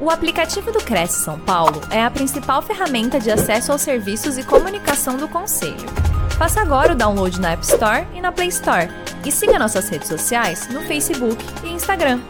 O 0.00 0.10
aplicativo 0.10 0.70
do 0.70 0.78
Cresce 0.78 1.24
São 1.24 1.40
Paulo 1.40 1.80
é 1.90 2.00
a 2.00 2.08
principal 2.08 2.62
ferramenta 2.62 3.18
de 3.18 3.32
acesso 3.32 3.72
aos 3.72 3.82
serviços 3.82 4.38
e 4.38 4.44
comunicação 4.46 5.16
do 5.16 5.28
Conselho. 5.28 5.88
Faça 6.38 6.60
agora 6.60 6.92
o 6.92 6.96
download 6.96 7.40
na 7.40 7.50
App 7.50 7.64
Store 7.64 8.06
e 8.14 8.20
na 8.20 8.30
Play 8.30 8.46
Store. 8.46 8.86
E 9.26 9.32
siga 9.32 9.58
nossas 9.58 9.88
redes 9.88 10.06
sociais 10.06 10.68
no 10.68 10.82
Facebook 10.82 11.44
e 11.64 11.70
Instagram. 11.70 12.20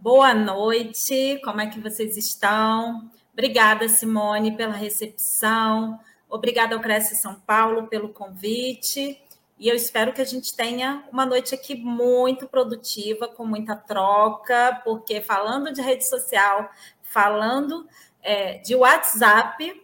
Boa 0.00 0.34
noite, 0.34 1.40
como 1.44 1.60
é 1.60 1.68
que 1.68 1.78
vocês 1.78 2.16
estão? 2.16 3.08
Obrigada, 3.32 3.88
Simone, 3.88 4.56
pela 4.56 4.74
recepção. 4.74 5.96
Obrigada 6.28 6.74
ao 6.74 6.80
Cresce 6.80 7.14
São 7.14 7.36
Paulo 7.36 7.86
pelo 7.86 8.08
convite. 8.08 9.16
E 9.58 9.68
eu 9.68 9.74
espero 9.74 10.12
que 10.12 10.20
a 10.20 10.24
gente 10.24 10.54
tenha 10.54 11.04
uma 11.10 11.26
noite 11.26 11.54
aqui 11.54 11.74
muito 11.74 12.46
produtiva, 12.46 13.26
com 13.26 13.44
muita 13.44 13.74
troca, 13.74 14.80
porque 14.84 15.20
falando 15.20 15.72
de 15.72 15.82
rede 15.82 16.08
social, 16.08 16.70
falando 17.02 17.88
é, 18.22 18.58
de 18.58 18.76
WhatsApp, 18.76 19.82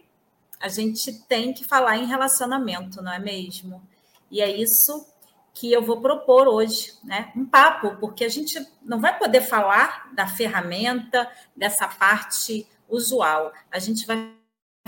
a 0.61 0.69
gente 0.69 1.11
tem 1.27 1.53
que 1.53 1.65
falar 1.65 1.97
em 1.97 2.05
relacionamento, 2.05 3.01
não 3.01 3.11
é 3.11 3.19
mesmo? 3.19 3.85
E 4.31 4.41
é 4.41 4.49
isso 4.49 5.05
que 5.53 5.71
eu 5.71 5.81
vou 5.81 6.01
propor 6.01 6.47
hoje, 6.47 6.93
né? 7.03 7.31
Um 7.35 7.45
papo, 7.45 7.95
porque 7.97 8.25
a 8.25 8.29
gente 8.29 8.59
não 8.81 8.99
vai 8.99 9.17
poder 9.17 9.41
falar 9.41 10.11
da 10.13 10.27
ferramenta, 10.27 11.29
dessa 11.55 11.87
parte 11.87 12.67
usual. 12.89 13.53
A 13.71 13.79
gente 13.79 14.05
vai 14.05 14.33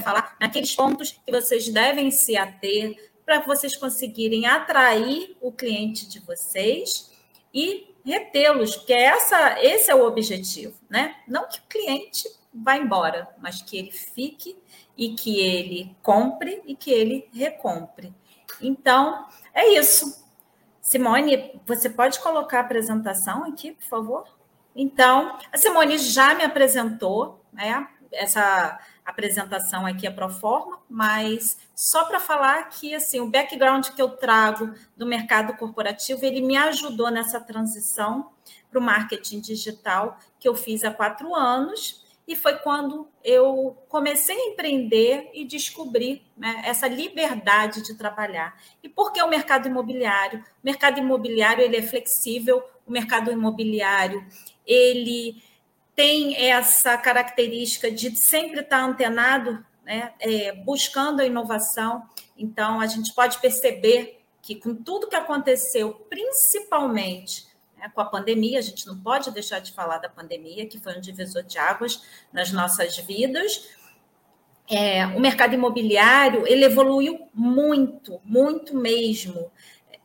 falar 0.01 0.35
naqueles 0.39 0.75
pontos 0.75 1.11
que 1.11 1.31
vocês 1.31 1.69
devem 1.69 2.11
se 2.11 2.37
ater, 2.37 3.11
para 3.27 3.41
vocês 3.41 3.75
conseguirem 3.75 4.45
atrair 4.45 5.35
o 5.41 5.51
cliente 5.51 6.07
de 6.07 6.21
vocês 6.21 7.11
e 7.53 7.93
retê-los, 8.05 8.77
porque 8.77 8.93
essa, 8.93 9.61
esse 9.61 9.91
é 9.91 9.95
o 9.95 10.07
objetivo, 10.07 10.79
né? 10.89 11.17
Não 11.27 11.45
que 11.45 11.59
o 11.59 11.63
cliente 11.67 12.25
vá 12.53 12.77
embora, 12.77 13.27
mas 13.37 13.61
que 13.61 13.77
ele 13.77 13.91
fique 13.91 14.57
e 14.97 15.13
que 15.13 15.41
ele 15.41 15.93
compre 16.01 16.61
e 16.65 16.73
que 16.73 16.89
ele 16.89 17.27
recompre. 17.33 18.13
Então, 18.61 19.27
é 19.53 19.73
isso. 19.77 20.25
Simone, 20.79 21.59
você 21.65 21.89
pode 21.89 22.21
colocar 22.21 22.59
a 22.59 22.61
apresentação 22.61 23.43
aqui, 23.43 23.73
por 23.73 23.83
favor? 23.83 24.23
Então, 24.73 25.37
a 25.51 25.57
Simone 25.57 25.97
já 25.97 26.33
me 26.33 26.45
apresentou, 26.45 27.43
né? 27.51 27.89
Essa 28.09 28.79
apresentação 29.09 29.85
aqui 29.85 30.05
é 30.05 30.11
pro 30.11 30.29
forma, 30.29 30.79
mas 30.89 31.57
só 31.75 32.05
para 32.05 32.19
falar 32.19 32.69
que 32.69 32.93
assim, 32.93 33.19
o 33.19 33.29
background 33.29 33.87
que 33.87 34.01
eu 34.01 34.09
trago 34.09 34.73
do 34.95 35.05
mercado 35.05 35.53
corporativo, 35.53 36.25
ele 36.25 36.41
me 36.41 36.57
ajudou 36.57 37.09
nessa 37.09 37.39
transição 37.39 38.31
para 38.69 38.79
o 38.79 38.81
marketing 38.81 39.39
digital 39.39 40.19
que 40.39 40.47
eu 40.47 40.55
fiz 40.55 40.83
há 40.83 40.91
quatro 40.91 41.33
anos, 41.33 42.05
e 42.27 42.35
foi 42.35 42.57
quando 42.57 43.07
eu 43.23 43.77
comecei 43.87 44.35
a 44.35 44.49
empreender 44.49 45.29
e 45.33 45.45
descobri 45.45 46.21
né, 46.35 46.61
essa 46.65 46.85
liberdade 46.85 47.81
de 47.81 47.95
trabalhar. 47.95 48.61
E 48.83 48.89
por 48.89 49.13
que 49.13 49.21
o 49.21 49.29
mercado 49.29 49.69
imobiliário? 49.69 50.39
O 50.39 50.65
mercado 50.65 50.99
imobiliário 50.99 51.63
ele 51.63 51.77
é 51.77 51.81
flexível, 51.81 52.61
o 52.85 52.91
mercado 52.91 53.31
imobiliário 53.31 54.27
ele 54.65 55.41
tem 55.97 56.37
essa 56.37 56.95
característica 56.95 57.89
de 57.89 58.15
sempre 58.15 58.59
estar 58.59 58.83
antenado, 58.83 59.65
né, 59.83 60.13
é, 60.19 60.51
buscando 60.53 61.21
a 61.21 61.25
inovação. 61.25 62.07
Então, 62.37 62.79
a 62.79 62.85
gente 62.85 63.15
pode 63.15 63.39
perceber 63.39 64.21
que, 64.39 64.53
com 64.53 64.75
tudo 64.75 65.09
que 65.09 65.15
aconteceu, 65.15 65.91
principalmente 66.07 67.47
né, 67.75 67.91
com 67.95 67.99
a 67.99 68.05
pandemia, 68.05 68.59
a 68.59 68.61
gente 68.61 68.85
não 68.85 68.95
pode 68.95 69.31
deixar 69.31 69.57
de 69.57 69.73
falar 69.73 69.97
da 69.97 70.07
pandemia, 70.07 70.67
que 70.67 70.77
foi 70.77 70.95
um 70.95 71.01
divisor 71.01 71.41
de 71.41 71.57
águas 71.57 72.03
nas 72.31 72.51
nossas 72.51 72.95
vidas. 72.97 73.67
É, 74.69 75.03
o 75.07 75.19
mercado 75.19 75.55
imobiliário 75.55 76.45
ele 76.45 76.63
evoluiu 76.63 77.27
muito, 77.33 78.21
muito 78.23 78.77
mesmo. 78.77 79.49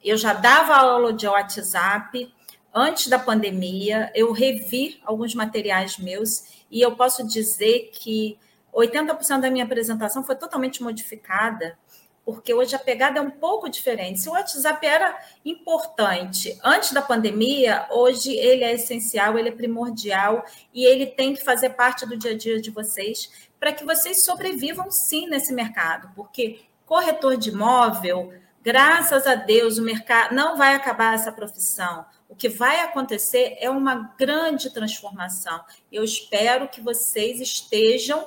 Eu 0.02 0.16
já 0.16 0.32
dava 0.32 0.74
aula 0.74 1.12
de 1.12 1.26
WhatsApp, 1.26 2.32
antes 2.74 3.08
da 3.08 3.18
pandemia, 3.18 4.10
eu 4.14 4.32
revi 4.32 5.00
alguns 5.04 5.34
materiais 5.34 5.98
meus 5.98 6.64
e 6.70 6.80
eu 6.80 6.96
posso 6.96 7.26
dizer 7.26 7.90
que 7.92 8.38
80% 8.72 9.40
da 9.40 9.50
minha 9.50 9.64
apresentação 9.64 10.24
foi 10.24 10.34
totalmente 10.34 10.82
modificada, 10.82 11.78
porque 12.24 12.54
hoje 12.54 12.74
a 12.74 12.78
pegada 12.78 13.18
é 13.18 13.22
um 13.22 13.30
pouco 13.30 13.68
diferente. 13.68 14.20
Se 14.20 14.28
o 14.28 14.32
WhatsApp 14.32 14.86
era 14.86 15.18
importante 15.44 16.58
antes 16.62 16.92
da 16.92 17.02
pandemia, 17.02 17.86
hoje 17.90 18.32
ele 18.32 18.64
é 18.64 18.72
essencial, 18.72 19.38
ele 19.38 19.48
é 19.48 19.52
primordial 19.52 20.44
e 20.72 20.84
ele 20.84 21.06
tem 21.06 21.34
que 21.34 21.44
fazer 21.44 21.70
parte 21.70 22.06
do 22.06 22.16
dia 22.16 22.30
a 22.30 22.36
dia 22.36 22.60
de 22.60 22.70
vocês 22.70 23.30
para 23.58 23.72
que 23.72 23.84
vocês 23.84 24.22
sobrevivam 24.22 24.90
sim 24.90 25.28
nesse 25.28 25.52
mercado, 25.52 26.10
porque 26.14 26.60
corretor 26.86 27.36
de 27.36 27.50
imóvel, 27.50 28.32
graças 28.62 29.26
a 29.26 29.34
Deus, 29.34 29.78
o 29.78 29.82
mercado 29.82 30.34
não 30.34 30.56
vai 30.56 30.74
acabar 30.74 31.14
essa 31.14 31.32
profissão. 31.32 32.04
O 32.32 32.34
que 32.34 32.48
vai 32.48 32.80
acontecer 32.80 33.58
é 33.60 33.68
uma 33.68 34.14
grande 34.18 34.70
transformação. 34.70 35.62
Eu 35.92 36.02
espero 36.02 36.66
que 36.66 36.80
vocês 36.80 37.38
estejam 37.42 38.26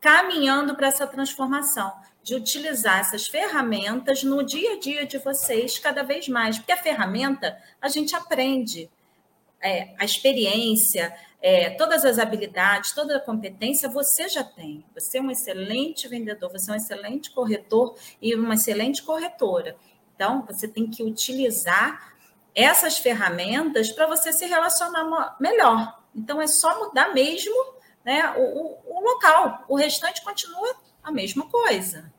caminhando 0.00 0.74
para 0.74 0.88
essa 0.88 1.06
transformação, 1.06 1.92
de 2.20 2.34
utilizar 2.34 2.98
essas 2.98 3.28
ferramentas 3.28 4.24
no 4.24 4.42
dia 4.42 4.72
a 4.72 4.80
dia 4.80 5.06
de 5.06 5.18
vocês 5.18 5.78
cada 5.78 6.02
vez 6.02 6.28
mais, 6.28 6.58
porque 6.58 6.72
a 6.72 6.82
ferramenta 6.82 7.56
a 7.80 7.86
gente 7.86 8.16
aprende, 8.16 8.90
é, 9.62 9.94
a 10.00 10.04
experiência, 10.04 11.14
é, 11.40 11.70
todas 11.70 12.04
as 12.04 12.18
habilidades, 12.18 12.90
toda 12.90 13.18
a 13.18 13.20
competência 13.20 13.88
você 13.88 14.28
já 14.28 14.42
tem. 14.42 14.84
Você 14.94 15.18
é 15.18 15.22
um 15.22 15.30
excelente 15.30 16.08
vendedor, 16.08 16.50
você 16.50 16.72
é 16.72 16.74
um 16.74 16.76
excelente 16.76 17.30
corretor 17.30 17.94
e 18.20 18.34
uma 18.34 18.54
excelente 18.54 19.00
corretora. 19.00 19.76
Então, 20.16 20.44
você 20.44 20.66
tem 20.66 20.90
que 20.90 21.04
utilizar 21.04 22.13
essas 22.54 22.98
ferramentas 22.98 23.90
para 23.90 24.06
você 24.06 24.32
se 24.32 24.46
relacionar 24.46 25.36
melhor. 25.40 26.00
Então, 26.14 26.40
é 26.40 26.46
só 26.46 26.78
mudar 26.78 27.12
mesmo 27.12 27.54
né, 28.04 28.32
o, 28.36 28.78
o, 28.86 29.00
local. 29.00 29.64
O 29.68 29.76
restante 29.76 30.22
continua 30.22 30.76
a 31.02 31.10
mesma 31.10 31.48
coisa. 31.48 32.12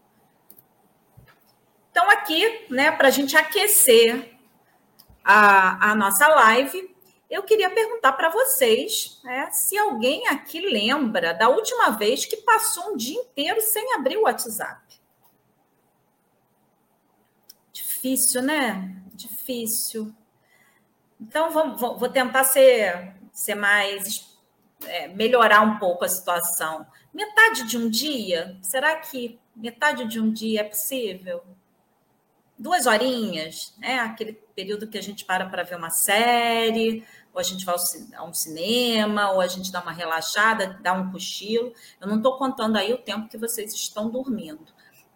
Então, 1.92 2.10
aqui, 2.10 2.68
né, 2.70 2.92
para 2.92 3.08
a 3.08 3.12
gente 3.12 3.38
aquecer 3.38 4.38
a, 5.24 5.92
a 5.92 5.96
nossa 5.96 6.28
live, 6.28 6.94
eu 7.30 7.44
queria 7.44 7.70
perguntar 7.70 8.12
para 8.14 8.30
vocês 8.30 9.20
né, 9.24 9.50
se 9.52 9.78
alguém 9.78 10.28
aqui 10.28 10.60
lembra 10.60 11.34
da 11.34 11.48
última 11.48 11.92
vez 11.92 12.26
que 12.26 12.38
passou 12.38 12.92
um 12.92 12.98
dia 12.98 13.20
inteiro 13.20 13.62
sem 13.62 13.94
abrir 13.94 14.18
o 14.18 14.24
WhatsApp. 14.24 14.84
Difícil, 17.72 18.42
né? 18.42 19.02
Difícil. 19.14 20.14
Então, 21.20 21.52
vou 21.78 22.10
tentar 22.10 22.44
ser, 22.44 23.16
ser 23.32 23.56
mais. 23.56 24.34
É, 24.86 25.08
melhorar 25.08 25.62
um 25.62 25.80
pouco 25.80 26.04
a 26.04 26.10
situação. 26.10 26.86
Metade 27.14 27.64
de 27.64 27.78
um 27.78 27.90
dia? 27.90 28.58
Será 28.62 28.98
que 28.98 29.40
metade 29.56 30.06
de 30.06 30.20
um 30.20 30.32
dia 30.32 30.62
é 30.62 30.64
possível? 30.64 31.44
Duas 32.60 32.86
horinhas, 32.86 33.74
né? 33.78 34.00
Aquele 34.00 34.34
período 34.54 34.88
que 34.88 34.98
a 34.98 35.02
gente 35.02 35.24
para 35.24 35.46
para 35.46 35.64
ver 35.64 35.78
uma 35.78 35.90
série, 35.90 37.06
ou 37.34 37.40
a 37.40 37.44
gente 37.44 37.66
vai 37.66 37.76
a 38.16 38.24
um 38.24 38.34
cinema, 38.34 39.32
ou 39.32 39.42
a 39.42 39.48
gente 39.48 39.72
dá 39.72 39.82
uma 39.82 39.92
relaxada, 39.92 40.80
dá 40.82 40.94
um 40.94 41.12
cochilo. 41.12 41.74
Eu 42.00 42.08
não 42.08 42.18
estou 42.18 42.38
contando 42.38 42.78
aí 42.78 42.94
o 42.94 42.98
tempo 42.98 43.30
que 43.30 43.38
vocês 43.38 43.74
estão 43.74 44.10
dormindo. 44.10 44.66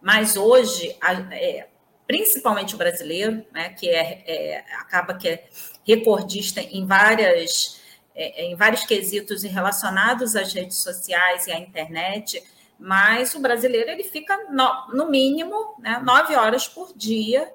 Mas 0.01 0.35
hoje, 0.35 0.97
é, 1.31 1.67
principalmente 2.07 2.75
o 2.75 2.77
brasileiro, 2.77 3.45
né, 3.51 3.69
que 3.69 3.87
é, 3.87 4.23
é, 4.25 4.57
acaba 4.79 5.13
que 5.13 5.27
é 5.27 5.49
recordista 5.89 6.61
em 6.61 6.85
várias 6.85 7.79
é, 8.15 8.45
em 8.45 8.55
vários 8.55 8.83
quesitos 8.83 9.43
relacionados 9.43 10.35
às 10.35 10.53
redes 10.53 10.77
sociais 10.77 11.47
e 11.47 11.51
à 11.51 11.57
internet, 11.57 12.43
mas 12.77 13.33
o 13.33 13.39
brasileiro 13.39 13.89
ele 13.89 14.03
fica 14.03 14.37
no, 14.49 14.87
no 14.93 15.09
mínimo 15.09 15.75
né, 15.79 16.01
nove 16.03 16.35
horas 16.35 16.67
por 16.67 16.93
dia 16.95 17.51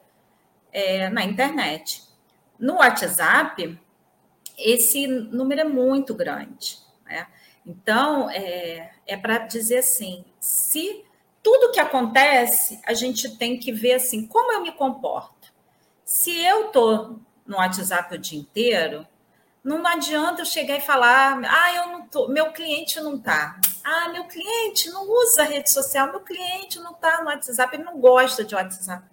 é, 0.73 1.11
na 1.11 1.23
internet. 1.23 2.03
No 2.59 2.77
WhatsApp, 2.77 3.79
esse 4.57 5.07
número 5.07 5.61
é 5.61 5.65
muito 5.65 6.15
grande. 6.15 6.79
Né? 7.05 7.27
Então, 7.67 8.31
é, 8.31 8.91
é 9.07 9.17
para 9.17 9.39
dizer 9.39 9.79
assim: 9.79 10.25
se 10.41 11.05
tudo 11.43 11.73
que 11.73 11.81
acontece, 11.81 12.81
a 12.87 12.95
gente 12.95 13.37
tem 13.37 13.59
que 13.59 13.71
ver 13.71 13.95
assim, 13.95 14.27
como 14.27 14.53
eu 14.53 14.63
me 14.63 14.73
comporto. 14.73 15.53
Se 16.05 16.43
eu 16.43 16.67
estou 16.67 17.21
no 17.47 17.57
WhatsApp 17.57 18.15
o 18.15 18.19
dia 18.19 18.39
inteiro, 18.39 19.07
não 19.65 19.87
adianta 19.87 20.43
eu 20.43 20.47
chegar 20.47 20.77
e 20.77 20.81
falar, 20.83 21.41
ah, 21.43 21.75
eu 21.75 21.87
não 21.89 22.07
tô, 22.07 22.29
meu 22.29 22.53
cliente 22.53 23.01
não 23.01 23.17
está. 23.17 23.59
Ah, 23.83 24.11
meu 24.11 24.25
cliente 24.25 24.91
não 24.91 25.09
usa 25.09 25.45
rede 25.45 25.71
social, 25.71 26.11
meu 26.11 26.21
cliente 26.21 26.79
não 26.81 26.93
está 26.93 27.23
no 27.23 27.29
WhatsApp, 27.29 27.75
ele 27.75 27.85
não 27.85 27.99
gosta 27.99 28.45
de 28.45 28.55
WhatsApp. 28.55 29.05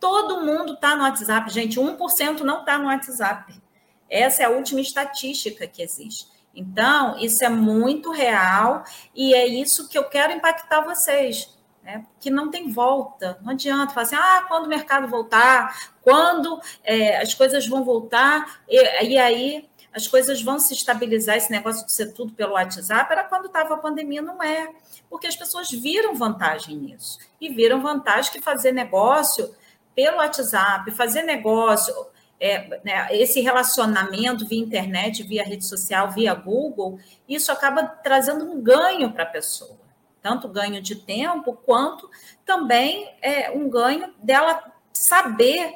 Todo 0.00 0.42
mundo 0.42 0.74
está 0.74 0.96
no 0.96 1.02
WhatsApp, 1.02 1.50
gente, 1.50 1.78
1% 1.78 2.40
não 2.40 2.60
está 2.60 2.78
no 2.78 2.86
WhatsApp. 2.86 3.60
Essa 4.08 4.44
é 4.44 4.46
a 4.46 4.50
última 4.50 4.80
estatística 4.80 5.66
que 5.66 5.82
existe. 5.82 6.26
Então, 6.54 7.18
isso 7.18 7.44
é 7.44 7.48
muito 7.48 8.10
real 8.10 8.84
e 9.14 9.34
é 9.34 9.46
isso 9.46 9.88
que 9.88 9.98
eu 9.98 10.04
quero 10.04 10.32
impactar 10.32 10.80
vocês. 10.80 11.57
Né? 11.88 12.04
Que 12.20 12.30
não 12.30 12.50
tem 12.50 12.70
volta, 12.70 13.38
não 13.40 13.52
adianta 13.52 13.94
falar 13.94 14.02
assim, 14.04 14.14
ah, 14.14 14.44
quando 14.46 14.66
o 14.66 14.68
mercado 14.68 15.08
voltar, 15.08 15.90
quando 16.02 16.60
é, 16.84 17.16
as 17.16 17.32
coisas 17.32 17.66
vão 17.66 17.82
voltar, 17.82 18.60
e, 18.68 19.06
e 19.06 19.18
aí 19.18 19.66
as 19.90 20.06
coisas 20.06 20.42
vão 20.42 20.58
se 20.58 20.74
estabilizar, 20.74 21.38
esse 21.38 21.50
negócio 21.50 21.86
de 21.86 21.92
ser 21.92 22.12
tudo 22.12 22.34
pelo 22.34 22.52
WhatsApp, 22.52 23.10
era 23.10 23.24
quando 23.24 23.46
estava 23.46 23.72
a 23.72 23.78
pandemia, 23.78 24.20
não 24.20 24.42
é. 24.42 24.68
Porque 25.08 25.26
as 25.26 25.34
pessoas 25.34 25.70
viram 25.70 26.14
vantagem 26.14 26.76
nisso. 26.76 27.18
E 27.40 27.48
viram 27.48 27.80
vantagem 27.80 28.32
que 28.32 28.42
fazer 28.42 28.70
negócio 28.70 29.56
pelo 29.94 30.18
WhatsApp, 30.18 30.90
fazer 30.90 31.22
negócio 31.22 31.94
é, 32.38 32.80
né, 32.84 33.08
esse 33.12 33.40
relacionamento 33.40 34.46
via 34.46 34.60
internet, 34.60 35.22
via 35.22 35.42
rede 35.42 35.64
social, 35.64 36.10
via 36.10 36.34
Google, 36.34 37.00
isso 37.26 37.50
acaba 37.50 37.82
trazendo 37.82 38.44
um 38.44 38.60
ganho 38.60 39.10
para 39.10 39.22
a 39.22 39.26
pessoa, 39.26 39.77
tanto 40.22 40.48
ganho 40.48 40.80
de 40.82 40.96
tempo 40.96 41.52
quanto 41.52 42.10
também 42.44 43.14
é, 43.22 43.50
um 43.50 43.68
ganho 43.68 44.12
dela 44.22 44.72
saber 44.92 45.74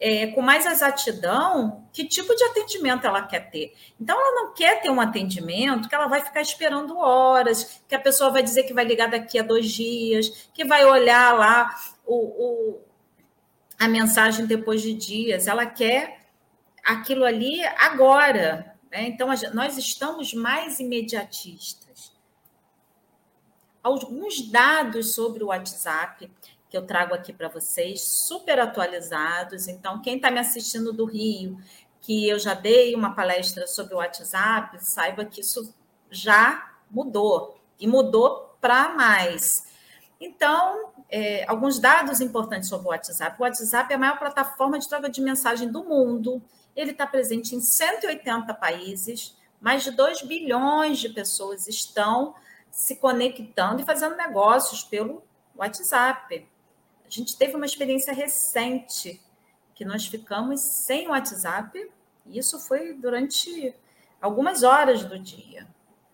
é, 0.00 0.26
com 0.28 0.42
mais 0.42 0.66
exatidão 0.66 1.86
que 1.92 2.04
tipo 2.04 2.34
de 2.34 2.44
atendimento 2.44 3.06
ela 3.06 3.22
quer 3.22 3.50
ter. 3.50 3.72
Então, 4.00 4.20
ela 4.20 4.42
não 4.42 4.52
quer 4.52 4.82
ter 4.82 4.90
um 4.90 5.00
atendimento 5.00 5.88
que 5.88 5.94
ela 5.94 6.08
vai 6.08 6.20
ficar 6.20 6.42
esperando 6.42 6.98
horas, 6.98 7.80
que 7.88 7.94
a 7.94 8.00
pessoa 8.00 8.30
vai 8.30 8.42
dizer 8.42 8.64
que 8.64 8.74
vai 8.74 8.84
ligar 8.84 9.08
daqui 9.08 9.38
a 9.38 9.42
dois 9.42 9.70
dias, 9.70 10.50
que 10.52 10.64
vai 10.64 10.84
olhar 10.84 11.34
lá 11.34 11.74
o, 12.04 12.16
o 12.16 12.80
a 13.78 13.88
mensagem 13.88 14.46
depois 14.46 14.82
de 14.82 14.94
dias, 14.94 15.46
ela 15.46 15.66
quer 15.66 16.20
aquilo 16.84 17.24
ali 17.24 17.64
agora. 17.64 18.76
Né? 18.90 19.08
Então, 19.08 19.28
nós 19.52 19.76
estamos 19.78 20.34
mais 20.34 20.78
imediatistas. 20.80 21.83
Alguns 23.84 24.40
dados 24.50 25.14
sobre 25.14 25.44
o 25.44 25.48
WhatsApp 25.48 26.30
que 26.70 26.78
eu 26.78 26.86
trago 26.86 27.14
aqui 27.14 27.32
para 27.32 27.48
vocês, 27.48 28.00
super 28.00 28.58
atualizados. 28.58 29.68
Então, 29.68 30.02
quem 30.02 30.16
está 30.16 30.28
me 30.28 30.40
assistindo 30.40 30.92
do 30.92 31.04
Rio, 31.04 31.56
que 32.00 32.28
eu 32.28 32.38
já 32.38 32.52
dei 32.54 32.96
uma 32.96 33.14
palestra 33.14 33.66
sobre 33.66 33.94
o 33.94 33.98
WhatsApp, 33.98 34.84
saiba 34.84 35.24
que 35.24 35.40
isso 35.40 35.72
já 36.10 36.72
mudou 36.90 37.60
e 37.78 37.86
mudou 37.86 38.56
para 38.60 38.88
mais. 38.88 39.66
Então, 40.20 40.92
é, 41.10 41.44
alguns 41.46 41.78
dados 41.78 42.20
importantes 42.20 42.68
sobre 42.68 42.86
o 42.86 42.90
WhatsApp. 42.90 43.36
O 43.38 43.42
WhatsApp 43.44 43.92
é 43.92 43.96
a 43.96 43.98
maior 43.98 44.18
plataforma 44.18 44.78
de 44.78 44.88
troca 44.88 45.08
de 45.08 45.20
mensagem 45.20 45.70
do 45.70 45.84
mundo. 45.84 46.42
Ele 46.74 46.90
está 46.90 47.06
presente 47.06 47.54
em 47.54 47.60
180 47.60 48.52
países, 48.54 49.36
mais 49.60 49.84
de 49.84 49.90
2 49.90 50.22
bilhões 50.22 50.98
de 50.98 51.10
pessoas 51.10 51.68
estão 51.68 52.34
se 52.74 52.96
conectando 52.96 53.80
e 53.80 53.84
fazendo 53.84 54.16
negócios 54.16 54.82
pelo 54.82 55.22
WhatsApp. 55.54 56.46
A 57.06 57.08
gente 57.08 57.38
teve 57.38 57.54
uma 57.54 57.64
experiência 57.64 58.12
recente 58.12 59.22
que 59.76 59.84
nós 59.84 60.06
ficamos 60.06 60.60
sem 60.60 61.08
WhatsApp, 61.08 61.88
e 62.26 62.36
isso 62.36 62.58
foi 62.58 62.92
durante 62.94 63.72
algumas 64.20 64.64
horas 64.64 65.04
do 65.04 65.16
dia, 65.18 65.68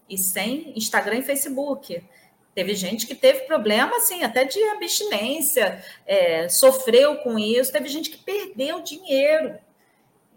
e 0.06 0.18
sem 0.18 0.76
Instagram 0.76 1.18
e 1.18 1.22
Facebook. 1.22 2.04
Teve 2.54 2.74
gente 2.74 3.06
que 3.06 3.14
teve 3.14 3.40
problema, 3.46 3.96
assim, 3.96 4.22
até 4.22 4.44
de 4.44 4.62
abstinência, 4.64 5.82
é, 6.04 6.46
sofreu 6.48 7.16
com 7.18 7.38
isso. 7.38 7.72
Teve 7.72 7.88
gente 7.88 8.10
que 8.10 8.18
perdeu 8.18 8.82
dinheiro. 8.82 9.58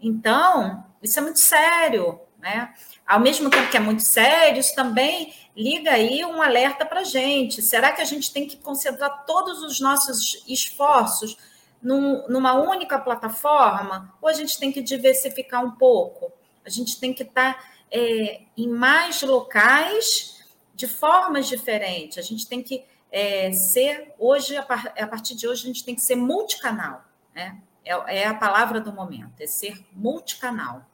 Então, 0.00 0.86
isso 1.02 1.18
é 1.18 1.22
muito 1.22 1.40
sério, 1.40 2.20
né? 2.44 2.74
Ao 3.06 3.18
mesmo 3.18 3.48
tempo 3.48 3.70
que 3.70 3.76
é 3.76 3.80
muito 3.80 4.02
sério, 4.02 4.60
isso 4.60 4.74
também 4.74 5.32
liga 5.56 5.92
aí 5.92 6.22
um 6.26 6.42
alerta 6.42 6.84
para 6.84 7.00
a 7.00 7.04
gente. 7.04 7.62
Será 7.62 7.90
que 7.90 8.02
a 8.02 8.04
gente 8.04 8.30
tem 8.30 8.46
que 8.46 8.58
concentrar 8.58 9.24
todos 9.24 9.62
os 9.62 9.80
nossos 9.80 10.44
esforços 10.46 11.38
num, 11.82 12.28
numa 12.28 12.52
única 12.52 12.98
plataforma? 12.98 14.14
Ou 14.20 14.28
a 14.28 14.34
gente 14.34 14.58
tem 14.58 14.70
que 14.70 14.82
diversificar 14.82 15.64
um 15.64 15.70
pouco? 15.70 16.30
A 16.66 16.68
gente 16.68 17.00
tem 17.00 17.14
que 17.14 17.22
estar 17.22 17.54
tá, 17.54 17.64
é, 17.90 18.42
em 18.58 18.68
mais 18.68 19.22
locais 19.22 20.44
de 20.74 20.86
formas 20.86 21.48
diferentes. 21.48 22.18
A 22.18 22.22
gente 22.22 22.46
tem 22.46 22.62
que 22.62 22.84
é, 23.10 23.52
ser, 23.52 24.12
hoje, 24.18 24.54
a 24.54 25.06
partir 25.06 25.34
de 25.34 25.48
hoje, 25.48 25.62
a 25.62 25.66
gente 25.66 25.82
tem 25.82 25.94
que 25.94 26.02
ser 26.02 26.16
multicanal. 26.16 27.04
Né? 27.34 27.56
É, 27.82 28.20
é 28.20 28.26
a 28.26 28.34
palavra 28.34 28.82
do 28.82 28.92
momento, 28.92 29.40
é 29.40 29.46
ser 29.46 29.82
multicanal. 29.94 30.84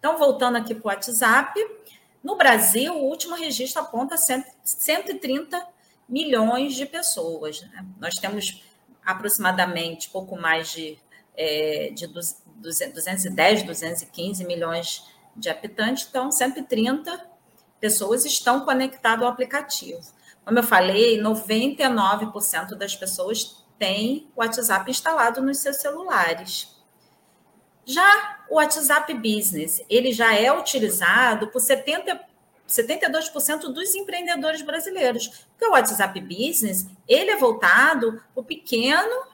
Então, 0.00 0.18
voltando 0.18 0.56
aqui 0.56 0.74
para 0.74 0.88
o 0.88 0.88
WhatsApp, 0.88 1.54
no 2.24 2.34
Brasil, 2.34 2.92
o 2.94 3.04
último 3.04 3.36
registro 3.36 3.82
aponta 3.82 4.16
130 4.16 5.62
milhões 6.08 6.74
de 6.74 6.86
pessoas. 6.86 7.60
Né? 7.62 7.84
Nós 7.98 8.14
temos 8.14 8.64
aproximadamente 9.04 10.10
pouco 10.10 10.36
mais 10.36 10.72
de, 10.72 10.98
é, 11.36 11.90
de 11.94 12.06
210, 12.06 13.62
215 13.62 14.44
milhões 14.44 15.04
de 15.36 15.48
habitantes, 15.48 16.06
então 16.08 16.32
130 16.32 17.28
pessoas 17.78 18.24
estão 18.24 18.64
conectadas 18.64 19.22
ao 19.22 19.30
aplicativo. 19.30 20.00
Como 20.44 20.58
eu 20.58 20.62
falei, 20.62 21.20
99% 21.20 22.74
das 22.74 22.96
pessoas 22.96 23.64
têm 23.78 24.30
o 24.34 24.40
WhatsApp 24.40 24.90
instalado 24.90 25.42
nos 25.42 25.58
seus 25.58 25.76
celulares. 25.76 26.79
Já 27.84 28.44
o 28.48 28.56
WhatsApp 28.56 29.12
Business, 29.14 29.82
ele 29.88 30.12
já 30.12 30.34
é 30.34 30.52
utilizado 30.52 31.48
por 31.48 31.60
70, 31.60 32.20
72% 32.68 33.72
dos 33.72 33.94
empreendedores 33.94 34.62
brasileiros. 34.62 35.28
Porque 35.50 35.66
o 35.66 35.72
WhatsApp 35.72 36.20
Business, 36.20 36.86
ele 37.08 37.30
é 37.30 37.36
voltado 37.36 38.22
para 38.34 38.40
o 38.40 38.44
pequeno 38.44 39.24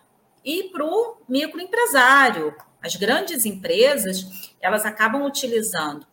e 0.45 0.65
para 0.65 0.85
o 0.85 1.17
microempresário. 1.29 2.55
As 2.83 2.95
grandes 2.97 3.45
empresas, 3.45 4.55
elas 4.61 4.87
acabam 4.87 5.25
utilizando 5.25 6.07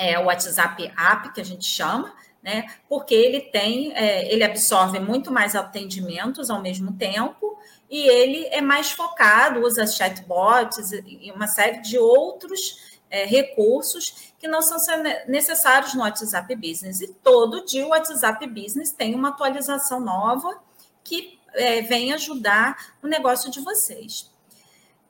é 0.00 0.18
o 0.18 0.24
WhatsApp 0.24 0.90
App, 0.96 1.30
que 1.34 1.42
a 1.42 1.44
gente 1.44 1.66
chama, 1.66 2.14
né? 2.42 2.64
Porque 2.88 3.14
ele 3.14 3.38
tem, 3.42 3.92
é, 3.94 4.32
ele 4.32 4.42
absorve 4.42 4.98
muito 4.98 5.30
mais 5.30 5.54
atendimentos 5.54 6.48
ao 6.48 6.62
mesmo 6.62 6.94
tempo 6.94 7.58
e 7.90 8.08
ele 8.08 8.46
é 8.46 8.60
mais 8.60 8.92
focado, 8.92 9.60
usa 9.60 9.84
chatbots 9.84 10.92
e 10.92 11.32
uma 11.34 11.48
série 11.48 11.80
de 11.80 11.98
outros 11.98 13.00
é, 13.10 13.24
recursos 13.24 14.32
que 14.38 14.46
não 14.46 14.62
são 14.62 14.78
necessários 15.26 15.92
no 15.94 16.02
WhatsApp 16.02 16.54
Business. 16.54 17.00
E 17.00 17.08
todo 17.08 17.64
dia 17.64 17.84
o 17.84 17.88
WhatsApp 17.88 18.46
Business 18.46 18.92
tem 18.92 19.14
uma 19.14 19.30
atualização 19.30 19.98
nova 19.98 20.62
que 21.02 21.38
é, 21.52 21.82
vem 21.82 22.12
ajudar 22.12 22.94
o 23.02 23.08
negócio 23.08 23.50
de 23.50 23.60
vocês. 23.60 24.30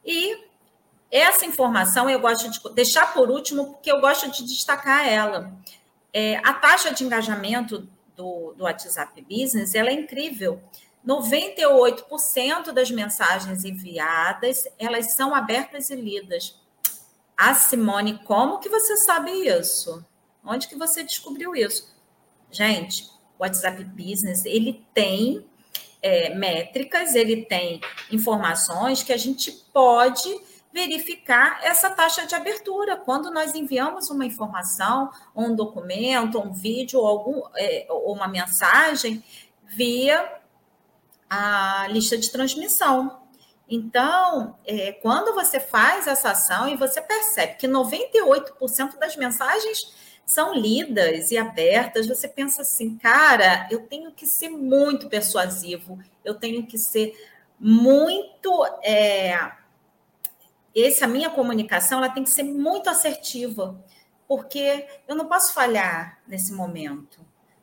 E 0.03 0.49
essa 1.11 1.45
informação 1.45 2.09
eu 2.09 2.19
gosto 2.19 2.51
de 2.51 2.75
deixar 2.75 3.13
por 3.13 3.31
último, 3.31 3.75
porque 3.75 3.93
eu 3.93 4.01
gosto 4.01 4.31
de 4.31 4.45
destacar 4.47 5.07
ela. 5.07 5.53
É, 6.13 6.37
a 6.39 6.55
taxa 6.55 6.93
de 6.95 7.05
engajamento 7.05 7.87
do, 8.17 8.55
do 8.55 8.65
WhatsApp 8.65 9.21
Business 9.21 9.75
ela 9.75 9.91
é 9.91 9.93
incrível. 9.93 10.63
98% 11.07 12.73
das 12.73 12.90
mensagens 12.90 13.64
enviadas, 13.64 14.64
elas 14.78 15.14
são 15.14 15.35
abertas 15.35 15.90
e 15.90 15.97
lidas. 15.97 16.59
Ah, 17.37 17.54
Simone, 17.54 18.19
como 18.25 18.59
que 18.59 18.69
você 18.69 18.97
sabe 18.99 19.30
isso? 19.30 20.04
Onde 20.45 20.69
que 20.69 20.76
você 20.76 21.02
descobriu 21.02 21.54
isso? 21.57 21.95
Gente, 22.50 23.04
o 23.38 23.42
WhatsApp 23.42 23.83
Business, 23.85 24.45
ele 24.45 24.85
tem 24.92 25.47
é, 26.02 26.35
métricas, 26.35 27.14
ele 27.14 27.45
tem 27.45 27.80
informações 28.11 29.02
que 29.02 29.12
a 29.12 29.16
gente 29.16 29.52
pode 29.73 30.28
verificar 30.73 31.61
essa 31.62 31.90
taxa 31.90 32.26
de 32.26 32.35
abertura. 32.35 32.97
Quando 32.97 33.30
nós 33.30 33.54
enviamos 33.54 34.11
uma 34.11 34.25
informação, 34.25 35.11
um 35.35 35.54
documento, 35.54 36.38
um 36.38 36.52
vídeo, 36.52 37.00
algum, 37.00 37.42
é, 37.57 37.87
ou 37.88 38.14
uma 38.14 38.28
mensagem 38.28 39.23
via 39.64 40.40
a 41.31 41.87
lista 41.89 42.19
de 42.19 42.31
transmissão. 42.31 43.23
Então, 43.69 44.59
é, 44.67 44.93
quando 44.93 45.33
você 45.33 45.61
faz 45.61 46.09
essa 46.09 46.33
ação 46.33 46.69
e 46.69 46.77
você 46.77 47.01
percebe 47.01 47.55
que 47.55 47.69
98% 47.69 48.99
das 48.99 49.17
mensagens 49.17 49.95
são 50.27 50.53
lidas 50.53 51.31
e 51.31 51.39
abertas, 51.39 52.09
você 52.09 52.27
pensa 52.27 52.63
assim, 52.63 52.99
cara, 52.99 53.69
eu 53.71 53.87
tenho 53.87 54.11
que 54.11 54.27
ser 54.27 54.49
muito 54.49 55.09
persuasivo, 55.09 55.99
eu 56.25 56.35
tenho 56.35 56.67
que 56.67 56.77
ser 56.77 57.15
muito 57.59 58.65
é, 58.83 59.53
essa 60.75 61.07
minha 61.07 61.31
comunicação 61.31 61.99
ela 61.99 62.09
tem 62.09 62.25
que 62.25 62.31
ser 62.31 62.43
muito 62.43 62.89
assertiva, 62.89 63.83
porque 64.27 64.87
eu 65.09 65.17
não 65.17 65.27
posso 65.27 65.53
falhar 65.53 66.21
nesse 66.27 66.53
momento. 66.53 67.21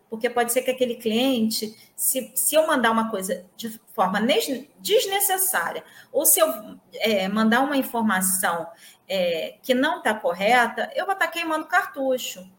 Porque 0.09 0.29
pode 0.29 0.53
ser 0.53 0.61
que 0.61 0.71
aquele 0.71 0.95
cliente, 0.95 1.75
se, 1.95 2.31
se 2.35 2.55
eu 2.55 2.65
mandar 2.65 2.91
uma 2.91 3.09
coisa 3.09 3.45
de 3.55 3.79
forma 3.93 4.19
desnecessária, 4.79 5.83
ou 6.11 6.25
se 6.25 6.39
eu 6.39 6.47
é, 6.95 7.27
mandar 7.27 7.61
uma 7.61 7.75
informação 7.75 8.67
é, 9.07 9.55
que 9.61 9.73
não 9.73 9.97
está 9.97 10.13
correta, 10.13 10.89
eu 10.95 11.05
vou 11.05 11.13
estar 11.13 11.27
tá 11.27 11.31
queimando 11.31 11.65
cartucho. 11.65 12.49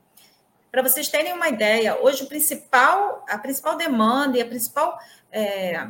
Para 0.70 0.82
vocês 0.82 1.08
terem 1.08 1.32
uma 1.32 1.48
ideia, 1.48 1.98
hoje 2.00 2.24
o 2.24 2.28
principal, 2.28 3.24
a 3.28 3.38
principal 3.38 3.76
demanda 3.76 4.36
e 4.36 4.42
a 4.42 4.46
principal 4.46 4.98
é, 5.32 5.88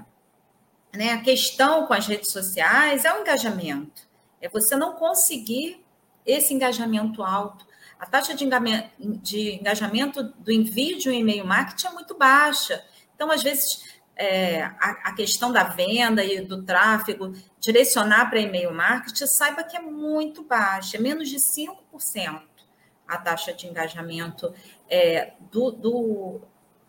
né, 0.94 1.12
a 1.12 1.20
questão 1.20 1.86
com 1.86 1.94
as 1.94 2.06
redes 2.06 2.30
sociais 2.30 3.04
é 3.04 3.12
o 3.12 3.20
engajamento. 3.20 4.08
É 4.40 4.48
você 4.48 4.76
não 4.76 4.94
conseguir 4.94 5.84
esse 6.24 6.54
engajamento 6.54 7.22
alto. 7.22 7.66
A 7.98 8.06
taxa 8.06 8.34
de 8.34 8.44
engajamento 9.54 10.22
do 10.22 10.52
envio 10.52 10.98
de 10.98 11.08
um 11.08 11.12
e-mail 11.12 11.46
marketing 11.46 11.86
é 11.86 11.90
muito 11.90 12.16
baixa. 12.16 12.84
Então, 13.14 13.30
às 13.30 13.42
vezes, 13.42 13.84
é, 14.16 14.62
a, 14.62 14.90
a, 15.04 15.12
questão 15.12 15.52
da 15.52 15.64
venda 15.64 16.24
e 16.24 16.40
do 16.40 16.62
tráfego, 16.62 17.32
direcionar 17.60 18.28
para 18.28 18.40
e-mail 18.40 18.72
marketing, 18.72 19.26
saiba 19.26 19.62
que 19.62 19.76
é 19.76 19.80
muito 19.80 20.42
baixa, 20.42 20.96
é 20.96 21.00
menos 21.00 21.28
de 21.28 21.36
5% 21.36 22.42
a 23.06 23.16
taxa 23.16 23.54
de 23.54 23.66
engajamento 23.66 24.52
é, 24.88 25.32
do, 25.50 25.70
do, 25.70 26.40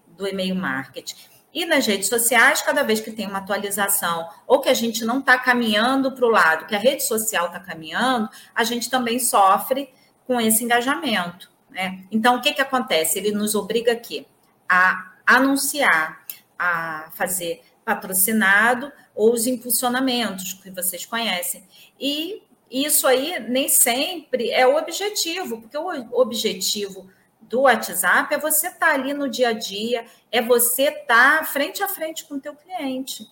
do 0.08 0.28
e-mail 0.28 0.56
marketing. 0.56 1.16
E 1.54 1.66
nas 1.66 1.88
redes 1.88 2.10
sociais, 2.10 2.62
cada 2.62 2.84
vez 2.84 3.00
que 3.00 3.12
tem 3.12 3.26
uma 3.26 3.40
atualização 3.40 4.30
ou 4.46 4.60
que 4.60 4.70
a 4.70 4.74
gente 4.74 5.04
não 5.04 5.20
está 5.20 5.38
caminhando 5.38 6.12
para 6.12 6.26
o 6.26 6.30
lado 6.30 6.68
que 6.68 6.76
a 6.76 6.80
rede 6.80 7.04
social 7.04 7.48
está 7.48 7.60
caminhando, 7.60 8.30
a 8.54 8.64
gente 8.64 8.90
também 8.90 9.18
sofre 9.18 9.92
com 10.30 10.40
esse 10.40 10.64
engajamento. 10.64 11.50
Né? 11.72 12.04
Então, 12.12 12.36
o 12.36 12.42
que, 12.42 12.54
que 12.54 12.62
acontece? 12.62 13.18
Ele 13.18 13.32
nos 13.32 13.56
obriga 13.56 13.94
aqui 13.94 14.28
a 14.70 15.14
anunciar, 15.26 16.24
a 16.58 17.10
fazer 17.16 17.64
patrocinado 17.84 18.92
ou 19.16 19.34
os 19.34 19.48
impulsionamentos 19.48 20.54
que 20.54 20.70
vocês 20.70 21.04
conhecem. 21.04 21.64
E 22.00 22.44
isso 22.70 23.08
aí 23.08 23.40
nem 23.50 23.68
sempre 23.68 24.52
é 24.52 24.68
o 24.68 24.78
objetivo, 24.78 25.62
porque 25.62 25.76
o 25.76 26.22
objetivo 26.22 27.10
do 27.42 27.62
WhatsApp 27.62 28.32
é 28.32 28.38
você 28.38 28.68
estar 28.68 28.90
tá 28.90 28.94
ali 28.94 29.16
no 29.16 29.28
dia 29.28 29.50
a 29.50 29.54
dia, 29.54 30.06
é 30.32 30.44
você 30.44 30.90
estar 30.90 31.40
tá 31.40 31.44
frente 31.44 31.82
a 31.82 31.88
frente 31.88 32.26
com 32.26 32.36
o 32.36 32.40
teu 32.40 32.54
cliente, 32.54 33.28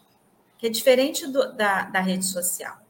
que 0.57 0.65
é 0.65 0.69
diferente 0.71 1.27
do, 1.27 1.53
da, 1.53 1.83
da 1.83 1.99
rede 1.99 2.25
social. 2.25 2.86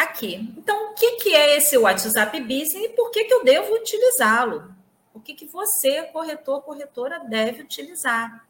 Aqui. 0.00 0.50
Então, 0.56 0.92
o 0.92 0.94
que, 0.94 1.16
que 1.16 1.34
é 1.34 1.58
esse 1.58 1.76
WhatsApp 1.76 2.40
Business 2.40 2.74
e 2.74 2.88
por 2.88 3.10
que, 3.10 3.24
que 3.24 3.34
eu 3.34 3.44
devo 3.44 3.74
utilizá-lo? 3.74 4.74
O 5.12 5.20
que, 5.20 5.34
que 5.34 5.44
você, 5.44 6.04
corretor, 6.04 6.62
corretora, 6.62 7.18
deve 7.18 7.60
utilizar? 7.60 8.46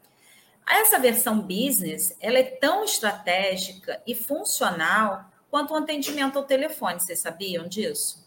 Essa 0.65 0.97
versão 0.97 1.41
business, 1.41 2.15
ela 2.21 2.37
é 2.37 2.43
tão 2.43 2.85
estratégica 2.85 4.01
e 4.07 4.15
funcional 4.15 5.25
quanto 5.49 5.73
o 5.73 5.75
atendimento 5.75 6.39
ao 6.39 6.45
telefone. 6.45 7.01
Vocês 7.01 7.19
sabiam 7.19 7.67
disso? 7.67 8.25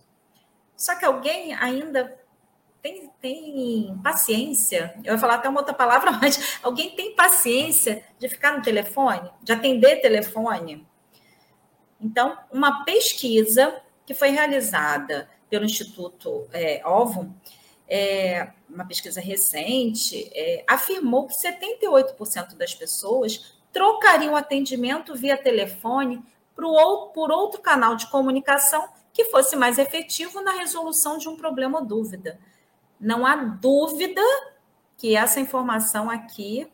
Só 0.77 0.95
que 0.95 1.07
alguém 1.07 1.55
ainda 1.55 2.15
tem, 2.83 3.11
tem 3.23 3.99
paciência, 4.05 4.95
eu 5.03 5.13
vou 5.13 5.19
falar 5.19 5.37
até 5.37 5.49
uma 5.49 5.61
outra 5.61 5.73
palavra, 5.73 6.13
mas 6.21 6.59
alguém 6.63 6.95
tem 6.95 7.17
paciência 7.17 8.05
de 8.19 8.29
ficar 8.29 8.55
no 8.55 8.63
telefone, 8.63 9.31
de 9.43 9.51
atender 9.51 10.03
telefone? 10.03 10.87
Então, 12.05 12.37
uma 12.53 12.85
pesquisa 12.85 13.81
que 14.05 14.13
foi 14.13 14.29
realizada 14.29 15.27
pelo 15.49 15.65
Instituto 15.65 16.47
é, 16.53 16.83
OVO, 16.87 17.35
é, 17.89 18.53
uma 18.69 18.85
pesquisa 18.85 19.23
recente, 19.23 20.31
é, 20.35 20.63
afirmou 20.69 21.27
que 21.27 21.35
78% 21.35 22.57
das 22.57 22.75
pessoas 22.75 23.57
trocariam 23.73 24.37
atendimento 24.37 25.15
via 25.15 25.37
telefone 25.37 26.23
por 26.55 27.33
outro 27.33 27.63
canal 27.63 27.97
de 27.97 28.07
comunicação 28.11 28.87
que 29.13 29.25
fosse 29.27 29.57
mais 29.57 29.79
efetivo 29.79 30.43
na 30.43 30.53
resolução 30.53 31.17
de 31.17 31.29
um 31.29 31.37
problema 31.37 31.79
ou 31.79 31.87
dúvida. 31.87 32.39
Não 33.01 33.25
há 33.25 33.35
dúvida 33.35 34.21
que 34.99 35.17
essa 35.17 35.41
informação 35.41 36.11
aqui 36.11 36.71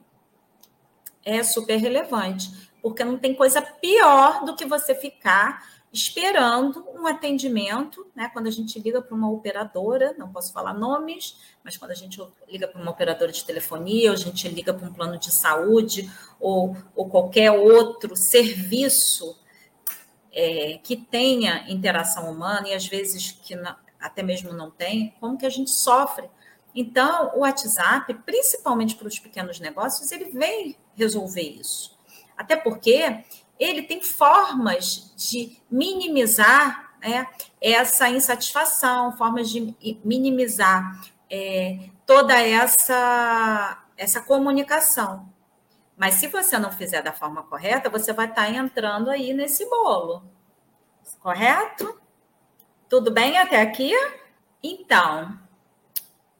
é 1.24 1.42
super 1.42 1.76
relevante, 1.76 2.69
porque 2.82 3.04
não 3.04 3.18
tem 3.18 3.34
coisa 3.34 3.60
pior 3.62 4.44
do 4.44 4.56
que 4.56 4.64
você 4.64 4.94
ficar 4.94 5.80
esperando 5.92 6.86
um 6.94 7.06
atendimento, 7.06 8.06
né? 8.14 8.30
Quando 8.32 8.46
a 8.46 8.50
gente 8.50 8.78
liga 8.78 9.02
para 9.02 9.14
uma 9.14 9.30
operadora, 9.30 10.14
não 10.16 10.30
posso 10.30 10.52
falar 10.52 10.72
nomes, 10.72 11.36
mas 11.64 11.76
quando 11.76 11.90
a 11.90 11.94
gente 11.94 12.22
liga 12.48 12.68
para 12.68 12.80
uma 12.80 12.92
operadora 12.92 13.32
de 13.32 13.44
telefonia, 13.44 14.10
ou 14.10 14.14
a 14.14 14.18
gente 14.18 14.48
liga 14.48 14.72
para 14.72 14.88
um 14.88 14.92
plano 14.92 15.18
de 15.18 15.32
saúde, 15.32 16.08
ou, 16.38 16.76
ou 16.94 17.08
qualquer 17.08 17.50
outro 17.50 18.14
serviço 18.14 19.36
é, 20.32 20.78
que 20.82 20.96
tenha 20.96 21.68
interação 21.68 22.30
humana 22.30 22.68
e 22.68 22.74
às 22.74 22.86
vezes 22.86 23.32
que 23.32 23.56
não, 23.56 23.74
até 24.00 24.22
mesmo 24.22 24.52
não 24.52 24.70
tem, 24.70 25.14
como 25.18 25.36
que 25.36 25.46
a 25.46 25.50
gente 25.50 25.70
sofre. 25.70 26.30
Então, 26.72 27.32
o 27.34 27.40
WhatsApp, 27.40 28.14
principalmente 28.24 28.94
para 28.94 29.08
os 29.08 29.18
pequenos 29.18 29.58
negócios, 29.58 30.12
ele 30.12 30.26
vem 30.26 30.76
resolver 30.94 31.42
isso. 31.42 31.98
Até 32.40 32.56
porque 32.56 33.22
ele 33.58 33.82
tem 33.82 34.02
formas 34.02 35.12
de 35.14 35.60
minimizar 35.70 36.94
né, 36.98 37.26
essa 37.60 38.08
insatisfação, 38.08 39.12
formas 39.12 39.50
de 39.50 39.76
minimizar 40.02 41.02
é, 41.28 41.90
toda 42.06 42.40
essa, 42.40 43.84
essa 43.94 44.22
comunicação. 44.22 45.30
Mas 45.98 46.14
se 46.14 46.28
você 46.28 46.58
não 46.58 46.72
fizer 46.72 47.02
da 47.02 47.12
forma 47.12 47.42
correta, 47.42 47.90
você 47.90 48.10
vai 48.10 48.26
estar 48.26 48.48
entrando 48.48 49.10
aí 49.10 49.34
nesse 49.34 49.68
bolo. 49.68 50.24
Correto? 51.18 52.00
Tudo 52.88 53.10
bem 53.10 53.36
até 53.36 53.60
aqui? 53.60 53.92
Então, 54.62 55.38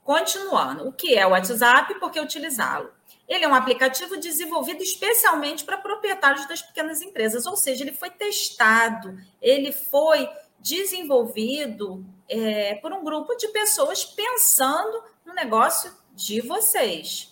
continuando. 0.03 0.87
O 0.87 0.91
que 0.91 1.15
é 1.15 1.27
o 1.27 1.29
WhatsApp 1.29 1.93
e 1.93 1.99
por 1.99 2.09
que 2.09 2.19
utilizá-lo? 2.19 2.89
Ele 3.31 3.45
é 3.45 3.47
um 3.47 3.55
aplicativo 3.55 4.17
desenvolvido 4.17 4.83
especialmente 4.83 5.63
para 5.63 5.77
proprietários 5.77 6.45
das 6.49 6.61
pequenas 6.61 7.01
empresas, 7.01 7.45
ou 7.45 7.55
seja, 7.55 7.81
ele 7.81 7.93
foi 7.93 8.09
testado, 8.09 9.17
ele 9.41 9.71
foi 9.71 10.29
desenvolvido 10.59 12.05
é, 12.27 12.75
por 12.75 12.91
um 12.91 13.05
grupo 13.05 13.33
de 13.37 13.47
pessoas 13.47 14.03
pensando 14.03 15.01
no 15.25 15.33
negócio 15.33 15.95
de 16.13 16.41
vocês. 16.41 17.31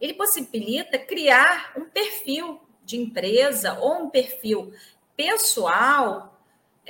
Ele 0.00 0.14
possibilita 0.14 0.98
criar 0.98 1.72
um 1.76 1.84
perfil 1.84 2.60
de 2.84 2.96
empresa 2.96 3.78
ou 3.78 4.02
um 4.02 4.10
perfil 4.10 4.74
pessoal 5.16 6.29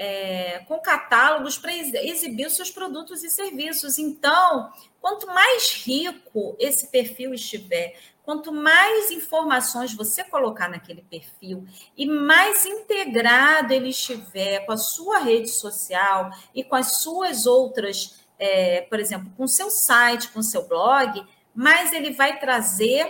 é, 0.03 0.61
com 0.61 0.81
catálogos 0.81 1.59
para 1.59 1.77
exibir 1.77 2.51
seus 2.51 2.71
produtos 2.71 3.23
e 3.23 3.29
serviços. 3.29 3.99
Então, 3.99 4.73
quanto 4.99 5.27
mais 5.27 5.75
rico 5.85 6.57
esse 6.59 6.87
perfil 6.87 7.35
estiver, 7.35 8.01
quanto 8.23 8.51
mais 8.51 9.11
informações 9.11 9.93
você 9.93 10.25
colocar 10.25 10.71
naquele 10.71 11.03
perfil 11.03 11.67
e 11.95 12.07
mais 12.07 12.65
integrado 12.65 13.75
ele 13.75 13.91
estiver 13.91 14.61
com 14.61 14.73
a 14.73 14.79
sua 14.79 15.19
rede 15.19 15.51
social 15.51 16.31
e 16.55 16.65
com 16.65 16.77
as 16.77 17.03
suas 17.03 17.45
outras, 17.45 18.25
é, 18.39 18.81
por 18.81 18.99
exemplo, 18.99 19.31
com 19.37 19.47
seu 19.47 19.69
site, 19.69 20.31
com 20.31 20.41
seu 20.41 20.67
blog, 20.67 21.23
mas 21.55 21.93
ele 21.93 22.13
vai 22.13 22.41
trazer 22.41 23.07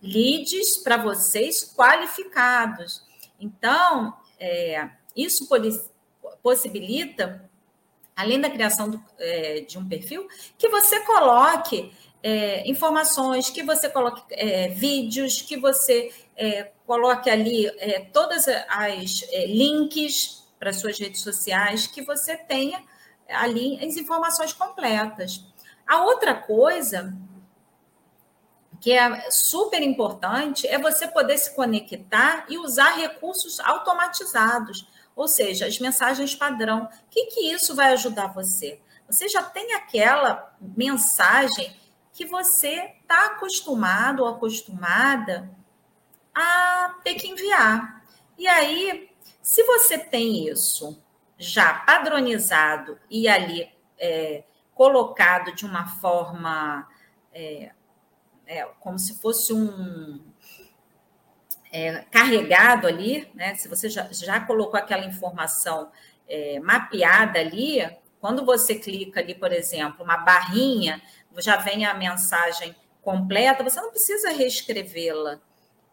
leads 0.00 0.78
para 0.78 0.96
vocês 0.96 1.74
qualificados. 1.76 3.04
Então, 3.38 4.16
é, 4.40 4.88
isso 5.14 5.46
possibilita, 6.46 7.42
além 8.14 8.40
da 8.40 8.48
criação 8.48 8.88
do, 8.88 9.02
é, 9.18 9.62
de 9.62 9.76
um 9.76 9.88
perfil, 9.88 10.28
que 10.56 10.68
você 10.68 11.00
coloque 11.00 11.92
é, 12.22 12.70
informações, 12.70 13.50
que 13.50 13.64
você 13.64 13.88
coloque 13.88 14.22
é, 14.30 14.68
vídeos, 14.68 15.42
que 15.42 15.56
você 15.56 16.14
é, 16.36 16.70
coloque 16.86 17.28
ali 17.28 17.66
é, 17.66 17.98
todas 18.12 18.46
as 18.68 19.24
links 19.48 20.46
para 20.56 20.72
suas 20.72 20.96
redes 21.00 21.20
sociais, 21.20 21.88
que 21.88 22.02
você 22.02 22.36
tenha 22.36 22.80
ali 23.28 23.84
as 23.84 23.96
informações 23.96 24.52
completas. 24.52 25.44
A 25.84 26.04
outra 26.04 26.32
coisa 26.32 27.12
que 28.80 28.92
é 28.92 29.30
super 29.30 29.82
importante, 29.82 30.64
é 30.68 30.78
você 30.78 31.08
poder 31.08 31.38
se 31.38 31.56
conectar 31.56 32.44
e 32.48 32.58
usar 32.58 32.90
recursos 32.90 33.58
automatizados, 33.58 34.86
ou 35.16 35.26
seja, 35.26 35.66
as 35.66 35.78
mensagens 35.78 36.34
padrão. 36.34 36.84
O 36.84 37.10
que, 37.10 37.26
que 37.26 37.50
isso 37.50 37.74
vai 37.74 37.94
ajudar 37.94 38.34
você? 38.34 38.78
Você 39.08 39.28
já 39.28 39.42
tem 39.42 39.72
aquela 39.72 40.54
mensagem 40.60 41.74
que 42.12 42.26
você 42.26 42.94
está 43.00 43.26
acostumado 43.26 44.22
ou 44.22 44.28
acostumada 44.28 45.50
a 46.34 46.94
ter 47.02 47.14
que 47.14 47.28
enviar. 47.28 48.04
E 48.36 48.46
aí, 48.46 49.10
se 49.40 49.62
você 49.62 49.98
tem 49.98 50.48
isso 50.48 51.02
já 51.38 51.72
padronizado 51.72 52.98
e 53.10 53.26
ali 53.26 53.70
é, 53.98 54.44
colocado 54.74 55.54
de 55.54 55.64
uma 55.64 55.86
forma 55.86 56.86
é, 57.32 57.72
é, 58.46 58.64
como 58.80 58.98
se 58.98 59.18
fosse 59.18 59.52
um 59.52 60.25
é, 61.76 62.06
carregado 62.10 62.86
ali, 62.86 63.28
né? 63.34 63.54
Se 63.54 63.68
você 63.68 63.90
já, 63.90 64.08
já 64.10 64.40
colocou 64.40 64.80
aquela 64.80 65.04
informação 65.04 65.90
é, 66.26 66.58
mapeada 66.58 67.38
ali, 67.38 67.86
quando 68.18 68.46
você 68.46 68.76
clica 68.76 69.20
ali, 69.20 69.34
por 69.34 69.52
exemplo, 69.52 70.02
uma 70.02 70.16
barrinha, 70.16 71.02
já 71.36 71.58
vem 71.58 71.84
a 71.84 71.92
mensagem 71.92 72.74
completa, 73.02 73.62
você 73.62 73.78
não 73.78 73.90
precisa 73.90 74.30
reescrevê-la. 74.30 75.38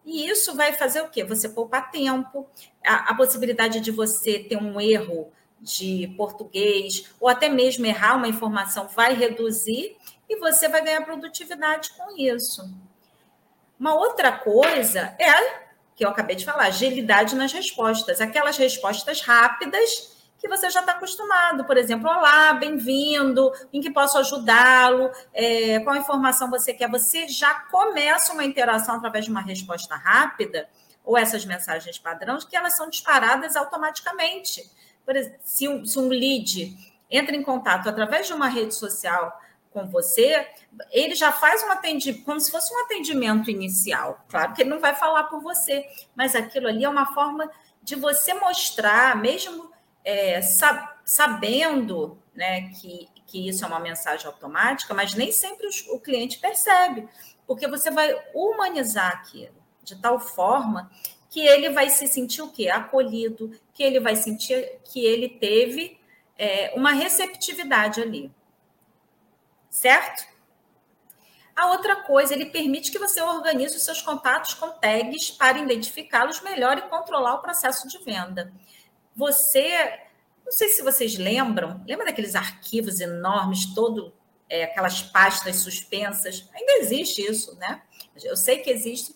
E 0.05 0.25
isso 0.25 0.55
vai 0.55 0.71
fazer 0.71 1.01
o 1.01 1.09
quê? 1.09 1.21
Você 1.25 1.49
poupar 1.49 1.91
tempo, 1.91 2.47
a, 2.85 3.11
a 3.11 3.15
possibilidade 3.15 3.81
de 3.81 3.91
você 3.91 4.39
ter 4.39 4.55
um 4.55 4.79
erro 4.79 5.33
de 5.59 6.13
português, 6.15 7.13
ou 7.19 7.27
até 7.27 7.49
mesmo 7.49 7.85
errar 7.85 8.15
uma 8.15 8.27
informação, 8.29 8.87
vai 8.87 9.13
reduzir 9.13 9.97
e 10.29 10.37
você 10.37 10.69
vai 10.69 10.81
ganhar 10.81 11.01
produtividade 11.01 11.89
com 11.97 12.17
isso. 12.17 12.73
Uma 13.77 13.95
outra 13.95 14.31
coisa 14.31 15.13
é 15.19 15.62
que 15.95 16.03
eu 16.03 16.09
acabei 16.09 16.35
de 16.35 16.45
falar, 16.45 16.65
agilidade 16.65 17.35
nas 17.35 17.51
respostas, 17.51 18.19
aquelas 18.19 18.57
respostas 18.57 19.21
rápidas 19.21 20.13
que 20.39 20.47
você 20.49 20.69
já 20.69 20.81
está 20.81 20.91
acostumado. 20.91 21.63
Por 21.63 21.77
exemplo, 21.77 22.09
olá, 22.09 22.53
bem-vindo, 22.53 23.51
em 23.71 23.79
que 23.79 23.89
posso 23.89 24.17
ajudá-lo, 24.17 25.09
é, 25.33 25.79
qual 25.79 25.95
informação 25.95 26.49
você 26.49 26.73
quer. 26.73 26.89
Você 26.89 27.29
já 27.29 27.53
começa 27.71 28.33
uma 28.33 28.43
interação 28.43 28.95
através 28.95 29.23
de 29.23 29.31
uma 29.31 29.41
resposta 29.41 29.95
rápida, 29.95 30.67
ou 31.03 31.17
essas 31.17 31.45
mensagens 31.45 31.97
padrões, 31.97 32.43
que 32.43 32.55
elas 32.57 32.75
são 32.75 32.89
disparadas 32.89 33.55
automaticamente. 33.55 34.69
Por 35.05 35.15
exemplo, 35.15 35.39
se 35.43 35.67
um, 35.67 35.85
se 35.85 35.97
um 35.97 36.09
lead 36.09 36.75
entra 37.09 37.35
em 37.35 37.43
contato 37.43 37.87
através 37.87 38.27
de 38.27 38.33
uma 38.33 38.47
rede 38.47 38.75
social 38.75 39.39
com 39.73 39.87
você, 39.87 40.47
ele 40.91 41.15
já 41.15 41.31
faz 41.31 41.63
um 41.63 41.71
atendimento, 41.71 42.23
como 42.23 42.39
se 42.39 42.51
fosse 42.51 42.73
um 42.73 42.85
atendimento 42.85 43.49
inicial. 43.49 44.23
Claro 44.29 44.53
que 44.53 44.61
ele 44.61 44.69
não 44.69 44.79
vai 44.79 44.95
falar 44.95 45.23
por 45.23 45.41
você, 45.41 45.85
mas 46.15 46.35
aquilo 46.35 46.67
ali 46.67 46.85
é 46.85 46.89
uma 46.89 47.13
forma 47.13 47.49
de 47.81 47.95
você 47.95 48.33
mostrar, 48.33 49.17
mesmo 49.17 49.71
é, 50.05 50.39
sabendo 51.03 52.17
né, 52.33 52.69
que, 52.69 53.09
que 53.25 53.49
isso 53.49 53.65
é 53.65 53.67
uma 53.67 53.79
mensagem 53.79 54.25
automática, 54.27 54.93
mas 54.93 55.13
nem 55.13 55.31
sempre 55.31 55.67
o 55.89 55.99
cliente 55.99 56.39
percebe, 56.39 57.07
porque 57.45 57.67
você 57.67 57.91
vai 57.91 58.15
humanizar 58.33 59.11
aquilo 59.11 59.63
de 59.83 59.95
tal 59.95 60.19
forma 60.19 60.89
que 61.29 61.41
ele 61.41 61.69
vai 61.71 61.89
se 61.89 62.07
sentir 62.07 62.41
o 62.41 62.51
quê? 62.51 62.69
Acolhido, 62.69 63.51
que 63.73 63.83
ele 63.83 63.99
vai 63.99 64.15
sentir 64.15 64.79
que 64.83 65.03
ele 65.03 65.27
teve 65.27 65.99
é, 66.37 66.71
uma 66.75 66.91
receptividade 66.91 68.01
ali. 68.01 68.31
Certo? 69.73 70.27
A 71.55 71.71
outra 71.71 72.03
coisa, 72.03 72.31
ele 72.31 72.45
permite 72.45 72.91
que 72.91 72.99
você 72.99 73.19
organize 73.19 73.75
os 73.75 73.83
seus 73.83 74.03
contatos 74.03 74.53
com 74.53 74.69
tags 74.69 75.31
para 75.31 75.57
identificá-los 75.57 76.41
melhor 76.41 76.77
e 76.77 76.83
controlar 76.83 77.33
o 77.33 77.41
processo 77.41 77.87
de 77.87 77.97
venda. 78.03 78.53
Você, 79.15 79.99
não 80.45 80.51
sei 80.51 80.69
se 80.69 80.83
vocês 80.83 81.17
lembram, 81.17 81.83
lembra 81.87 82.05
daqueles 82.05 82.35
arquivos 82.35 82.99
enormes, 82.99 83.73
todo 83.73 84.13
é, 84.47 84.65
aquelas 84.65 85.01
pastas 85.01 85.55
suspensas? 85.57 86.47
Ainda 86.53 86.73
existe 86.73 87.23
isso, 87.23 87.55
né? 87.57 87.81
Eu 88.23 88.37
sei 88.37 88.59
que 88.59 88.69
existe, 88.69 89.15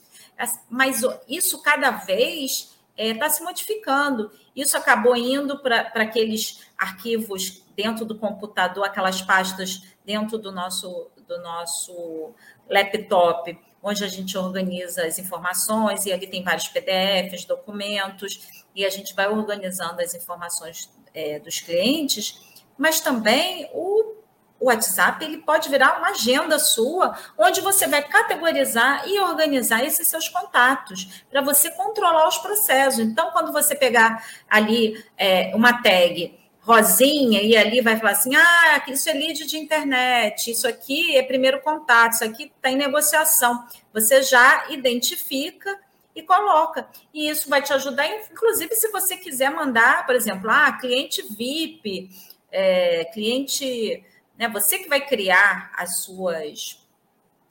mas 0.68 1.02
isso 1.28 1.62
cada 1.62 1.92
vez 1.92 2.76
está 2.98 3.26
é, 3.28 3.30
se 3.30 3.44
modificando. 3.44 4.32
Isso 4.56 4.76
acabou 4.76 5.16
indo 5.16 5.60
para 5.60 5.92
aqueles 5.94 6.68
arquivos 6.76 7.64
dentro 7.76 8.04
do 8.06 8.18
computador, 8.18 8.84
aquelas 8.84 9.22
pastas 9.22 9.84
dentro 10.08 10.38
do 10.38 10.54
nosso, 10.54 11.12
do 11.28 11.38
nosso 11.42 12.34
laptop, 12.70 13.60
onde 13.84 14.06
a 14.06 14.08
gente 14.08 14.38
organiza 14.38 15.06
as 15.06 15.20
informações, 15.20 16.06
e 16.06 16.14
ali 16.14 16.26
tem 16.26 16.42
vários 16.42 16.70
PDFs, 16.70 17.44
documentos, 17.44 18.64
e 18.74 18.86
a 18.86 18.90
gente 18.90 19.14
vai 19.14 19.28
organizando 19.28 20.02
as 20.02 20.16
informações 20.16 20.90
é, 21.14 21.40
dos 21.40 21.60
clientes, 21.60 22.40
mas 22.78 23.02
também 23.02 23.70
o 23.74 24.16
o 24.60 24.68
WhatsApp 24.68 25.24
ele 25.24 25.38
pode 25.38 25.70
virar 25.70 26.00
uma 26.00 26.10
agenda 26.10 26.58
sua, 26.58 27.16
onde 27.38 27.62
você 27.62 27.88
vai 27.88 28.02
categorizar 28.02 29.08
e 29.08 29.20
organizar 29.20 29.84
esses 29.84 30.08
seus 30.08 30.28
contatos, 30.28 31.24
para 31.30 31.42
você 31.42 31.70
controlar 31.72 32.28
os 32.28 32.40
processos. 32.40 33.00
Então, 33.00 33.30
quando 33.32 33.52
você 33.52 33.76
pegar 33.76 34.26
ali 34.50 35.04
é, 35.16 35.56
uma 35.56 35.82
tag 35.82 36.40
rosinha 36.68 37.42
e 37.42 37.56
ali 37.56 37.82
vai 37.82 37.98
falar 37.98 38.12
assim: 38.12 38.36
ah, 38.36 38.84
isso 38.88 39.10
é 39.10 39.14
lead 39.14 39.46
de 39.46 39.58
internet, 39.58 40.52
isso 40.52 40.68
aqui 40.68 41.16
é 41.16 41.24
primeiro 41.24 41.62
contato, 41.62 42.14
isso 42.14 42.24
aqui 42.24 42.52
está 42.56 42.70
em 42.70 42.76
negociação. 42.76 43.66
Você 43.94 44.22
já 44.22 44.70
identifica 44.70 45.80
e 46.14 46.22
coloca. 46.22 46.88
E 47.14 47.30
isso 47.30 47.50
vai 47.50 47.62
te 47.62 47.72
ajudar, 47.74 48.08
inclusive, 48.08 48.76
se 48.76 48.90
você 48.90 49.18
quiser 49.18 49.52
mandar, 49.52 50.06
por 50.06 50.16
exemplo, 50.16 50.50
ah, 50.50 50.72
cliente 50.74 51.24
VIP, 51.36 52.10
é, 52.52 53.06
cliente 53.06 54.04
né? 54.38 54.48
Você 54.50 54.78
que 54.78 54.88
vai 54.88 55.06
criar 55.06 55.72
as 55.76 56.00
suas, 56.00 56.80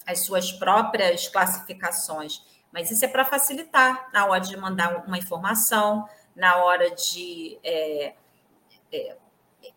as 0.06 0.20
suas 0.20 0.52
próprias 0.52 1.26
classificações, 1.28 2.42
mas 2.72 2.90
isso 2.90 3.04
é 3.04 3.08
para 3.08 3.24
facilitar 3.24 4.08
na 4.12 4.26
hora 4.26 4.40
de 4.40 4.56
mandar 4.56 5.04
uma 5.06 5.18
informação, 5.18 6.08
na 6.34 6.56
hora 6.56 6.90
de 6.94 7.58
é, 7.64 8.14
é, 8.92 9.16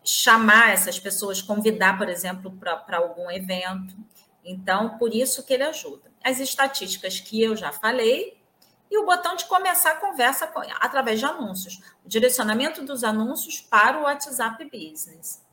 chamar 0.04 0.72
essas 0.72 0.98
pessoas, 0.98 1.42
convidar, 1.42 1.98
por 1.98 2.08
exemplo, 2.08 2.50
para 2.52 2.96
algum 2.96 3.30
evento. 3.30 3.94
Então, 4.44 4.98
por 4.98 5.14
isso 5.14 5.44
que 5.44 5.52
ele 5.52 5.64
ajuda. 5.64 6.10
As 6.22 6.40
estatísticas 6.40 7.20
que 7.20 7.40
eu 7.40 7.56
já 7.56 7.72
falei, 7.72 8.40
e 8.90 8.98
o 8.98 9.06
botão 9.06 9.36
de 9.36 9.44
começar 9.44 9.92
a 9.92 9.96
conversa 9.96 10.52
através 10.80 11.20
de 11.20 11.24
anúncios. 11.24 11.80
O 12.04 12.08
direcionamento 12.08 12.84
dos 12.84 13.04
anúncios 13.04 13.60
para 13.60 14.00
o 14.00 14.02
WhatsApp 14.02 14.64
Business. 14.64 15.46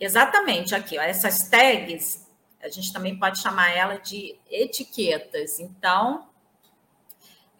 Exatamente, 0.00 0.74
aqui, 0.74 0.98
ó, 0.98 1.02
essas 1.02 1.48
tags, 1.48 2.26
a 2.62 2.68
gente 2.68 2.92
também 2.92 3.18
pode 3.18 3.40
chamar 3.40 3.70
ela 3.70 3.98
de 3.98 4.38
etiquetas. 4.50 5.60
Então, 5.60 6.26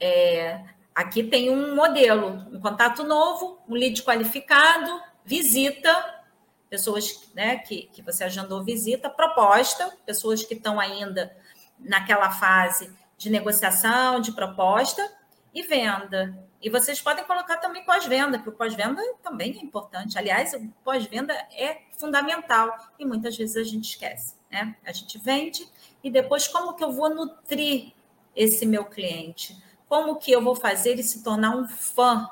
é, 0.00 0.64
aqui 0.94 1.22
tem 1.22 1.50
um 1.50 1.74
modelo, 1.74 2.28
um 2.50 2.58
contato 2.58 3.04
novo, 3.04 3.58
um 3.68 3.74
lead 3.74 4.02
qualificado, 4.02 5.00
visita, 5.24 6.22
pessoas 6.68 7.30
né, 7.34 7.58
que, 7.58 7.88
que 7.92 8.02
você 8.02 8.24
agendou 8.24 8.64
visita, 8.64 9.10
proposta, 9.10 9.92
pessoas 10.06 10.42
que 10.42 10.54
estão 10.54 10.80
ainda 10.80 11.36
naquela 11.78 12.30
fase 12.30 12.92
de 13.16 13.30
negociação, 13.30 14.20
de 14.20 14.32
proposta, 14.32 15.08
e 15.54 15.62
venda. 15.62 16.36
E 16.60 16.70
vocês 16.70 17.00
podem 17.00 17.24
colocar 17.24 17.58
também 17.58 17.84
pós-venda, 17.84 18.38
que 18.38 18.48
o 18.48 18.52
pós-venda 18.52 19.02
também 19.22 19.52
é 19.52 19.62
importante. 19.62 20.16
Aliás, 20.16 20.54
o 20.54 20.68
pós-venda 20.84 21.34
é 21.52 21.82
fundamental 21.98 22.74
e 22.98 23.04
muitas 23.04 23.36
vezes 23.36 23.56
a 23.56 23.64
gente 23.64 23.90
esquece. 23.90 24.36
Né? 24.50 24.74
A 24.84 24.92
gente 24.92 25.18
vende 25.18 25.68
e 26.02 26.10
depois 26.10 26.48
como 26.48 26.74
que 26.74 26.84
eu 26.84 26.92
vou 26.92 27.10
nutrir 27.10 27.92
esse 28.34 28.64
meu 28.64 28.84
cliente? 28.84 29.60
Como 29.88 30.16
que 30.16 30.32
eu 30.32 30.42
vou 30.42 30.54
fazer 30.54 30.90
ele 30.90 31.02
se 31.02 31.22
tornar 31.22 31.54
um 31.56 31.68
fã 31.68 32.30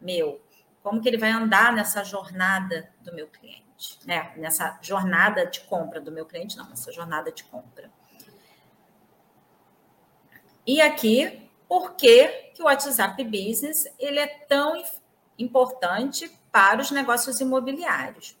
meu? 0.00 0.40
Como 0.88 1.02
que 1.02 1.08
ele 1.08 1.18
vai 1.18 1.30
andar 1.30 1.72
nessa 1.72 2.02
jornada 2.02 2.90
do 3.02 3.14
meu 3.14 3.26
cliente? 3.26 3.98
Né? 4.06 4.32
Nessa 4.36 4.78
jornada 4.80 5.44
de 5.44 5.60
compra 5.60 6.00
do 6.00 6.10
meu 6.10 6.24
cliente, 6.24 6.56
não, 6.56 6.68
nessa 6.68 6.90
jornada 6.90 7.30
de 7.30 7.44
compra. 7.44 7.90
E 10.66 10.80
aqui 10.80 11.50
por 11.68 11.94
que, 11.94 12.28
que 12.54 12.62
o 12.62 12.64
WhatsApp 12.64 13.22
Business 13.22 13.84
ele 13.98 14.18
é 14.18 14.26
tão 14.26 14.82
importante 15.38 16.30
para 16.50 16.80
os 16.80 16.90
negócios 16.90 17.38
imobiliários. 17.40 18.34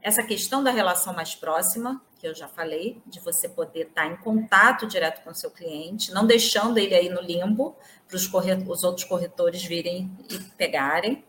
Essa 0.00 0.22
questão 0.22 0.62
da 0.62 0.70
relação 0.70 1.12
mais 1.12 1.34
próxima, 1.34 2.00
que 2.18 2.28
eu 2.28 2.34
já 2.34 2.46
falei, 2.46 3.02
de 3.06 3.20
você 3.20 3.48
poder 3.48 3.88
estar 3.88 4.06
em 4.06 4.16
contato 4.16 4.86
direto 4.86 5.24
com 5.24 5.30
o 5.30 5.34
seu 5.34 5.50
cliente, 5.50 6.12
não 6.12 6.26
deixando 6.26 6.78
ele 6.78 6.94
aí 6.94 7.08
no 7.08 7.20
limbo 7.20 7.76
para 8.06 8.16
os 8.16 8.84
outros 8.84 9.04
corretores 9.04 9.64
virem 9.64 10.10
e 10.30 10.38
pegarem. 10.56 11.24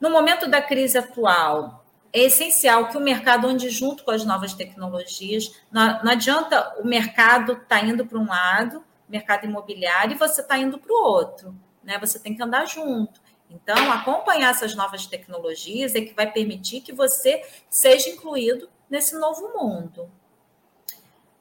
No 0.00 0.10
momento 0.10 0.48
da 0.48 0.60
crise 0.60 0.98
atual, 0.98 1.84
é 2.12 2.20
essencial 2.20 2.88
que 2.88 2.96
o 2.96 3.00
mercado 3.00 3.46
ande 3.46 3.68
junto 3.70 4.04
com 4.04 4.10
as 4.10 4.24
novas 4.24 4.54
tecnologias. 4.54 5.52
Não, 5.70 6.00
adianta 6.10 6.74
o 6.78 6.86
mercado 6.86 7.52
estar 7.52 7.80
tá 7.80 7.84
indo 7.84 8.06
para 8.06 8.18
um 8.18 8.28
lado 8.28 8.84
mercado 9.08 9.44
imobiliário 9.44 10.14
e 10.14 10.18
você 10.18 10.40
está 10.40 10.58
indo 10.58 10.78
para 10.78 10.92
o 10.92 10.96
outro, 10.96 11.54
né? 11.82 11.98
Você 11.98 12.18
tem 12.18 12.34
que 12.34 12.42
andar 12.42 12.66
junto. 12.66 13.20
Então, 13.50 13.92
acompanhar 13.92 14.50
essas 14.50 14.74
novas 14.74 15.06
tecnologias 15.06 15.94
é 15.94 16.00
que 16.00 16.14
vai 16.14 16.30
permitir 16.30 16.80
que 16.80 16.92
você 16.92 17.44
seja 17.68 18.08
incluído 18.08 18.68
nesse 18.88 19.16
novo 19.18 19.52
mundo. 19.56 20.10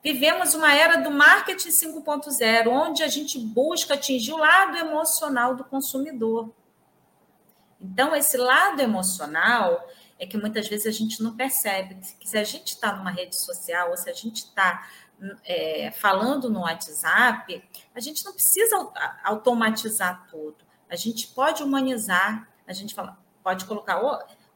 Vivemos 0.03 0.53
uma 0.53 0.73
era 0.73 0.97
do 0.97 1.09
marketing 1.09 1.69
5.0, 1.69 2.67
onde 2.67 3.03
a 3.03 3.07
gente 3.07 3.39
busca 3.39 3.93
atingir 3.93 4.33
o 4.33 4.37
lado 4.37 4.77
emocional 4.77 5.55
do 5.55 5.63
consumidor. 5.63 6.51
Então, 7.83 8.15
esse 8.15 8.37
lado 8.37 8.81
emocional 8.81 9.85
é 10.17 10.25
que 10.25 10.37
muitas 10.37 10.67
vezes 10.67 10.87
a 10.87 10.91
gente 10.91 11.21
não 11.21 11.35
percebe 11.35 11.95
que 12.17 12.27
se 12.27 12.37
a 12.37 12.43
gente 12.43 12.69
está 12.69 12.95
numa 12.95 13.11
rede 13.11 13.35
social 13.35 13.89
ou 13.89 13.97
se 13.97 14.09
a 14.09 14.13
gente 14.13 14.37
está 14.37 14.87
é, 15.45 15.91
falando 15.91 16.49
no 16.49 16.61
WhatsApp, 16.61 17.61
a 17.93 17.99
gente 17.99 18.23
não 18.23 18.33
precisa 18.33 18.89
automatizar 19.23 20.27
tudo. 20.29 20.63
A 20.89 20.95
gente 20.95 21.27
pode 21.27 21.61
humanizar, 21.61 22.47
a 22.65 22.73
gente 22.73 22.95
fala, 22.95 23.17
pode 23.43 23.65
colocar, 23.65 24.01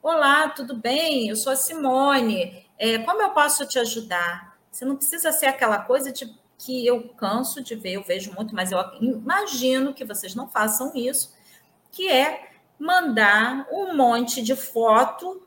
olá, 0.02 0.50
tudo 0.50 0.76
bem? 0.76 1.28
Eu 1.28 1.36
sou 1.36 1.52
a 1.52 1.56
Simone, 1.56 2.66
é, 2.78 3.00
como 3.00 3.22
eu 3.22 3.32
posso 3.32 3.66
te 3.66 3.78
ajudar? 3.80 4.58
Você 4.72 4.86
não 4.86 4.96
precisa 4.96 5.32
ser 5.32 5.48
aquela 5.48 5.80
coisa 5.80 6.12
de 6.12 6.34
que 6.60 6.86
eu 6.86 7.10
canso 7.10 7.62
de 7.62 7.76
ver, 7.76 7.94
eu 7.94 8.04
vejo 8.04 8.34
muito, 8.34 8.56
mas 8.56 8.72
eu 8.72 8.80
imagino 9.02 9.94
que 9.94 10.06
vocês 10.06 10.34
não 10.34 10.48
façam 10.48 10.92
isso, 10.96 11.36
que 11.92 12.10
é 12.10 12.57
mandar 12.80 13.68
um 13.72 13.96
monte 13.96 14.42
de 14.42 14.56
foto 14.56 15.42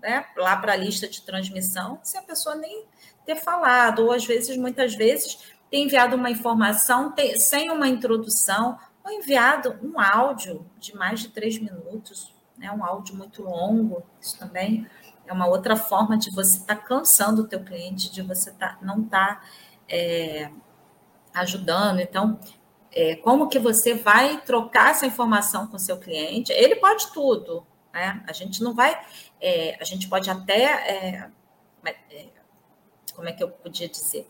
né, 0.00 0.24
lá 0.36 0.56
para 0.56 0.72
a 0.72 0.76
lista 0.76 1.08
de 1.08 1.22
transmissão, 1.22 1.98
se 2.02 2.16
a 2.16 2.22
pessoa 2.22 2.54
nem 2.54 2.84
ter 3.26 3.36
falado, 3.36 4.04
ou 4.04 4.12
às 4.12 4.24
vezes, 4.24 4.56
muitas 4.56 4.94
vezes, 4.94 5.52
ter 5.70 5.78
enviado 5.78 6.16
uma 6.16 6.30
informação 6.30 7.12
ter, 7.12 7.36
sem 7.38 7.70
uma 7.70 7.88
introdução, 7.88 8.78
ou 9.04 9.10
enviado 9.10 9.78
um 9.82 10.00
áudio 10.00 10.66
de 10.78 10.94
mais 10.94 11.20
de 11.20 11.28
três 11.28 11.58
minutos, 11.58 12.34
né, 12.56 12.70
um 12.70 12.84
áudio 12.84 13.14
muito 13.16 13.42
longo, 13.42 14.02
isso 14.20 14.38
também 14.38 14.86
é 15.26 15.32
uma 15.32 15.46
outra 15.46 15.76
forma 15.76 16.18
de 16.18 16.30
você 16.34 16.58
estar 16.58 16.76
tá 16.76 16.82
cansando 16.82 17.42
o 17.42 17.46
teu 17.46 17.62
cliente, 17.62 18.10
de 18.10 18.20
você 18.20 18.50
tá, 18.52 18.76
não 18.82 19.02
estar 19.02 19.40
tá, 19.40 19.46
é, 19.88 20.50
ajudando. 21.32 22.00
Então, 22.00 22.38
é, 22.92 23.16
como 23.16 23.48
que 23.48 23.58
você 23.58 23.94
vai 23.94 24.40
trocar 24.40 24.90
essa 24.90 25.06
informação 25.06 25.66
com 25.66 25.78
seu 25.78 25.98
cliente? 25.98 26.52
Ele 26.52 26.76
pode 26.76 27.12
tudo, 27.12 27.66
né? 27.92 28.22
A 28.26 28.32
gente 28.32 28.62
não 28.62 28.74
vai, 28.74 29.00
é, 29.40 29.76
a 29.80 29.84
gente 29.84 30.08
pode 30.08 30.28
até, 30.28 30.64
é, 30.64 31.30
é, 31.84 32.26
como 33.14 33.28
é 33.28 33.32
que 33.32 33.42
eu 33.42 33.48
podia 33.48 33.88
dizer? 33.88 34.28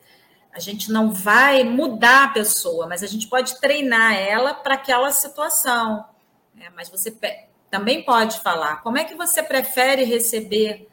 A 0.52 0.58
gente 0.58 0.90
não 0.90 1.12
vai 1.12 1.62
mudar 1.62 2.24
a 2.24 2.28
pessoa, 2.28 2.86
mas 2.86 3.02
a 3.02 3.06
gente 3.06 3.28
pode 3.28 3.60
treinar 3.60 4.14
ela 4.14 4.52
para 4.52 4.74
aquela 4.74 5.10
situação. 5.12 6.04
Né? 6.54 6.68
Mas 6.74 6.88
você 6.88 7.16
também 7.70 8.02
pode 8.02 8.40
falar 8.40 8.82
como 8.82 8.98
é 8.98 9.04
que 9.04 9.14
você 9.14 9.42
prefere 9.42 10.02
receber 10.02 10.89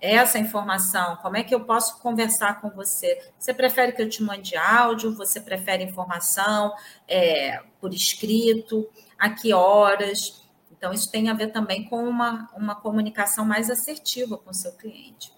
essa 0.00 0.38
informação? 0.38 1.16
Como 1.16 1.36
é 1.36 1.42
que 1.42 1.54
eu 1.54 1.64
posso 1.64 1.98
conversar 2.00 2.60
com 2.60 2.70
você? 2.70 3.18
Você 3.38 3.54
prefere 3.54 3.92
que 3.92 4.02
eu 4.02 4.08
te 4.08 4.22
mande 4.22 4.56
áudio? 4.56 5.14
Você 5.16 5.40
prefere 5.40 5.82
informação 5.82 6.74
é, 7.08 7.62
por 7.80 7.92
escrito? 7.92 8.88
A 9.18 9.30
que 9.30 9.52
horas? 9.52 10.44
Então, 10.70 10.92
isso 10.92 11.10
tem 11.10 11.30
a 11.30 11.34
ver 11.34 11.48
também 11.48 11.84
com 11.84 12.04
uma, 12.04 12.50
uma 12.54 12.74
comunicação 12.74 13.44
mais 13.44 13.70
assertiva 13.70 14.36
com 14.36 14.50
o 14.50 14.54
seu 14.54 14.72
cliente. 14.72 15.32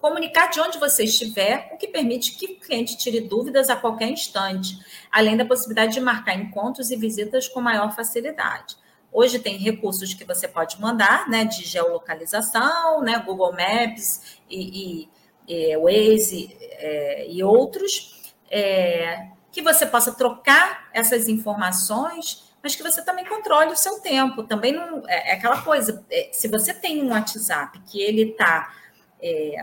Comunicar 0.00 0.48
de 0.48 0.60
onde 0.60 0.78
você 0.78 1.04
estiver, 1.04 1.70
o 1.72 1.76
que 1.76 1.86
permite 1.86 2.36
que 2.36 2.46
o 2.46 2.58
cliente 2.58 2.98
tire 2.98 3.20
dúvidas 3.20 3.70
a 3.70 3.76
qualquer 3.76 4.08
instante, 4.08 4.76
além 5.12 5.36
da 5.36 5.44
possibilidade 5.44 5.92
de 5.92 6.00
marcar 6.00 6.34
encontros 6.34 6.90
e 6.90 6.96
visitas 6.96 7.46
com 7.46 7.60
maior 7.60 7.94
facilidade. 7.94 8.74
Hoje 9.12 9.38
tem 9.38 9.58
recursos 9.58 10.14
que 10.14 10.24
você 10.24 10.48
pode 10.48 10.80
mandar, 10.80 11.28
né, 11.28 11.44
de 11.44 11.64
geolocalização, 11.64 13.02
né, 13.02 13.18
Google 13.18 13.52
Maps 13.52 14.38
e, 14.48 15.04
e, 15.46 15.54
e 15.54 15.76
Waze 15.76 16.56
é, 16.60 17.30
e 17.30 17.44
outros, 17.44 18.32
é, 18.50 19.28
que 19.52 19.60
você 19.60 19.84
possa 19.84 20.12
trocar 20.12 20.88
essas 20.94 21.28
informações, 21.28 22.50
mas 22.62 22.74
que 22.74 22.82
você 22.82 23.04
também 23.04 23.26
controle 23.26 23.72
o 23.72 23.76
seu 23.76 24.00
tempo. 24.00 24.44
Também 24.44 24.72
não 24.72 25.06
é, 25.06 25.32
é 25.32 25.34
aquela 25.34 25.60
coisa. 25.60 26.02
É, 26.10 26.30
se 26.32 26.48
você 26.48 26.72
tem 26.72 27.02
um 27.02 27.10
WhatsApp 27.10 27.78
que 27.86 28.00
ele 28.00 28.30
está 28.30 28.74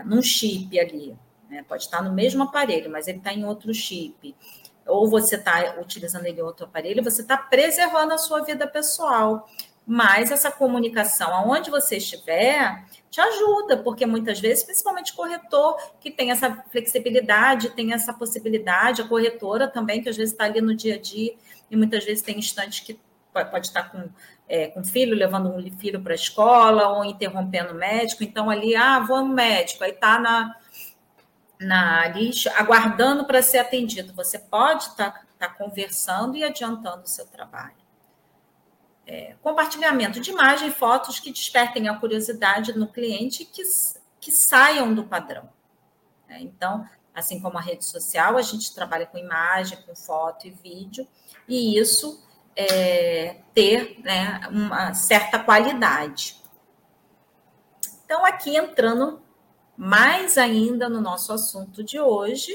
num 0.06 0.22
chip 0.22 0.78
ali, 0.80 1.14
né, 1.50 1.62
pode 1.68 1.82
estar 1.82 2.02
no 2.02 2.14
mesmo 2.14 2.44
aparelho, 2.44 2.90
mas 2.90 3.08
ele 3.08 3.18
está 3.18 3.32
em 3.32 3.44
outro 3.44 3.74
chip 3.74 4.34
ou 4.90 5.08
você 5.08 5.36
está 5.36 5.76
utilizando 5.80 6.26
ele 6.26 6.40
em 6.40 6.44
outro 6.44 6.66
aparelho, 6.66 7.02
você 7.02 7.22
está 7.22 7.36
preservando 7.36 8.12
a 8.12 8.18
sua 8.18 8.42
vida 8.42 8.66
pessoal. 8.66 9.48
Mas 9.86 10.30
essa 10.30 10.50
comunicação, 10.50 11.32
aonde 11.32 11.70
você 11.70 11.96
estiver, 11.96 12.84
te 13.10 13.20
ajuda, 13.20 13.78
porque 13.78 14.06
muitas 14.06 14.38
vezes, 14.38 14.62
principalmente 14.62 15.14
corretor, 15.14 15.76
que 15.98 16.10
tem 16.10 16.30
essa 16.30 16.64
flexibilidade, 16.70 17.70
tem 17.70 17.92
essa 17.92 18.12
possibilidade, 18.12 19.02
a 19.02 19.08
corretora 19.08 19.66
também, 19.66 20.00
que 20.00 20.08
às 20.08 20.16
vezes 20.16 20.32
está 20.32 20.44
ali 20.44 20.60
no 20.60 20.76
dia 20.76 20.94
a 20.94 20.98
dia, 20.98 21.34
e 21.68 21.76
muitas 21.76 22.04
vezes 22.04 22.22
tem 22.22 22.38
instantes 22.38 22.80
que 22.80 23.00
pode 23.32 23.66
estar 23.66 23.90
com, 23.90 24.08
é, 24.48 24.68
com 24.68 24.84
filho, 24.84 25.16
levando 25.16 25.48
um 25.48 25.78
filho 25.78 26.00
para 26.00 26.12
a 26.12 26.14
escola, 26.14 26.88
ou 26.88 27.04
interrompendo 27.04 27.72
o 27.72 27.76
médico, 27.76 28.22
então 28.22 28.48
ali, 28.48 28.76
ah, 28.76 29.00
vou 29.00 29.16
ao 29.16 29.26
médico, 29.26 29.82
aí 29.82 29.90
está 29.90 30.20
na 30.20 30.54
na 31.60 32.08
lista, 32.08 32.52
aguardando 32.56 33.26
para 33.26 33.42
ser 33.42 33.58
atendido. 33.58 34.14
Você 34.14 34.38
pode 34.38 34.84
estar 34.84 35.10
tá, 35.10 35.26
tá 35.38 35.48
conversando 35.48 36.36
e 36.36 36.42
adiantando 36.42 37.02
o 37.04 37.08
seu 37.08 37.26
trabalho. 37.26 37.78
É, 39.06 39.34
compartilhamento 39.42 40.20
de 40.20 40.30
imagem 40.30 40.68
e 40.68 40.72
fotos 40.72 41.20
que 41.20 41.30
despertem 41.30 41.88
a 41.88 41.96
curiosidade 41.96 42.78
no 42.78 42.86
cliente 42.86 43.44
que, 43.44 43.62
que 44.20 44.32
saiam 44.32 44.94
do 44.94 45.04
padrão. 45.04 45.50
É, 46.28 46.40
então, 46.40 46.88
assim 47.14 47.40
como 47.40 47.58
a 47.58 47.60
rede 47.60 47.84
social, 47.84 48.38
a 48.38 48.42
gente 48.42 48.74
trabalha 48.74 49.04
com 49.04 49.18
imagem, 49.18 49.82
com 49.82 49.94
foto 49.94 50.46
e 50.46 50.50
vídeo, 50.50 51.06
e 51.46 51.78
isso 51.78 52.24
é, 52.56 53.40
ter 53.52 54.00
né, 54.00 54.40
uma 54.50 54.94
certa 54.94 55.38
qualidade. 55.38 56.40
Então, 58.04 58.24
aqui 58.24 58.56
entrando 58.56 59.20
mais 59.80 60.36
ainda 60.36 60.90
no 60.90 61.00
nosso 61.00 61.32
assunto 61.32 61.82
de 61.82 61.98
hoje, 61.98 62.52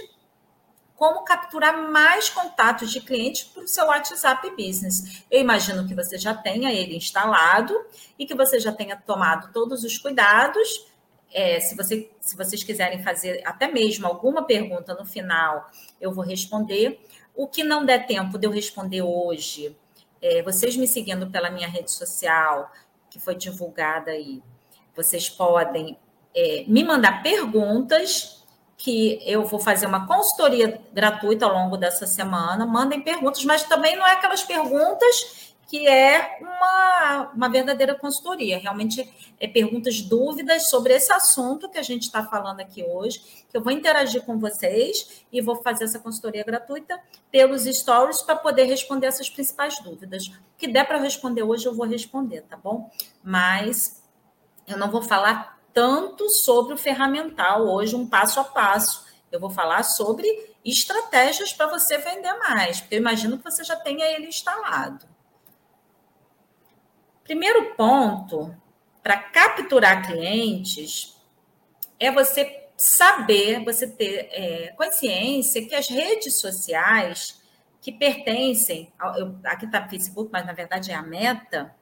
como 0.95 1.23
capturar 1.23 1.75
mais 1.89 2.29
contatos 2.29 2.91
de 2.91 3.01
clientes 3.01 3.45
para 3.45 3.63
o 3.63 3.67
seu 3.67 3.87
WhatsApp 3.87 4.47
Business. 4.51 5.23
Eu 5.31 5.41
imagino 5.41 5.87
que 5.87 5.95
você 5.95 6.19
já 6.19 6.35
tenha 6.35 6.71
ele 6.71 6.95
instalado 6.95 7.73
e 8.19 8.27
que 8.27 8.35
você 8.35 8.59
já 8.59 8.71
tenha 8.71 8.95
tomado 8.95 9.51
todos 9.51 9.83
os 9.83 9.97
cuidados. 9.97 10.85
É, 11.33 11.59
se, 11.59 11.75
você, 11.75 12.11
se 12.21 12.37
vocês 12.37 12.63
quiserem 12.63 13.01
fazer 13.01 13.41
até 13.43 13.67
mesmo 13.67 14.05
alguma 14.05 14.43
pergunta 14.43 14.93
no 14.93 15.03
final, 15.03 15.71
eu 15.99 16.13
vou 16.13 16.23
responder. 16.23 17.03
O 17.33 17.47
que 17.47 17.63
não 17.63 17.83
der 17.83 18.05
tempo 18.05 18.37
de 18.37 18.45
eu 18.45 18.51
responder 18.51 19.01
hoje, 19.01 19.75
é, 20.21 20.43
vocês 20.43 20.77
me 20.77 20.87
seguindo 20.87 21.31
pela 21.31 21.49
minha 21.49 21.67
rede 21.67 21.91
social, 21.91 22.71
que 23.09 23.19
foi 23.19 23.33
divulgada 23.33 24.11
aí, 24.11 24.43
vocês 24.95 25.27
podem 25.27 25.97
é, 26.35 26.65
me 26.67 26.83
mandar 26.83 27.23
perguntas, 27.23 28.35
que 28.77 29.19
eu 29.25 29.45
vou 29.45 29.59
fazer 29.59 29.87
uma 29.87 30.05
consultoria 30.05 30.79
gratuita 30.93 31.45
ao 31.45 31.53
longo 31.53 31.77
dessa 31.77 32.05
semana. 32.05 32.65
Mandem 32.65 33.01
perguntas, 33.01 33.43
mas 33.43 33.63
também 33.63 33.95
não 33.95 34.05
é 34.05 34.11
aquelas 34.11 34.43
perguntas 34.43 35.55
que 35.67 35.87
é 35.87 36.37
uma, 36.39 37.31
uma 37.33 37.49
verdadeira 37.49 37.95
consultoria. 37.95 38.59
Realmente 38.59 39.11
é 39.39 39.47
perguntas, 39.47 40.01
dúvidas 40.01 40.69
sobre 40.69 40.93
esse 40.93 41.11
assunto 41.11 41.67
que 41.67 41.79
a 41.79 41.83
gente 41.83 42.03
está 42.03 42.23
falando 42.23 42.59
aqui 42.59 42.83
hoje, 42.83 43.19
que 43.49 43.57
eu 43.57 43.63
vou 43.63 43.73
interagir 43.73 44.21
com 44.21 44.37
vocês 44.37 45.25
e 45.31 45.41
vou 45.41 45.55
fazer 45.55 45.85
essa 45.85 45.97
consultoria 45.97 46.43
gratuita 46.43 46.99
pelos 47.31 47.63
stories 47.63 48.21
para 48.21 48.35
poder 48.35 48.65
responder 48.65 49.07
essas 49.07 49.29
principais 49.29 49.79
dúvidas. 49.79 50.27
O 50.27 50.57
que 50.57 50.67
der 50.67 50.85
para 50.85 50.99
responder 50.99 51.41
hoje, 51.41 51.65
eu 51.65 51.73
vou 51.73 51.87
responder, 51.87 52.41
tá 52.41 52.55
bom? 52.55 52.91
Mas 53.23 54.03
eu 54.67 54.77
não 54.77 54.91
vou 54.91 55.01
falar 55.01 55.54
tanto 55.75 56.29
sobre 56.29 56.73
o 56.73 56.77
ferramental, 56.77 57.67
hoje, 57.67 57.97
um 57.97 58.07
passo 58.07 58.39
a 58.39 58.45
passo. 58.45 59.05
Eu 59.29 59.41
vou 59.41 59.49
falar 59.49 59.83
sobre 59.83 60.25
estratégias 60.63 61.51
para 61.51 61.67
você 61.67 61.97
vender 61.97 62.33
mais, 62.35 62.79
porque 62.79 62.95
eu 62.95 62.99
imagino 62.99 63.37
que 63.37 63.43
você 63.43 63.61
já 63.61 63.75
tenha 63.75 64.05
ele 64.05 64.27
instalado. 64.27 65.05
Primeiro 67.25 67.75
ponto 67.75 68.55
para 69.03 69.17
capturar 69.17 70.07
clientes 70.07 71.19
é 71.99 72.09
você 72.09 72.69
saber, 72.77 73.61
você 73.65 73.85
ter 73.85 74.29
é, 74.31 74.73
consciência 74.77 75.67
que 75.67 75.75
as 75.75 75.89
redes 75.89 76.39
sociais 76.39 77.41
que 77.81 77.91
pertencem, 77.91 78.93
ao, 78.97 79.19
eu, 79.19 79.35
aqui 79.43 79.65
está 79.65 79.85
Facebook, 79.89 80.29
mas 80.31 80.45
na 80.45 80.53
verdade 80.53 80.91
é 80.91 80.95
a 80.95 81.03
Meta, 81.03 81.75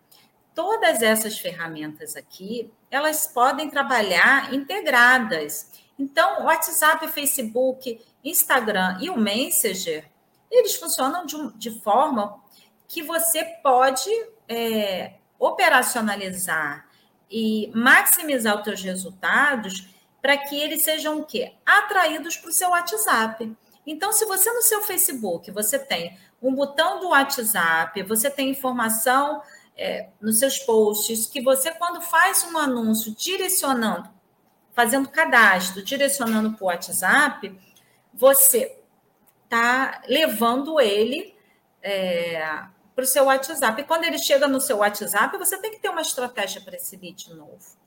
todas 0.53 1.01
essas 1.01 1.37
ferramentas 1.37 2.15
aqui, 2.15 2.71
elas 2.89 3.27
podem 3.27 3.69
trabalhar 3.69 4.53
integradas. 4.53 5.69
Então, 5.97 6.45
WhatsApp, 6.45 7.07
Facebook, 7.09 7.99
Instagram 8.23 8.97
e 9.01 9.09
o 9.09 9.17
Messenger, 9.17 10.09
eles 10.49 10.75
funcionam 10.75 11.25
de, 11.25 11.35
de 11.57 11.81
forma 11.81 12.41
que 12.87 13.01
você 13.01 13.43
pode 13.63 14.09
é, 14.47 15.13
operacionalizar 15.39 16.87
e 17.29 17.71
maximizar 17.73 18.57
os 18.57 18.63
seus 18.63 18.81
resultados 18.83 19.89
para 20.21 20.37
que 20.37 20.55
eles 20.55 20.83
sejam 20.83 21.19
o 21.19 21.25
quê? 21.25 21.53
Atraídos 21.65 22.37
para 22.37 22.49
o 22.49 22.53
seu 22.53 22.69
WhatsApp. 22.69 23.51
Então, 23.85 24.13
se 24.13 24.25
você 24.25 24.51
no 24.53 24.61
seu 24.61 24.81
Facebook 24.83 25.51
você 25.51 25.77
tem 25.77 26.17
um 26.41 26.53
botão 26.53 26.99
do 26.99 27.09
WhatsApp, 27.09 28.03
você 28.03 28.29
tem 28.29 28.49
informação 28.51 29.41
é, 29.77 30.09
nos 30.21 30.39
seus 30.39 30.59
posts, 30.59 31.25
que 31.27 31.41
você, 31.41 31.71
quando 31.71 32.01
faz 32.01 32.43
um 32.43 32.57
anúncio 32.57 33.13
direcionando, 33.15 34.09
fazendo 34.73 35.09
cadastro, 35.09 35.83
direcionando 35.83 36.53
para 36.53 36.63
o 36.63 36.67
WhatsApp, 36.67 37.59
você 38.13 38.77
está 39.45 40.01
levando 40.07 40.79
ele 40.79 41.35
é, 41.81 42.63
para 42.95 43.03
o 43.03 43.07
seu 43.07 43.25
WhatsApp. 43.25 43.81
E 43.81 43.85
quando 43.85 44.03
ele 44.03 44.17
chega 44.17 44.47
no 44.47 44.61
seu 44.61 44.77
WhatsApp, 44.77 45.37
você 45.37 45.57
tem 45.57 45.71
que 45.71 45.79
ter 45.79 45.89
uma 45.89 46.01
estratégia 46.01 46.61
para 46.61 46.75
esse 46.75 46.95
lead 46.95 47.33
novo. 47.33 47.77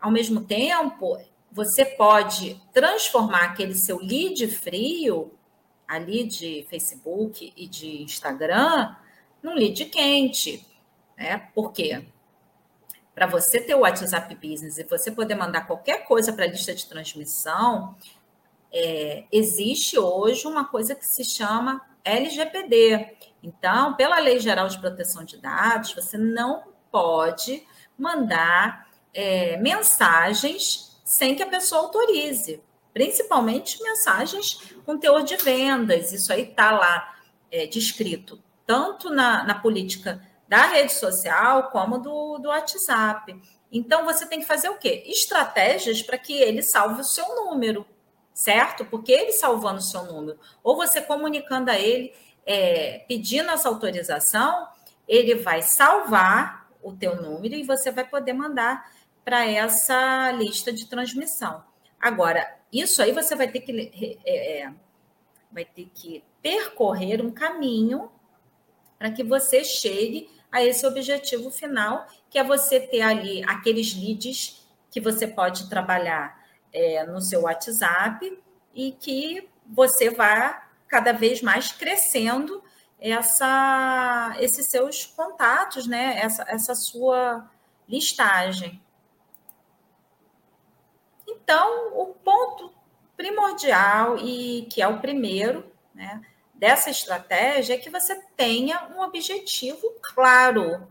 Ao 0.00 0.10
mesmo 0.10 0.42
tempo, 0.44 1.18
você 1.50 1.84
pode 1.84 2.60
transformar 2.72 3.44
aquele 3.44 3.74
seu 3.74 3.98
lead 3.98 4.46
frio, 4.48 5.32
ali 5.86 6.24
de 6.26 6.66
Facebook 6.70 7.52
e 7.54 7.68
de 7.68 8.02
Instagram, 8.02 8.96
num 9.42 9.54
lead 9.54 9.84
quente. 9.86 10.66
Né? 11.22 11.48
Por 11.54 11.72
quê? 11.72 12.04
Para 13.14 13.26
você 13.26 13.60
ter 13.60 13.76
o 13.76 13.80
WhatsApp 13.80 14.34
Business 14.34 14.76
e 14.76 14.84
você 14.84 15.12
poder 15.12 15.36
mandar 15.36 15.66
qualquer 15.68 16.04
coisa 16.04 16.32
para 16.32 16.44
a 16.44 16.48
lista 16.48 16.74
de 16.74 16.84
transmissão, 16.86 17.94
é, 18.72 19.24
existe 19.30 19.96
hoje 19.96 20.48
uma 20.48 20.64
coisa 20.64 20.96
que 20.96 21.06
se 21.06 21.24
chama 21.24 21.80
LGPD. 22.04 23.16
Então, 23.40 23.94
pela 23.94 24.18
Lei 24.18 24.40
Geral 24.40 24.66
de 24.66 24.80
Proteção 24.80 25.24
de 25.24 25.36
Dados, 25.36 25.92
você 25.92 26.18
não 26.18 26.64
pode 26.90 27.64
mandar 27.96 28.88
é, 29.14 29.56
mensagens 29.58 31.00
sem 31.04 31.36
que 31.36 31.42
a 31.42 31.48
pessoa 31.48 31.82
autorize, 31.82 32.60
principalmente 32.92 33.80
mensagens 33.80 34.74
com 34.84 34.98
teor 34.98 35.22
de 35.22 35.36
vendas. 35.36 36.12
Isso 36.12 36.32
aí 36.32 36.42
está 36.42 36.72
lá 36.72 37.14
é, 37.50 37.66
descrito, 37.66 38.42
tanto 38.66 39.10
na, 39.10 39.44
na 39.44 39.54
política 39.54 40.20
da 40.52 40.66
rede 40.66 40.92
social 40.92 41.70
como 41.70 41.96
do, 41.96 42.36
do 42.36 42.50
WhatsApp. 42.50 43.34
Então, 43.72 44.04
você 44.04 44.26
tem 44.26 44.40
que 44.40 44.44
fazer 44.44 44.68
o 44.68 44.76
quê? 44.76 45.02
Estratégias 45.06 46.02
para 46.02 46.18
que 46.18 46.34
ele 46.34 46.62
salve 46.62 47.00
o 47.00 47.04
seu 47.04 47.26
número, 47.34 47.86
certo? 48.34 48.84
Porque 48.84 49.12
ele 49.12 49.32
salvando 49.32 49.78
o 49.78 49.82
seu 49.82 50.04
número, 50.04 50.38
ou 50.62 50.76
você 50.76 51.00
comunicando 51.00 51.70
a 51.70 51.78
ele, 51.78 52.12
é, 52.44 53.02
pedindo 53.08 53.50
essa 53.50 53.66
autorização, 53.66 54.68
ele 55.08 55.36
vai 55.36 55.62
salvar 55.62 56.68
o 56.82 56.92
teu 56.92 57.16
número 57.16 57.54
e 57.54 57.62
você 57.62 57.90
vai 57.90 58.04
poder 58.06 58.34
mandar 58.34 58.92
para 59.24 59.46
essa 59.46 60.32
lista 60.32 60.70
de 60.70 60.86
transmissão. 60.86 61.64
Agora, 61.98 62.58
isso 62.70 63.02
aí 63.02 63.12
você 63.12 63.34
vai 63.34 63.48
ter 63.48 63.60
que 63.60 64.20
é, 64.26 64.64
é, 64.64 64.72
vai 65.50 65.64
ter 65.64 65.88
que 65.94 66.22
percorrer 66.42 67.24
um 67.24 67.30
caminho 67.30 68.12
para 68.98 69.10
que 69.10 69.24
você 69.24 69.64
chegue 69.64 70.28
a 70.52 70.62
esse 70.62 70.86
objetivo 70.86 71.50
final, 71.50 72.06
que 72.28 72.38
é 72.38 72.44
você 72.44 72.78
ter 72.78 73.00
ali 73.00 73.42
aqueles 73.44 73.94
leads 73.94 74.62
que 74.90 75.00
você 75.00 75.26
pode 75.26 75.68
trabalhar 75.70 76.38
é, 76.72 77.04
no 77.04 77.20
seu 77.20 77.42
WhatsApp 77.42 78.38
e 78.74 78.92
que 78.92 79.48
você 79.66 80.10
vá 80.10 80.68
cada 80.86 81.12
vez 81.12 81.40
mais 81.40 81.72
crescendo 81.72 82.62
essa, 83.00 84.36
esses 84.38 84.66
seus 84.66 85.06
contatos, 85.06 85.86
né? 85.86 86.18
essa, 86.18 86.44
essa 86.46 86.74
sua 86.74 87.50
listagem. 87.88 88.80
Então, 91.26 91.98
o 91.98 92.06
ponto 92.06 92.72
primordial 93.16 94.18
e 94.18 94.66
que 94.70 94.82
é 94.82 94.86
o 94.86 95.00
primeiro 95.00 95.64
né, 95.94 96.22
dessa 96.62 96.90
estratégia 96.90 97.74
é 97.74 97.76
que 97.76 97.90
você 97.90 98.14
tenha 98.36 98.86
um 98.94 99.00
objetivo 99.02 99.82
claro. 100.00 100.86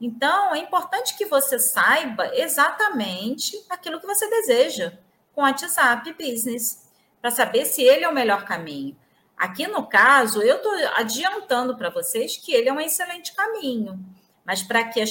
Então, 0.00 0.54
é 0.54 0.58
importante 0.58 1.18
que 1.18 1.26
você 1.26 1.58
saiba 1.58 2.34
exatamente 2.34 3.62
aquilo 3.68 4.00
que 4.00 4.06
você 4.06 4.26
deseja 4.30 4.94
com 5.34 5.42
o 5.42 5.44
WhatsApp 5.44 6.10
Business, 6.14 6.88
para 7.20 7.30
saber 7.30 7.66
se 7.66 7.82
ele 7.82 8.06
é 8.06 8.08
o 8.08 8.14
melhor 8.14 8.46
caminho. 8.46 8.96
Aqui 9.36 9.66
no 9.66 9.86
caso, 9.86 10.40
eu 10.40 10.56
estou 10.56 10.72
adiantando 10.94 11.76
para 11.76 11.90
vocês 11.90 12.38
que 12.38 12.54
ele 12.54 12.70
é 12.70 12.72
um 12.72 12.80
excelente 12.80 13.34
caminho, 13.34 14.02
mas 14.46 14.62
para 14.62 14.82
que, 14.84 15.04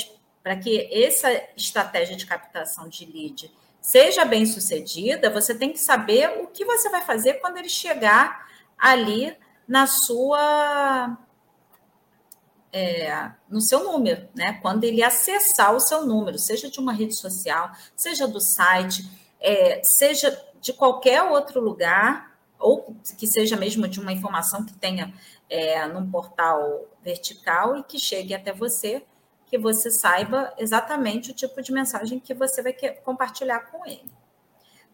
que 0.64 0.90
essa 1.06 1.32
estratégia 1.56 2.16
de 2.16 2.26
captação 2.26 2.90
de 2.90 3.06
lead 3.06 3.52
seja 3.80 4.26
bem 4.26 4.48
sucedida, 4.48 5.30
você 5.30 5.54
tem 5.54 5.72
que 5.72 5.80
saber 5.80 6.42
o 6.42 6.48
que 6.48 6.66
você 6.66 6.90
vai 6.90 7.04
fazer 7.04 7.36
quando 7.36 7.58
ele 7.58 7.70
chegar 7.70 8.50
ali 8.80 9.38
na 9.72 9.88
sua. 9.88 11.18
É, 12.74 13.32
no 13.50 13.62
seu 13.62 13.86
número, 13.86 14.28
né? 14.36 14.60
Quando 14.62 14.84
ele 14.84 15.02
acessar 15.02 15.74
o 15.74 15.80
seu 15.80 16.06
número, 16.06 16.38
seja 16.38 16.70
de 16.70 16.78
uma 16.78 16.92
rede 16.92 17.16
social, 17.16 17.72
seja 17.96 18.28
do 18.28 18.42
site, 18.42 19.10
é, 19.40 19.82
seja 19.82 20.38
de 20.60 20.74
qualquer 20.74 21.24
outro 21.24 21.62
lugar, 21.62 22.38
ou 22.60 22.96
que 23.18 23.26
seja 23.26 23.56
mesmo 23.56 23.88
de 23.88 24.02
uma 24.02 24.12
informação 24.12 24.66
que 24.66 24.74
tenha 24.74 25.14
é, 25.50 25.86
num 25.88 26.10
portal 26.10 26.86
vertical 27.02 27.78
e 27.78 27.84
que 27.84 27.98
chegue 27.98 28.34
até 28.34 28.52
você, 28.52 29.06
que 29.46 29.58
você 29.58 29.90
saiba 29.90 30.54
exatamente 30.58 31.32
o 31.32 31.34
tipo 31.34 31.62
de 31.62 31.72
mensagem 31.72 32.20
que 32.20 32.34
você 32.34 32.62
vai 32.62 32.74
compartilhar 33.06 33.72
com 33.72 33.86
ele. 33.86 34.12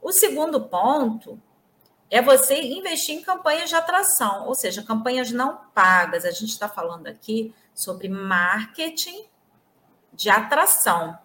O 0.01 0.11
segundo 0.11 0.61
ponto 0.61 1.41
é 2.09 2.21
você 2.21 2.61
investir 2.61 3.15
em 3.15 3.21
campanhas 3.21 3.69
de 3.69 3.75
atração, 3.75 4.47
ou 4.47 4.55
seja, 4.55 4.83
campanhas 4.83 5.31
não 5.31 5.57
pagas. 5.73 6.25
A 6.25 6.31
gente 6.31 6.49
está 6.49 6.69
falando 6.69 7.07
aqui 7.07 7.53
sobre 7.73 8.07
marketing 8.07 9.25
de 10.13 10.29
atração. 10.29 11.17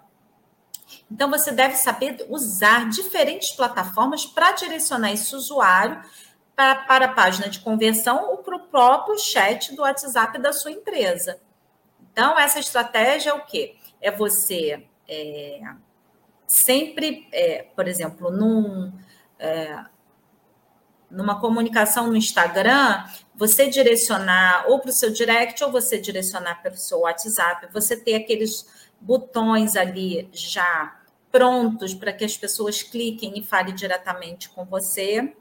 Então, 1.10 1.30
você 1.30 1.52
deve 1.52 1.76
saber 1.76 2.26
usar 2.28 2.88
diferentes 2.90 3.52
plataformas 3.52 4.26
para 4.26 4.52
direcionar 4.52 5.12
esse 5.12 5.34
usuário 5.34 6.02
para, 6.54 6.74
para 6.74 7.04
a 7.06 7.12
página 7.12 7.48
de 7.48 7.60
conversão 7.60 8.30
ou 8.30 8.38
para 8.38 8.56
o 8.56 8.66
próprio 8.66 9.18
chat 9.18 9.74
do 9.74 9.82
WhatsApp 9.82 10.38
da 10.38 10.52
sua 10.52 10.70
empresa. 10.70 11.40
Então, 12.12 12.38
essa 12.38 12.58
estratégia 12.58 13.30
é 13.30 13.34
o 13.34 13.44
quê? 13.44 13.76
É 14.00 14.10
você 14.10 14.86
é, 15.08 15.60
sempre, 16.46 17.26
é, 17.32 17.66
por 17.74 17.88
exemplo, 17.88 18.30
num, 18.30 18.92
é, 19.38 19.84
numa 21.12 21.38
comunicação 21.38 22.09
no 22.09 22.16
Instagram, 22.16 23.05
você 23.35 23.68
direcionar 23.68 24.64
ou 24.68 24.81
para 24.81 24.90
o 24.90 24.92
seu 24.92 25.12
direct 25.12 25.62
ou 25.62 25.70
você 25.70 25.98
direcionar 25.98 26.62
para 26.62 26.72
o 26.72 26.77
seu 26.77 27.01
WhatsApp, 27.01 27.68
você 27.72 27.96
ter 27.96 28.14
aqueles 28.14 28.66
botões 29.01 29.77
ali 29.77 30.29
já 30.33 30.98
prontos 31.31 31.94
para 31.94 32.12
que 32.12 32.25
as 32.25 32.37
pessoas 32.37 32.83
cliquem 32.83 33.38
e 33.38 33.42
falem 33.42 33.75
diretamente 33.75 34.48
com 34.51 34.64
você. 34.64 35.35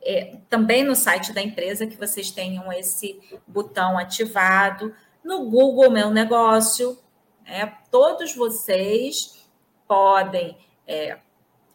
É, 0.00 0.36
também 0.48 0.84
no 0.84 0.94
site 0.94 1.32
da 1.32 1.42
empresa 1.42 1.86
que 1.86 1.96
vocês 1.96 2.30
tenham 2.30 2.72
esse 2.72 3.20
botão 3.46 3.98
ativado 3.98 4.94
no 5.24 5.50
Google 5.50 5.90
Meu 5.90 6.10
Negócio. 6.10 6.98
É, 7.44 7.66
todos 7.90 8.34
vocês 8.34 9.44
podem 9.86 10.56
é, 10.86 11.18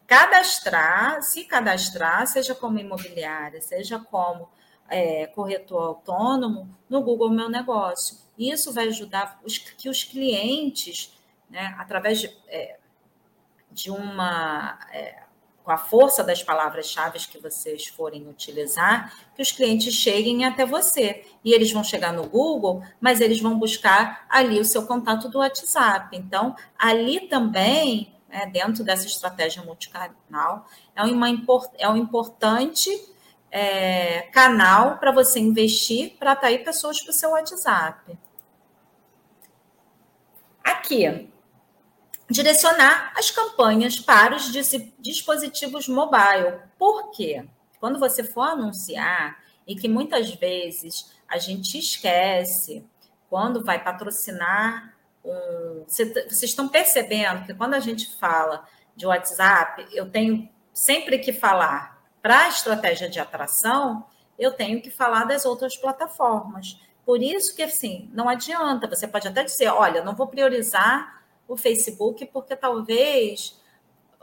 cadastrar, 0.06 1.22
se 1.22 1.44
cadastrar, 1.44 2.26
seja 2.26 2.54
como 2.54 2.78
imobiliária, 2.78 3.60
seja 3.60 3.98
como 3.98 4.48
é, 4.88 5.26
corretor 5.28 5.82
autônomo, 5.82 6.68
no 6.88 7.02
Google 7.02 7.30
Meu 7.30 7.48
Negócio. 7.48 8.18
Isso 8.38 8.72
vai 8.72 8.88
ajudar 8.88 9.40
os, 9.44 9.58
que 9.58 9.88
os 9.88 10.04
clientes, 10.04 11.16
né, 11.48 11.74
através 11.78 12.20
de, 12.20 12.36
é, 12.48 12.78
de 13.70 13.90
uma 13.90 14.78
é, 14.92 15.24
com 15.64 15.70
a 15.70 15.78
força 15.78 16.22
das 16.22 16.42
palavras-chave 16.42 17.18
que 17.20 17.38
vocês 17.38 17.86
forem 17.86 18.28
utilizar, 18.28 19.14
que 19.34 19.40
os 19.40 19.50
clientes 19.50 19.94
cheguem 19.94 20.44
até 20.44 20.66
você. 20.66 21.24
E 21.42 21.54
eles 21.54 21.72
vão 21.72 21.82
chegar 21.82 22.12
no 22.12 22.28
Google, 22.28 22.82
mas 23.00 23.22
eles 23.22 23.40
vão 23.40 23.58
buscar 23.58 24.26
ali 24.28 24.60
o 24.60 24.64
seu 24.64 24.86
contato 24.86 25.26
do 25.30 25.38
WhatsApp. 25.38 26.14
Então, 26.14 26.54
ali 26.78 27.28
também, 27.28 28.13
né, 28.34 28.46
dentro 28.46 28.82
dessa 28.82 29.06
estratégia 29.06 29.62
multicanal, 29.62 30.66
é, 30.96 31.04
uma, 31.04 31.28
é 31.78 31.88
um 31.88 31.96
importante 31.96 32.90
é, 33.48 34.22
canal 34.32 34.98
para 34.98 35.12
você 35.12 35.38
investir 35.38 36.16
para 36.18 36.32
atrair 36.32 36.64
pessoas 36.64 37.00
para 37.00 37.10
o 37.10 37.14
seu 37.14 37.30
WhatsApp. 37.30 38.18
Aqui, 40.64 41.30
direcionar 42.28 43.12
as 43.16 43.30
campanhas 43.30 44.00
para 44.00 44.34
os 44.34 44.50
dispositivos 44.98 45.86
mobile. 45.86 46.58
Por 46.76 47.12
quê? 47.12 47.46
Quando 47.78 48.00
você 48.00 48.24
for 48.24 48.42
anunciar, 48.42 49.38
e 49.66 49.76
que 49.76 49.88
muitas 49.88 50.34
vezes 50.34 51.14
a 51.28 51.38
gente 51.38 51.78
esquece, 51.78 52.84
quando 53.30 53.64
vai 53.64 53.82
patrocinar 53.82 54.93
um. 55.24 55.84
Vocês 55.86 56.42
estão 56.42 56.68
percebendo 56.68 57.46
que 57.46 57.54
quando 57.54 57.74
a 57.74 57.80
gente 57.80 58.16
fala 58.16 58.66
de 58.94 59.06
WhatsApp, 59.06 59.86
eu 59.92 60.10
tenho 60.10 60.48
sempre 60.72 61.18
que 61.18 61.32
falar 61.32 62.02
para 62.22 62.44
a 62.44 62.48
estratégia 62.48 63.08
de 63.08 63.20
atração, 63.20 64.04
eu 64.38 64.52
tenho 64.52 64.80
que 64.80 64.90
falar 64.90 65.24
das 65.24 65.44
outras 65.44 65.76
plataformas. 65.76 66.80
Por 67.04 67.22
isso 67.22 67.54
que, 67.54 67.62
assim, 67.62 68.10
não 68.12 68.28
adianta. 68.28 68.88
Você 68.88 69.06
pode 69.06 69.28
até 69.28 69.44
dizer, 69.44 69.68
olha, 69.68 70.02
não 70.02 70.14
vou 70.14 70.26
priorizar 70.26 71.22
o 71.46 71.56
Facebook 71.56 72.24
porque 72.26 72.56
talvez 72.56 73.60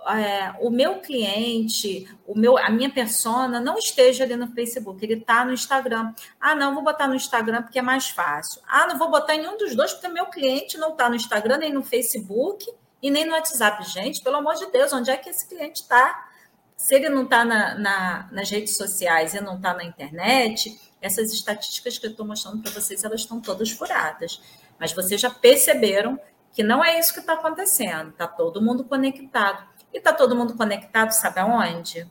é, 0.09 0.53
o 0.59 0.69
meu 0.69 0.99
cliente, 0.99 2.07
o 2.25 2.37
meu, 2.37 2.57
a 2.57 2.69
minha 2.69 2.89
persona 2.89 3.59
não 3.59 3.77
esteja 3.77 4.23
ali 4.23 4.35
no 4.35 4.47
Facebook, 4.47 5.03
ele 5.03 5.15
está 5.15 5.45
no 5.45 5.53
Instagram. 5.53 6.13
Ah, 6.39 6.55
não, 6.55 6.73
vou 6.73 6.83
botar 6.83 7.07
no 7.07 7.15
Instagram 7.15 7.61
porque 7.61 7.79
é 7.79 7.81
mais 7.81 8.09
fácil. 8.09 8.61
Ah, 8.67 8.87
não 8.87 8.97
vou 8.97 9.11
botar 9.11 9.35
em 9.35 9.41
nenhum 9.41 9.57
dos 9.57 9.75
dois 9.75 9.93
porque 9.93 10.07
meu 10.07 10.25
cliente 10.27 10.77
não 10.77 10.91
está 10.91 11.09
no 11.09 11.15
Instagram, 11.15 11.57
nem 11.57 11.73
no 11.73 11.83
Facebook 11.83 12.65
e 13.01 13.11
nem 13.11 13.25
no 13.25 13.33
WhatsApp. 13.33 13.83
Gente, 13.83 14.21
pelo 14.21 14.37
amor 14.37 14.55
de 14.55 14.65
Deus, 14.71 14.91
onde 14.93 15.11
é 15.11 15.17
que 15.17 15.29
esse 15.29 15.47
cliente 15.47 15.81
está? 15.81 16.29
Se 16.75 16.95
ele 16.95 17.09
não 17.09 17.23
está 17.23 17.45
na, 17.45 17.75
na, 17.75 18.29
nas 18.31 18.49
redes 18.49 18.75
sociais 18.75 19.35
e 19.35 19.41
não 19.41 19.57
está 19.57 19.73
na 19.73 19.83
internet, 19.83 20.79
essas 20.99 21.31
estatísticas 21.31 21.99
que 21.99 22.07
eu 22.07 22.11
estou 22.11 22.25
mostrando 22.25 22.61
para 22.61 22.71
vocês, 22.71 23.03
elas 23.03 23.21
estão 23.21 23.39
todas 23.39 23.69
furadas. 23.69 24.41
Mas 24.79 24.93
vocês 24.93 25.21
já 25.21 25.29
perceberam 25.29 26.19
que 26.53 26.63
não 26.63 26.83
é 26.83 26.99
isso 26.99 27.13
que 27.13 27.19
está 27.19 27.33
acontecendo. 27.33 28.09
Está 28.09 28.27
todo 28.27 28.61
mundo 28.61 28.83
conectado. 28.83 29.70
E 29.93 29.97
está 29.97 30.13
todo 30.13 30.35
mundo 30.35 30.55
conectado, 30.55 31.11
sabe 31.11 31.39
aonde? 31.39 32.09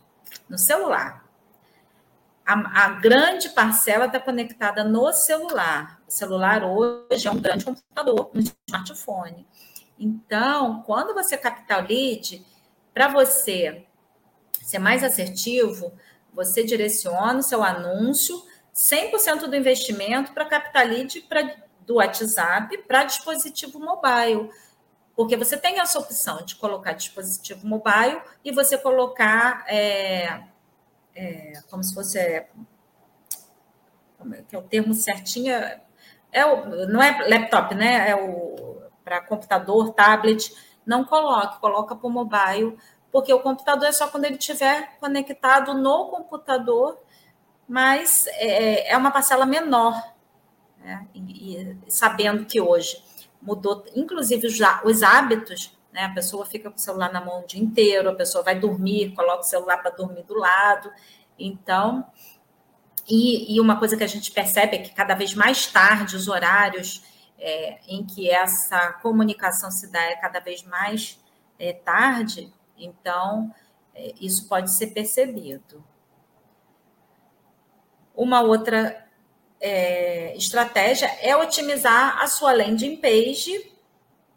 No 0.49 0.59
celular. 0.59 1.25
A, 2.45 2.85
a 2.85 2.89
grande 2.91 3.49
parcela 3.51 4.07
está 4.07 4.19
conectada 4.19 4.83
no 4.85 5.13
celular. 5.13 6.01
O 6.07 6.11
celular 6.11 6.65
hoje 6.65 7.27
é 7.27 7.31
um 7.31 7.41
grande 7.41 7.65
computador, 7.65 8.31
um 8.35 8.41
smartphone. 8.41 9.47
Então, 9.99 10.83
quando 10.83 11.15
você 11.15 11.37
captar 11.37 11.85
o 11.85 11.87
lead, 11.87 12.45
para 12.93 13.09
você 13.09 13.87
ser 14.63 14.79
mais 14.79 15.05
assertivo, 15.05 15.93
você 16.33 16.65
direciona 16.65 17.39
o 17.39 17.43
seu 17.43 17.63
anúncio 17.63 18.43
100% 18.75 19.47
do 19.47 19.57
investimento 19.57 20.33
para 20.33 20.45
captar 20.45 20.87
lead 20.87 21.21
pra, 21.23 21.57
do 21.87 21.97
WhatsApp 21.97 22.79
para 22.87 23.05
dispositivo 23.05 23.79
mobile. 23.79 24.51
Porque 25.21 25.37
você 25.37 25.55
tem 25.59 25.79
essa 25.79 25.99
opção 25.99 26.39
de 26.47 26.57
colocar 26.57 26.95
dispositivo 26.95 27.67
mobile 27.67 28.23
e 28.43 28.51
você 28.51 28.79
colocar 28.79 29.67
é, 29.69 30.45
é, 31.15 31.53
como 31.69 31.85
se 31.85 31.93
fosse 31.93 32.19
é, 32.19 32.49
como 34.17 34.35
é 34.35 34.41
que 34.41 34.57
é 34.57 34.59
o 34.59 34.63
termo 34.63 34.95
certinho 34.95 35.53
é 36.33 36.47
o, 36.47 36.87
não 36.87 37.03
é 37.03 37.29
laptop, 37.29 37.75
né? 37.75 38.09
É 38.09 38.17
o 38.17 38.81
para 39.05 39.21
computador, 39.21 39.93
tablet. 39.93 40.55
Não 40.87 41.05
coloque, 41.05 41.61
coloca 41.61 41.95
para 41.95 42.07
o 42.07 42.11
mobile, 42.11 42.79
porque 43.13 43.31
o 43.31 43.41
computador 43.41 43.89
é 43.89 43.93
só 43.93 44.09
quando 44.09 44.25
ele 44.25 44.37
estiver 44.37 44.97
conectado 45.01 45.75
no 45.75 46.07
computador, 46.07 46.99
mas 47.69 48.27
é, 48.29 48.91
é 48.91 48.97
uma 48.97 49.11
parcela 49.11 49.45
menor. 49.45 50.03
Né? 50.79 51.07
E, 51.15 51.57
e 51.59 51.91
sabendo 51.91 52.47
que 52.47 52.59
hoje 52.59 53.10
mudou, 53.41 53.85
inclusive, 53.95 54.47
os, 54.47 54.59
os 54.85 55.03
hábitos, 55.03 55.77
né? 55.93 56.05
A 56.05 56.15
pessoa 56.15 56.47
fica 56.47 56.71
com 56.71 56.77
o 56.77 56.81
celular 56.81 57.13
na 57.13 57.21
mão 57.21 57.43
o 57.43 57.47
dia 57.47 57.61
inteiro, 57.61 58.09
a 58.11 58.15
pessoa 58.15 58.45
vai 58.45 58.59
dormir, 58.59 59.15
coloca 59.15 59.41
o 59.41 59.45
celular 59.45 59.79
para 59.79 59.91
dormir 59.91 60.23
do 60.25 60.35
lado. 60.35 60.91
Então, 61.39 62.07
e, 63.09 63.57
e, 63.57 63.61
uma 63.61 63.79
coisa 63.79 63.97
que 63.97 64.05
a 64.05 64.09
gente 64.09 64.31
percebe 64.31 64.77
é 64.77 64.83
que 64.83 64.95
cada 64.95 65.15
vez 65.15 65.35
mais 65.35 65.67
tarde 65.67 66.15
os 66.15 66.29
horários 66.29 67.03
é, 67.39 67.81
em 67.89 68.05
que 68.05 68.31
essa 68.31 68.93
comunicação 68.95 69.71
se 69.71 69.91
dá 69.91 70.01
é 70.03 70.17
cada 70.17 70.39
vez 70.39 70.63
mais 70.63 71.19
é, 71.59 71.73
tarde, 71.73 72.53
então 72.77 73.53
é, 73.95 74.13
isso 74.21 74.49
pode 74.49 74.71
ser 74.73 74.89
percebido. 74.89 75.83
Uma 78.15 78.43
outra 78.43 79.09
é, 79.61 80.35
estratégia 80.37 81.07
é 81.21 81.37
otimizar 81.37 82.21
a 82.23 82.27
sua 82.27 82.53
landing 82.53 82.97
page 82.97 83.71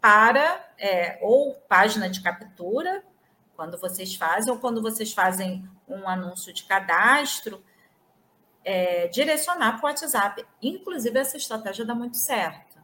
para 0.00 0.62
é, 0.78 1.18
ou 1.22 1.54
página 1.68 2.10
de 2.10 2.20
captura, 2.20 3.02
quando 3.56 3.78
vocês 3.78 4.14
fazem, 4.14 4.52
ou 4.52 4.58
quando 4.58 4.82
vocês 4.82 5.12
fazem 5.12 5.66
um 5.88 6.06
anúncio 6.08 6.52
de 6.52 6.64
cadastro, 6.64 7.64
é, 8.64 9.08
direcionar 9.08 9.78
para 9.78 9.86
o 9.86 9.90
WhatsApp. 9.90 10.44
Inclusive, 10.60 11.18
essa 11.18 11.36
estratégia 11.36 11.84
dá 11.84 11.94
muito 11.94 12.18
certo. 12.18 12.78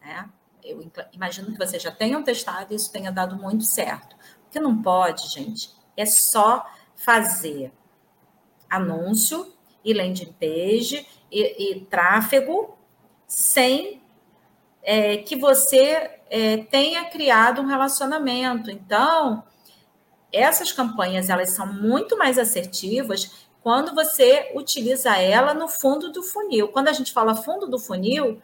Né? 0.00 0.28
Eu 0.62 0.90
imagino 1.12 1.52
que 1.52 1.58
vocês 1.58 1.82
já 1.82 1.90
tenham 1.90 2.22
testado 2.22 2.72
e 2.72 2.76
isso 2.76 2.92
tenha 2.92 3.10
dado 3.10 3.36
muito 3.36 3.64
certo. 3.64 4.16
O 4.46 4.50
que 4.50 4.60
não 4.60 4.80
pode, 4.80 5.28
gente, 5.28 5.70
é 5.96 6.06
só 6.06 6.66
fazer 6.96 7.72
anúncio 8.68 9.52
e 9.84 9.92
landing 9.92 10.34
page 10.38 11.06
e, 11.30 11.72
e 11.72 11.80
tráfego 11.86 12.76
sem 13.26 14.02
é, 14.82 15.18
que 15.18 15.36
você 15.36 16.10
é, 16.28 16.58
tenha 16.58 17.04
criado 17.06 17.60
um 17.60 17.66
relacionamento. 17.66 18.70
Então, 18.70 19.44
essas 20.32 20.72
campanhas 20.72 21.28
elas 21.28 21.50
são 21.50 21.66
muito 21.66 22.16
mais 22.16 22.38
assertivas 22.38 23.48
quando 23.62 23.94
você 23.94 24.50
utiliza 24.54 25.16
ela 25.16 25.52
no 25.52 25.68
fundo 25.68 26.10
do 26.10 26.22
funil. 26.22 26.68
Quando 26.68 26.88
a 26.88 26.92
gente 26.92 27.12
fala 27.12 27.34
fundo 27.34 27.66
do 27.66 27.78
funil, 27.78 28.40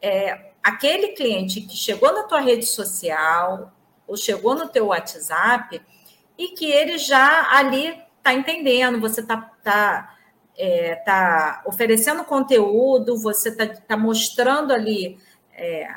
é 0.00 0.52
aquele 0.62 1.08
cliente 1.08 1.60
que 1.60 1.76
chegou 1.76 2.12
na 2.12 2.22
tua 2.22 2.40
rede 2.40 2.66
social 2.66 3.72
ou 4.06 4.16
chegou 4.16 4.54
no 4.54 4.68
teu 4.68 4.86
WhatsApp 4.86 5.80
e 6.38 6.48
que 6.48 6.66
ele 6.66 6.98
já 6.98 7.50
ali 7.50 8.02
está 8.18 8.34
entendendo, 8.34 9.00
você 9.00 9.20
está 9.20 9.36
tá, 9.62 10.15
é, 10.56 10.94
tá 10.96 11.62
oferecendo 11.66 12.24
conteúdo, 12.24 13.20
você 13.20 13.50
está 13.50 13.66
tá 13.66 13.96
mostrando 13.96 14.72
ali 14.72 15.18
é, 15.52 15.88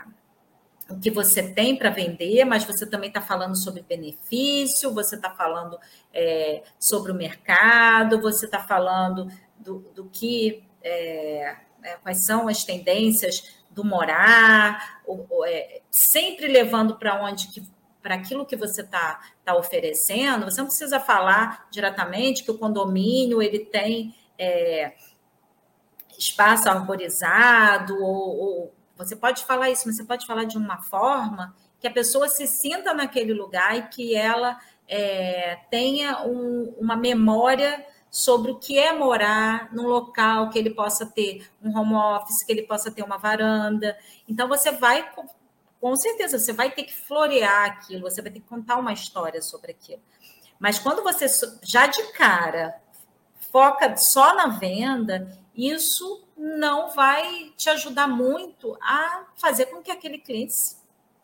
o 0.89 0.99
que 0.99 1.11
você 1.11 1.53
tem 1.53 1.75
para 1.75 1.89
vender, 1.89 2.43
mas 2.45 2.63
você 2.63 2.85
também 2.85 3.09
está 3.09 3.21
falando 3.21 3.55
sobre 3.55 3.83
benefício, 3.83 4.93
você 4.93 5.15
está 5.15 5.29
falando 5.29 5.77
é, 6.13 6.63
sobre 6.79 7.11
o 7.11 7.15
mercado, 7.15 8.19
você 8.19 8.45
está 8.45 8.59
falando 8.59 9.31
do, 9.57 9.79
do 9.93 10.05
que 10.05 10.63
é, 10.83 11.55
é, 11.83 11.95
quais 12.01 12.25
são 12.25 12.47
as 12.47 12.63
tendências 12.63 13.59
do 13.69 13.85
morar, 13.85 15.01
ou, 15.05 15.27
ou, 15.29 15.45
é, 15.45 15.81
sempre 15.91 16.47
levando 16.47 16.97
para 16.97 17.23
onde 17.23 17.47
que 17.47 17.63
para 18.01 18.15
aquilo 18.15 18.45
que 18.45 18.55
você 18.55 18.81
está 18.81 19.19
tá 19.43 19.55
oferecendo, 19.55 20.45
você 20.45 20.61
não 20.61 20.67
precisa 20.67 21.01
falar 21.01 21.67
diretamente 21.69 22.43
que 22.43 22.49
o 22.49 22.57
condomínio 22.57 23.41
ele 23.41 23.59
tem 23.59 24.15
é, 24.39 24.93
espaço 26.17 26.69
arborizado, 26.69 28.02
ou, 28.02 28.38
ou, 28.38 28.73
você 28.97 29.15
pode 29.15 29.45
falar 29.45 29.69
isso, 29.69 29.84
mas 29.86 29.97
você 29.97 30.06
pode 30.06 30.25
falar 30.25 30.45
de 30.45 30.58
uma 30.58 30.82
forma 30.82 31.54
que 31.80 31.88
a 31.88 31.91
pessoa 31.91 32.28
se 32.28 32.47
sinta 32.47 32.93
naquele 32.93 33.34
lugar 33.34 33.78
e 33.78 33.88
que 33.88 34.15
ela 34.15 34.60
é, 34.88 35.58
tenha 35.69 36.25
um, 36.25 36.73
uma 36.80 36.95
memória 36.95 37.86
sobre 38.10 38.52
o 38.52 38.58
que 38.58 38.78
é 38.80 38.91
morar 38.91 39.71
num 39.71 39.88
local 39.88 40.49
que 40.49 40.58
ele 40.58 40.71
possa 40.71 41.06
ter 41.06 41.47
um 41.62 41.78
home 41.78 41.93
office, 41.93 42.43
que 42.43 42.52
ele 42.52 42.63
possa 42.63 42.89
ter 42.89 43.04
uma 43.04 43.17
varanda. 43.17 43.97
Então, 44.28 44.47
você 44.47 44.71
vai, 44.71 45.08
com 45.80 45.95
certeza, 45.95 46.39
você 46.39 46.52
vai 46.52 46.71
ter 46.71 46.84
que 46.84 46.95
florear 46.95 47.65
aquilo, 47.65 48.02
você 48.02 48.21
vai 48.21 48.32
ter 48.32 48.39
que 48.39 48.47
contar 48.47 48.78
uma 48.78 48.91
história 48.91 49.41
sobre 49.41 49.71
aquilo. 49.71 50.02
Mas 50.60 50.80
quando 50.80 51.04
você 51.04 51.28
já 51.63 51.88
de 51.88 52.12
cara 52.13 52.75
foca 53.51 53.95
só 53.97 54.35
na 54.35 54.47
venda, 54.47 55.27
isso 55.55 56.27
não 56.38 56.89
vai 56.89 57.51
te 57.57 57.69
ajudar 57.69 58.07
muito 58.07 58.77
a 58.81 59.25
fazer 59.35 59.65
com 59.67 59.81
que 59.81 59.91
aquele 59.91 60.17
cliente 60.17 60.53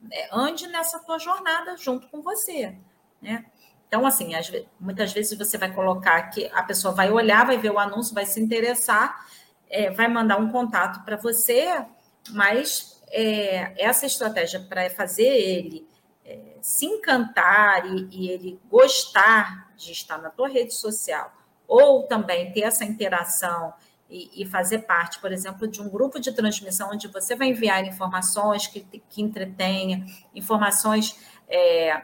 né, 0.01 0.27
ande 0.31 0.67
nessa 0.67 0.99
tua 0.99 1.17
jornada 1.17 1.77
junto 1.77 2.07
com 2.09 2.21
você, 2.21 2.75
né? 3.21 3.45
Então, 3.88 4.05
assim, 4.05 4.31
muitas 4.79 5.13
vezes 5.13 5.38
você 5.38 5.57
vai 5.57 5.73
colocar 5.73 6.21
que 6.23 6.47
a 6.53 6.63
pessoa 6.63 6.93
vai 6.93 7.11
olhar, 7.11 7.45
vai 7.45 7.57
ver 7.57 7.71
o 7.71 7.79
anúncio, 7.79 8.13
vai 8.13 8.25
se 8.25 8.41
interessar, 8.41 9.25
é, 9.69 9.89
vai 9.91 10.07
mandar 10.07 10.38
um 10.38 10.51
contato 10.51 11.05
para 11.05 11.15
você, 11.15 11.85
mas 12.31 13.01
é, 13.09 13.73
essa 13.81 14.05
estratégia 14.05 14.59
para 14.59 14.89
fazer 14.89 15.27
ele 15.27 15.88
é, 16.25 16.57
se 16.61 16.85
encantar 16.85 17.85
e, 17.85 18.07
e 18.11 18.29
ele 18.29 18.59
gostar 18.69 19.71
de 19.77 19.91
estar 19.91 20.17
na 20.17 20.29
tua 20.29 20.49
rede 20.49 20.73
social, 20.73 21.31
ou 21.67 22.04
também 22.04 22.51
ter 22.51 22.62
essa 22.62 22.84
interação 22.86 23.73
e, 24.10 24.43
e, 24.43 24.45
fazer 24.45 24.80
parte, 24.80 25.19
por 25.19 25.32
exemplo, 25.32 25.67
de 25.67 25.82
um 25.82 25.89
grupo 25.89 26.20
de 26.20 26.32
transmissão 26.32 26.91
onde 26.91 27.07
você 27.07 27.36
vai 27.36 27.47
enviar 27.49 27.84
informações 27.86 28.68
que, 28.68 28.82
que 29.09 29.22
entretenha, 29.22 30.05
informações 30.34 31.20
é, 31.49 32.03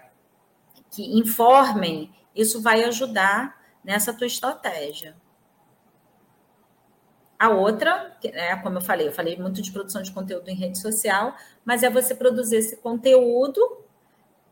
que 0.90 1.18
informem, 1.18 2.12
isso 2.36 2.62
vai 2.62 2.84
ajudar 2.84 3.60
nessa 3.84 4.14
tua 4.14 4.28
estratégia. 4.28 5.16
A 7.38 7.50
outra, 7.50 8.16
é, 8.24 8.56
como 8.58 8.78
eu 8.78 8.82
falei, 8.82 9.08
eu 9.08 9.12
falei 9.12 9.36
muito 9.38 9.62
de 9.62 9.72
produção 9.72 10.02
de 10.02 10.12
conteúdo 10.12 10.48
em 10.50 10.56
rede 10.56 10.80
social, 10.80 11.36
mas 11.66 11.82
é 11.82 11.90
você 11.90 12.14
produzir 12.14 12.58
esse 12.58 12.78
conteúdo 12.78 13.60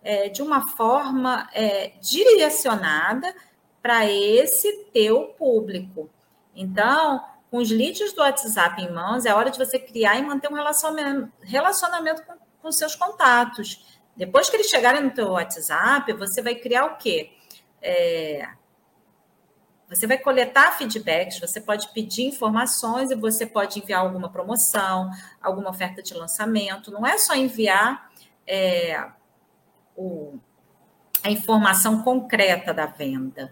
é, 0.01 0.30
de 0.30 0.41
uma 0.41 0.68
forma 0.70 1.47
é, 1.53 1.89
direcionada 2.01 3.34
para 3.82 4.05
esse 4.09 4.86
teu 4.93 5.27
público. 5.38 6.09
Então, 6.55 7.23
com 7.49 7.57
os 7.57 7.71
leads 7.71 8.13
do 8.13 8.21
WhatsApp 8.21 8.82
em 8.82 8.91
mãos, 8.91 9.25
é 9.25 9.34
hora 9.34 9.49
de 9.49 9.57
você 9.57 9.80
criar 9.80 10.17
e 10.17 10.21
manter 10.21 10.49
um 10.51 10.55
relacionamento, 10.55 11.32
relacionamento 11.41 12.23
com, 12.23 12.34
com 12.61 12.71
seus 12.71 12.95
contatos. 12.95 13.99
Depois 14.15 14.49
que 14.49 14.57
eles 14.57 14.69
chegarem 14.69 15.01
no 15.01 15.11
teu 15.11 15.30
WhatsApp, 15.30 16.11
você 16.13 16.41
vai 16.41 16.55
criar 16.55 16.86
o 16.86 16.97
quê? 16.97 17.32
É, 17.82 18.49
você 19.89 20.05
vai 20.05 20.19
coletar 20.19 20.77
feedbacks, 20.77 21.39
você 21.39 21.59
pode 21.59 21.91
pedir 21.93 22.23
informações 22.23 23.09
e 23.09 23.15
você 23.15 23.45
pode 23.45 23.80
enviar 23.80 24.01
alguma 24.01 24.30
promoção, 24.30 25.09
alguma 25.41 25.71
oferta 25.71 26.03
de 26.03 26.13
lançamento. 26.13 26.91
Não 26.91 27.07
é 27.07 27.17
só 27.17 27.34
enviar 27.34 28.11
é, 28.45 29.03
o, 29.95 30.38
a 31.23 31.32
informação 31.32 32.03
concreta 32.03 32.71
da 32.71 32.86
venda. 32.86 33.51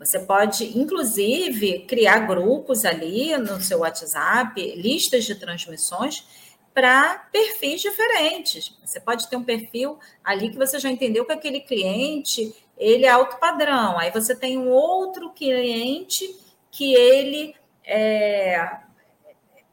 Você 0.00 0.18
pode, 0.18 0.78
inclusive, 0.78 1.80
criar 1.80 2.20
grupos 2.20 2.86
ali 2.86 3.36
no 3.36 3.60
seu 3.60 3.80
WhatsApp, 3.80 4.58
listas 4.74 5.24
de 5.24 5.34
transmissões 5.34 6.26
para 6.72 7.28
perfis 7.30 7.82
diferentes. 7.82 8.74
Você 8.82 8.98
pode 8.98 9.28
ter 9.28 9.36
um 9.36 9.44
perfil 9.44 9.98
ali 10.24 10.48
que 10.48 10.56
você 10.56 10.78
já 10.78 10.90
entendeu 10.90 11.26
que 11.26 11.32
aquele 11.32 11.60
cliente 11.60 12.54
ele 12.78 13.04
é 13.04 13.10
alto 13.10 13.36
padrão. 13.36 13.98
Aí 13.98 14.10
você 14.10 14.34
tem 14.34 14.56
um 14.56 14.70
outro 14.70 15.34
cliente 15.34 16.34
que 16.70 16.94
ele 16.94 17.54
é, 17.84 18.78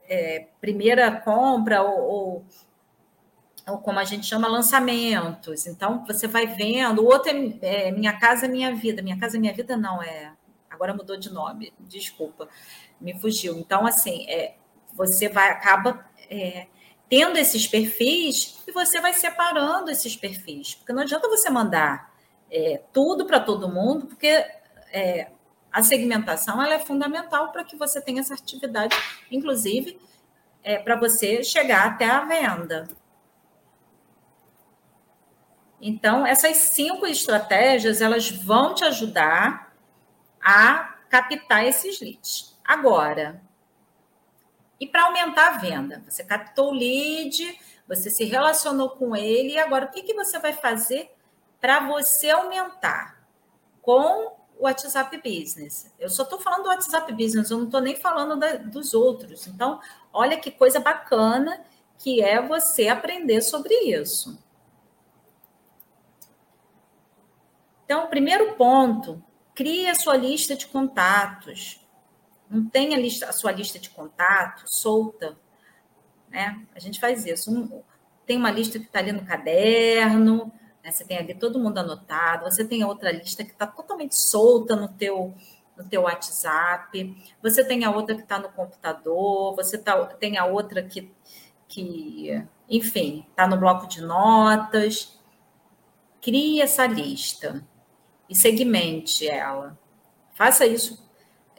é 0.09 0.47
primeira 0.59 1.09
compra 1.21 1.83
ou, 1.83 2.01
ou 2.01 2.45
como 3.75 3.99
a 3.99 4.05
gente 4.05 4.25
chama, 4.25 4.47
lançamentos. 4.47 5.67
Então, 5.67 6.05
você 6.05 6.27
vai 6.27 6.47
vendo. 6.47 7.01
O 7.01 7.05
outro 7.05 7.29
é, 7.61 7.87
é, 7.87 7.91
Minha 7.91 8.13
Casa 8.17 8.47
Minha 8.47 8.73
Vida. 8.73 9.01
Minha 9.01 9.19
Casa 9.19 9.37
Minha 9.37 9.53
Vida 9.53 9.75
não 9.75 10.01
é. 10.01 10.31
Agora 10.69 10.93
mudou 10.93 11.17
de 11.17 11.31
nome, 11.33 11.73
desculpa, 11.79 12.47
me 13.01 13.19
fugiu. 13.19 13.57
Então, 13.57 13.85
assim, 13.85 14.29
é, 14.29 14.55
você 14.93 15.27
vai 15.27 15.49
acaba 15.49 16.07
é, 16.29 16.67
tendo 17.09 17.37
esses 17.37 17.67
perfis 17.67 18.61
e 18.67 18.71
você 18.71 19.01
vai 19.01 19.13
separando 19.13 19.89
esses 19.89 20.15
perfis. 20.15 20.75
Porque 20.75 20.93
não 20.93 21.01
adianta 21.01 21.27
você 21.27 21.49
mandar 21.49 22.13
é, 22.51 22.81
tudo 22.93 23.25
para 23.25 23.39
todo 23.39 23.69
mundo, 23.69 24.07
porque 24.07 24.45
é, 24.91 25.31
a 25.71 25.83
segmentação 25.83 26.61
ela 26.61 26.75
é 26.75 26.79
fundamental 26.79 27.51
para 27.51 27.63
que 27.63 27.75
você 27.75 28.01
tenha 28.01 28.21
essa 28.21 28.33
atividade, 28.33 28.95
inclusive, 29.31 29.99
é, 30.63 30.77
para 30.77 30.95
você 30.95 31.43
chegar 31.43 31.87
até 31.87 32.05
a 32.05 32.25
venda. 32.25 32.87
Então, 35.81 36.25
essas 36.25 36.57
cinco 36.57 37.05
estratégias, 37.05 38.01
elas 38.01 38.29
vão 38.29 38.73
te 38.73 38.83
ajudar 38.83 39.73
a 40.41 40.95
captar 41.09 41.65
esses 41.65 41.99
leads. 41.99 42.57
Agora, 42.65 43.41
e 44.79 44.87
para 44.87 45.05
aumentar 45.05 45.47
a 45.47 45.57
venda? 45.57 46.03
Você 46.07 46.23
captou 46.23 46.69
o 46.69 46.73
lead, 46.73 47.59
você 47.87 48.09
se 48.09 48.23
relacionou 48.25 48.91
com 48.91 49.15
ele, 49.15 49.53
e 49.53 49.59
agora 49.59 49.85
o 49.85 49.91
que, 49.91 50.03
que 50.03 50.13
você 50.13 50.39
vai 50.39 50.53
fazer 50.53 51.11
para 51.59 51.79
você 51.87 52.29
aumentar 52.29 53.17
com 53.81 54.35
o 54.57 54.63
WhatsApp 54.63 55.17
Business? 55.17 55.91
Eu 55.99 56.09
só 56.09 56.23
estou 56.23 56.39
falando 56.39 56.63
do 56.63 56.69
WhatsApp 56.69 57.11
Business, 57.13 57.49
eu 57.49 57.57
não 57.57 57.65
estou 57.65 57.81
nem 57.81 57.95
falando 57.95 58.37
da, 58.37 58.57
dos 58.57 58.93
outros. 58.93 59.47
Então, 59.47 59.79
olha 60.11 60.37
que 60.37 60.51
coisa 60.51 60.79
bacana 60.79 61.61
que 61.97 62.21
é 62.21 62.39
você 62.41 62.87
aprender 62.87 63.41
sobre 63.41 63.73
isso. 63.73 64.37
Então, 67.87 68.05
primeiro 68.07 68.53
ponto, 68.55 69.23
crie 69.55 69.87
a 69.87 69.95
sua 69.95 70.17
lista 70.17 70.57
de 70.57 70.67
contatos. 70.67 71.79
Não 72.49 72.67
tenha 72.67 72.97
a, 72.97 72.99
lista, 72.99 73.29
a 73.29 73.31
sua 73.31 73.49
lista 73.53 73.79
de 73.79 73.89
contatos 73.89 74.65
solta. 74.75 75.37
Né? 76.29 76.67
A 76.75 76.79
gente 76.79 76.99
faz 76.99 77.25
isso. 77.25 77.49
Um, 77.49 77.81
tem 78.25 78.35
uma 78.35 78.51
lista 78.51 78.77
que 78.77 78.87
está 78.87 78.99
ali 78.99 79.13
no 79.13 79.25
caderno, 79.25 80.51
né? 80.83 80.91
você 80.91 81.05
tem 81.05 81.17
ali 81.17 81.33
todo 81.33 81.59
mundo 81.59 81.77
anotado, 81.77 82.43
você 82.43 82.65
tem 82.65 82.83
outra 82.83 83.09
lista 83.09 83.45
que 83.45 83.51
está 83.51 83.65
totalmente 83.65 84.19
solta 84.19 84.75
no 84.75 84.89
teu, 84.89 85.33
no 85.77 85.85
teu 85.85 86.01
WhatsApp, 86.01 87.15
você 87.41 87.63
tem 87.63 87.85
a 87.85 87.91
outra 87.91 88.15
que 88.15 88.23
está 88.23 88.37
no 88.37 88.49
computador, 88.49 89.55
você 89.55 89.77
tá, 89.77 90.05
tem 90.07 90.37
a 90.37 90.43
outra 90.43 90.83
que, 90.83 91.09
que 91.69 92.45
enfim, 92.67 93.25
está 93.29 93.47
no 93.47 93.55
bloco 93.55 93.87
de 93.87 94.01
notas. 94.01 95.17
Crie 96.19 96.61
essa 96.61 96.85
lista 96.85 97.65
e 98.29 98.35
segmente 98.35 99.27
ela. 99.27 99.77
Faça 100.33 100.65
isso 100.65 101.03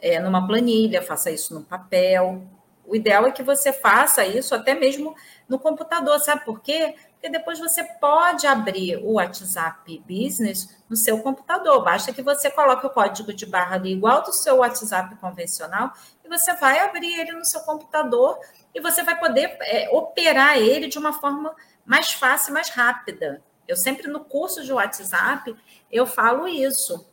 é, 0.01 0.19
numa 0.19 0.45
planilha, 0.47 1.01
faça 1.01 1.31
isso 1.31 1.53
no 1.53 1.63
papel. 1.63 2.43
O 2.85 2.95
ideal 2.95 3.27
é 3.27 3.31
que 3.31 3.43
você 3.43 3.71
faça 3.71 4.25
isso 4.25 4.55
até 4.55 4.73
mesmo 4.73 5.15
no 5.47 5.59
computador, 5.59 6.19
sabe 6.19 6.43
por 6.43 6.59
quê? 6.59 6.95
Porque 7.11 7.29
depois 7.29 7.59
você 7.59 7.83
pode 7.83 8.47
abrir 8.47 8.97
o 8.97 9.13
WhatsApp 9.13 10.03
Business 10.07 10.81
no 10.89 10.95
seu 10.95 11.19
computador. 11.19 11.83
Basta 11.83 12.13
que 12.13 12.21
você 12.21 12.49
coloque 12.49 12.87
o 12.87 12.89
código 12.89 13.33
de 13.33 13.45
barra 13.45 13.75
ali 13.75 13.91
igual 13.91 14.23
do 14.23 14.31
seu 14.31 14.57
WhatsApp 14.57 15.15
convencional 15.17 15.91
e 16.23 16.29
você 16.29 16.53
vai 16.55 16.79
abrir 16.79 17.19
ele 17.19 17.33
no 17.33 17.45
seu 17.45 17.59
computador 17.61 18.39
e 18.73 18.79
você 18.79 19.03
vai 19.03 19.19
poder 19.19 19.57
é, 19.61 19.89
operar 19.91 20.57
ele 20.57 20.87
de 20.87 20.97
uma 20.97 21.11
forma 21.11 21.53
mais 21.85 22.13
fácil, 22.13 22.53
mais 22.53 22.69
rápida. 22.69 23.43
Eu 23.69 23.77
sempre 23.77 24.07
no 24.07 24.21
curso 24.21 24.63
de 24.63 24.73
WhatsApp 24.73 25.55
eu 25.91 26.07
falo 26.07 26.47
isso, 26.47 27.07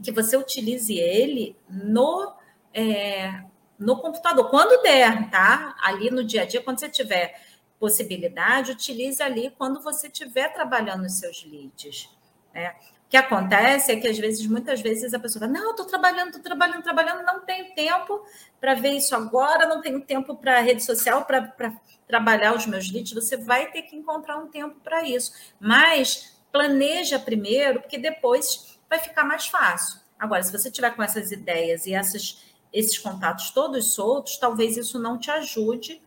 que 0.00 0.12
você 0.12 0.36
utilize 0.36 0.96
ele 0.96 1.56
no, 1.68 2.32
é, 2.72 3.42
no 3.76 4.00
computador, 4.00 4.48
quando 4.48 4.80
der, 4.80 5.28
tá? 5.28 5.74
Ali 5.82 6.08
no 6.08 6.22
dia 6.22 6.42
a 6.42 6.44
dia, 6.44 6.62
quando 6.62 6.78
você 6.78 6.88
tiver 6.88 7.34
possibilidade, 7.80 8.70
utilize 8.70 9.20
ali 9.20 9.50
quando 9.58 9.82
você 9.82 10.06
estiver 10.06 10.52
trabalhando 10.52 11.04
os 11.04 11.18
seus 11.18 11.44
leads. 11.44 12.08
Né? 12.54 12.76
Que 13.12 13.18
acontece 13.18 13.92
é 13.92 13.96
que, 13.96 14.08
às 14.08 14.16
vezes, 14.16 14.46
muitas 14.46 14.80
vezes, 14.80 15.12
a 15.12 15.18
pessoa 15.18 15.40
fala, 15.40 15.52
não, 15.52 15.72
estou 15.72 15.84
trabalhando, 15.84 16.28
estou 16.28 16.40
trabalhando, 16.40 16.82
trabalhando, 16.82 17.22
não 17.26 17.40
tenho 17.44 17.74
tempo 17.74 18.24
para 18.58 18.72
ver 18.72 18.92
isso 18.92 19.14
agora, 19.14 19.66
não 19.66 19.82
tenho 19.82 20.00
tempo 20.00 20.34
para 20.34 20.60
rede 20.60 20.82
social, 20.82 21.26
para 21.26 21.78
trabalhar 22.08 22.56
os 22.56 22.64
meus 22.64 22.90
leads. 22.90 23.12
Você 23.12 23.36
vai 23.36 23.70
ter 23.70 23.82
que 23.82 23.94
encontrar 23.94 24.38
um 24.38 24.46
tempo 24.46 24.80
para 24.82 25.06
isso. 25.06 25.30
Mas 25.60 26.40
planeja 26.50 27.18
primeiro, 27.18 27.82
porque 27.82 27.98
depois 27.98 28.80
vai 28.88 28.98
ficar 28.98 29.24
mais 29.24 29.46
fácil. 29.46 30.00
Agora, 30.18 30.42
se 30.42 30.50
você 30.50 30.70
tiver 30.70 30.96
com 30.96 31.02
essas 31.02 31.30
ideias 31.30 31.84
e 31.84 31.92
essas, 31.92 32.42
esses 32.72 32.96
contatos 32.96 33.50
todos 33.50 33.92
soltos, 33.92 34.38
talvez 34.38 34.78
isso 34.78 34.98
não 34.98 35.18
te 35.18 35.30
ajude 35.30 36.00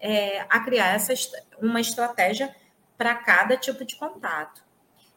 é, 0.00 0.46
a 0.48 0.60
criar 0.60 0.94
essa, 0.94 1.12
uma 1.60 1.80
estratégia 1.80 2.54
para 2.96 3.16
cada 3.16 3.56
tipo 3.56 3.84
de 3.84 3.96
contato. 3.96 4.62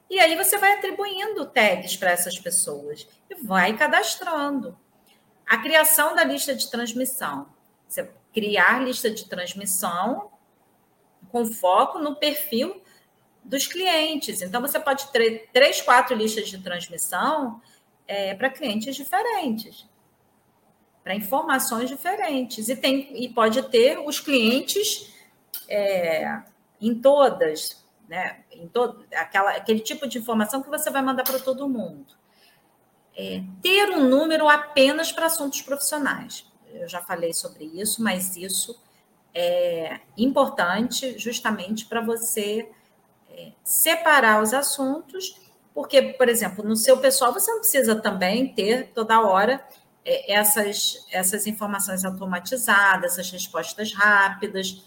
E 0.10 0.20
aí 0.20 0.36
você 0.36 0.58
vai 0.58 0.74
atribuindo 0.74 1.45
tags 1.47 1.97
para 1.97 2.12
essas 2.12 2.38
pessoas 2.39 3.08
e 3.30 3.36
vai 3.36 3.76
cadastrando. 3.76 4.78
A 5.45 5.58
criação 5.58 6.16
da 6.16 6.24
lista 6.24 6.56
de 6.56 6.70
transmissão. 6.70 7.47
Você 7.88 8.12
criar 8.34 8.84
lista 8.84 9.10
de 9.10 9.28
transmissão 9.28 10.32
com 11.32 11.45
foco 11.45 11.99
no 11.99 12.16
perfil 12.16 12.82
dos 13.43 13.68
clientes. 13.68 14.41
Então, 14.41 14.62
você 14.62 14.80
pode 14.80 15.12
ter 15.12 15.49
três, 15.53 15.82
quatro 15.82 16.16
listas 16.16 16.49
de 16.49 16.58
transmissão 16.58 17.62
é, 18.08 18.34
para 18.34 18.49
clientes 18.49 18.95
diferentes, 18.95 19.88
para 21.03 21.16
informações 21.16 21.89
diferentes. 21.89 22.68
E, 22.70 22.76
tem, 22.76 23.24
e 23.24 23.30
pode 23.30 23.62
ter 23.70 23.99
os 23.99 24.20
clientes 24.20 25.14
é, 25.70 26.41
em 26.82 26.95
todas, 26.99 27.84
né? 28.08 28.43
Em 28.56 28.68
todo, 28.68 29.06
aquela, 29.14 29.51
aquele 29.51 29.80
tipo 29.80 30.08
de 30.08 30.18
informação 30.18 30.62
que 30.62 30.70
você 30.70 30.89
vai 30.89 31.01
mandar 31.01 31.24
para 31.24 31.39
todo 31.39 31.70
mundo. 31.70 32.14
É, 33.18 33.41
ter 33.62 33.89
um 33.91 34.10
número 34.10 34.49
apenas 34.49 35.12
para 35.12 35.28
assuntos 35.28 35.62
profissionais. 35.62 36.45
Eu 36.74 36.88
já 36.89 37.01
falei 37.01 37.34
sobre 37.34 37.66
isso, 37.66 38.03
mas 38.03 38.36
isso 38.36 38.78
é 39.34 39.99
importante 40.18 41.18
justamente 41.18 41.86
para 41.86 42.01
você 42.01 42.70
separar 43.64 44.41
os 44.41 44.53
assuntos, 44.53 45.39
porque, 45.74 46.01
por 46.14 46.30
exemplo, 46.30 46.64
no 46.64 46.76
seu 46.76 46.97
pessoal 46.97 47.34
você 47.34 47.51
não 47.51 47.60
precisa 47.60 47.95
também 47.95 48.53
ter 48.53 48.91
toda 48.93 49.22
hora 49.22 49.66
é, 50.06 50.34
essas, 50.34 51.06
essas 51.12 51.47
informações 51.47 52.06
automatizadas, 52.06 53.20
as 53.20 53.30
respostas 53.30 53.93
rápidas, 53.93 54.84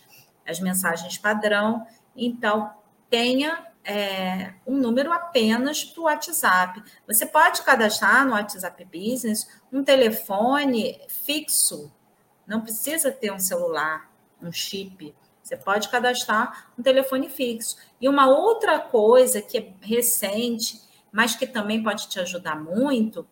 as 0.46 0.60
mensagens 0.60 1.18
padrão. 1.18 1.86
Então, 2.16 2.72
tenha 3.08 3.66
é, 3.84 4.52
um 4.66 4.76
número 4.76 5.12
apenas 5.12 5.82
para 5.82 6.00
o 6.00 6.04
WhatsApp. 6.04 6.82
Você 7.06 7.24
pode 7.24 7.62
cadastrar 7.62 8.26
no 8.26 8.32
WhatsApp 8.32 8.84
Business 8.84 9.48
um 9.72 9.82
telefone 9.82 11.00
fixo, 11.08 11.90
não 12.46 12.60
precisa 12.60 13.10
ter 13.10 13.32
um 13.32 13.38
celular, 13.38 14.10
um 14.42 14.52
chip. 14.52 15.14
Você 15.42 15.56
pode 15.56 15.88
cadastrar 15.88 16.70
um 16.78 16.82
telefone 16.82 17.30
fixo. 17.30 17.78
E 17.98 18.08
uma 18.08 18.28
outra 18.28 18.78
coisa 18.78 19.40
que 19.40 19.56
é 19.56 19.72
recente, 19.80 20.80
mas 21.10 21.34
que 21.34 21.46
também 21.46 21.82
pode 21.82 22.08
te 22.08 22.20
ajudar 22.20 22.56
muito, 22.56 23.26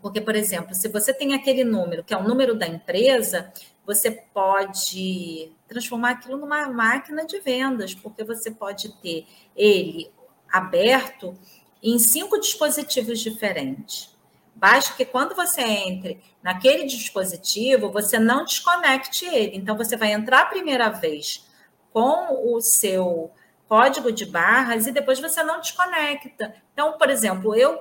Porque, 0.00 0.20
por 0.20 0.36
exemplo, 0.36 0.74
se 0.74 0.86
você 0.88 1.14
tem 1.14 1.32
aquele 1.34 1.64
número, 1.64 2.04
que 2.04 2.12
é 2.12 2.16
o 2.16 2.22
número 2.22 2.54
da 2.54 2.66
empresa, 2.66 3.50
você 3.86 4.10
pode 4.10 5.52
transformar 5.68 6.10
aquilo 6.10 6.36
numa 6.36 6.68
máquina 6.68 7.24
de 7.26 7.38
vendas, 7.40 7.94
porque 7.94 8.24
você 8.24 8.50
pode 8.50 8.92
ter 9.00 9.26
ele 9.56 10.10
aberto 10.50 11.36
em 11.82 11.98
cinco 11.98 12.38
dispositivos 12.38 13.20
diferentes. 13.20 14.14
Basta 14.54 14.94
que 14.94 15.04
quando 15.04 15.34
você 15.34 15.60
entre 15.60 16.22
naquele 16.42 16.86
dispositivo, 16.86 17.90
você 17.90 18.18
não 18.18 18.44
desconecte 18.44 19.26
ele. 19.26 19.56
Então, 19.56 19.76
você 19.76 19.96
vai 19.96 20.12
entrar 20.12 20.42
a 20.42 20.46
primeira 20.46 20.88
vez 20.88 21.44
com 21.92 22.54
o 22.54 22.60
seu 22.60 23.30
código 23.68 24.12
de 24.12 24.24
barras 24.24 24.86
e 24.86 24.92
depois 24.92 25.20
você 25.20 25.42
não 25.42 25.60
desconecta. 25.60 26.54
Então, 26.72 26.96
por 26.96 27.10
exemplo, 27.10 27.54
eu 27.54 27.78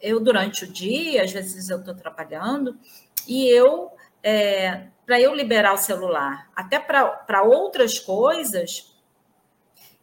eu 0.00 0.20
durante 0.20 0.64
o 0.64 0.66
dia, 0.66 1.22
às 1.22 1.32
vezes 1.32 1.68
eu 1.70 1.78
estou 1.78 1.94
trabalhando, 1.94 2.78
e 3.26 3.46
eu, 3.46 3.90
é, 4.22 4.88
para 5.06 5.20
eu 5.20 5.32
liberar 5.32 5.72
o 5.72 5.78
celular, 5.78 6.50
até 6.54 6.80
para 6.80 7.42
outras 7.42 7.96
coisas, 7.96 8.92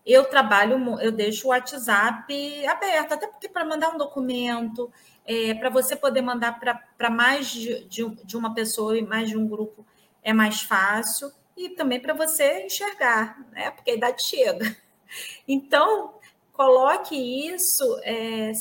eu 0.05 0.25
trabalho, 0.25 0.99
eu 1.01 1.11
deixo 1.11 1.47
o 1.47 1.49
WhatsApp 1.49 2.65
aberto, 2.65 3.13
até 3.13 3.27
porque 3.27 3.49
para 3.49 3.65
mandar 3.65 3.89
um 3.89 3.97
documento, 3.97 4.91
é, 5.25 5.53
para 5.53 5.69
você 5.69 5.95
poder 5.95 6.21
mandar 6.21 6.59
para 6.59 7.09
mais 7.09 7.47
de, 7.47 7.83
de, 7.85 8.09
de, 8.23 8.37
uma 8.37 8.53
pessoa 8.53 8.97
e 8.97 9.01
mais 9.01 9.29
de 9.29 9.37
um 9.37 9.47
grupo 9.47 9.85
é 10.21 10.33
mais 10.33 10.61
fácil, 10.61 11.31
e 11.55 11.69
também 11.69 11.99
para 11.99 12.13
você 12.13 12.65
enxergar, 12.65 13.39
né? 13.51 13.71
Porque 13.71 13.91
a 13.91 13.95
idade 13.95 14.25
chega. 14.25 14.75
Então, 15.47 16.15
coloque 16.51 17.15
isso, 17.15 17.99
é, 18.01 18.51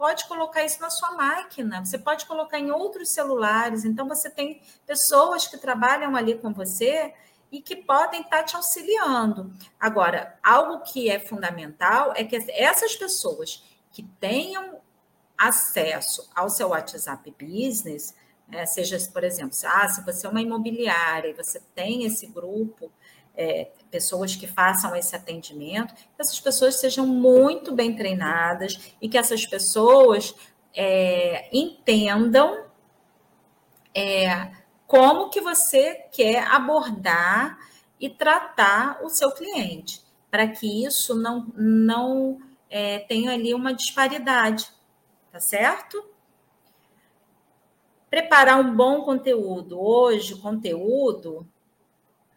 pode 0.00 0.26
colocar 0.26 0.64
isso 0.64 0.80
na 0.80 0.88
sua 0.88 1.12
máquina, 1.12 1.84
você 1.84 1.98
pode 1.98 2.24
colocar 2.24 2.58
em 2.58 2.70
outros 2.70 3.10
celulares. 3.10 3.84
Então, 3.84 4.08
você 4.08 4.30
tem 4.30 4.62
pessoas 4.86 5.46
que 5.46 5.58
trabalham 5.58 6.16
ali 6.16 6.38
com 6.38 6.54
você 6.54 7.12
e 7.52 7.60
que 7.60 7.76
podem 7.76 8.22
estar 8.22 8.42
te 8.44 8.56
auxiliando. 8.56 9.52
Agora, 9.78 10.38
algo 10.42 10.80
que 10.84 11.10
é 11.10 11.18
fundamental 11.20 12.14
é 12.16 12.24
que 12.24 12.34
essas 12.48 12.96
pessoas 12.96 13.62
que 13.92 14.02
tenham 14.18 14.80
acesso 15.36 16.30
ao 16.34 16.48
seu 16.48 16.68
WhatsApp 16.68 17.30
Business, 17.38 18.14
né, 18.48 18.64
seja, 18.64 18.96
por 19.12 19.22
exemplo, 19.22 19.54
ah, 19.66 19.86
se 19.86 20.02
você 20.02 20.26
é 20.26 20.30
uma 20.30 20.40
imobiliária 20.40 21.28
e 21.28 21.34
você 21.34 21.60
tem 21.74 22.04
esse 22.06 22.26
grupo 22.26 22.90
é, 23.36 23.70
pessoas 23.90 24.36
que 24.36 24.46
façam 24.46 24.94
esse 24.94 25.14
atendimento, 25.14 25.94
que 25.94 26.02
essas 26.18 26.38
pessoas 26.38 26.78
sejam 26.78 27.06
muito 27.06 27.74
bem 27.74 27.96
treinadas 27.96 28.94
e 29.00 29.08
que 29.08 29.18
essas 29.18 29.46
pessoas 29.46 30.34
é, 30.74 31.48
entendam 31.52 32.66
é, 33.94 34.50
como 34.86 35.30
que 35.30 35.40
você 35.40 36.06
quer 36.12 36.46
abordar 36.46 37.58
e 37.98 38.08
tratar 38.08 39.00
o 39.02 39.08
seu 39.08 39.30
cliente, 39.32 40.02
para 40.30 40.46
que 40.48 40.84
isso 40.84 41.14
não, 41.14 41.46
não 41.54 42.40
é, 42.68 43.00
tenha 43.00 43.32
ali 43.32 43.52
uma 43.52 43.74
disparidade, 43.74 44.70
tá 45.30 45.40
certo? 45.40 46.02
Preparar 48.08 48.58
um 48.58 48.74
bom 48.74 49.02
conteúdo. 49.02 49.80
Hoje, 49.80 50.34
conteúdo 50.36 51.46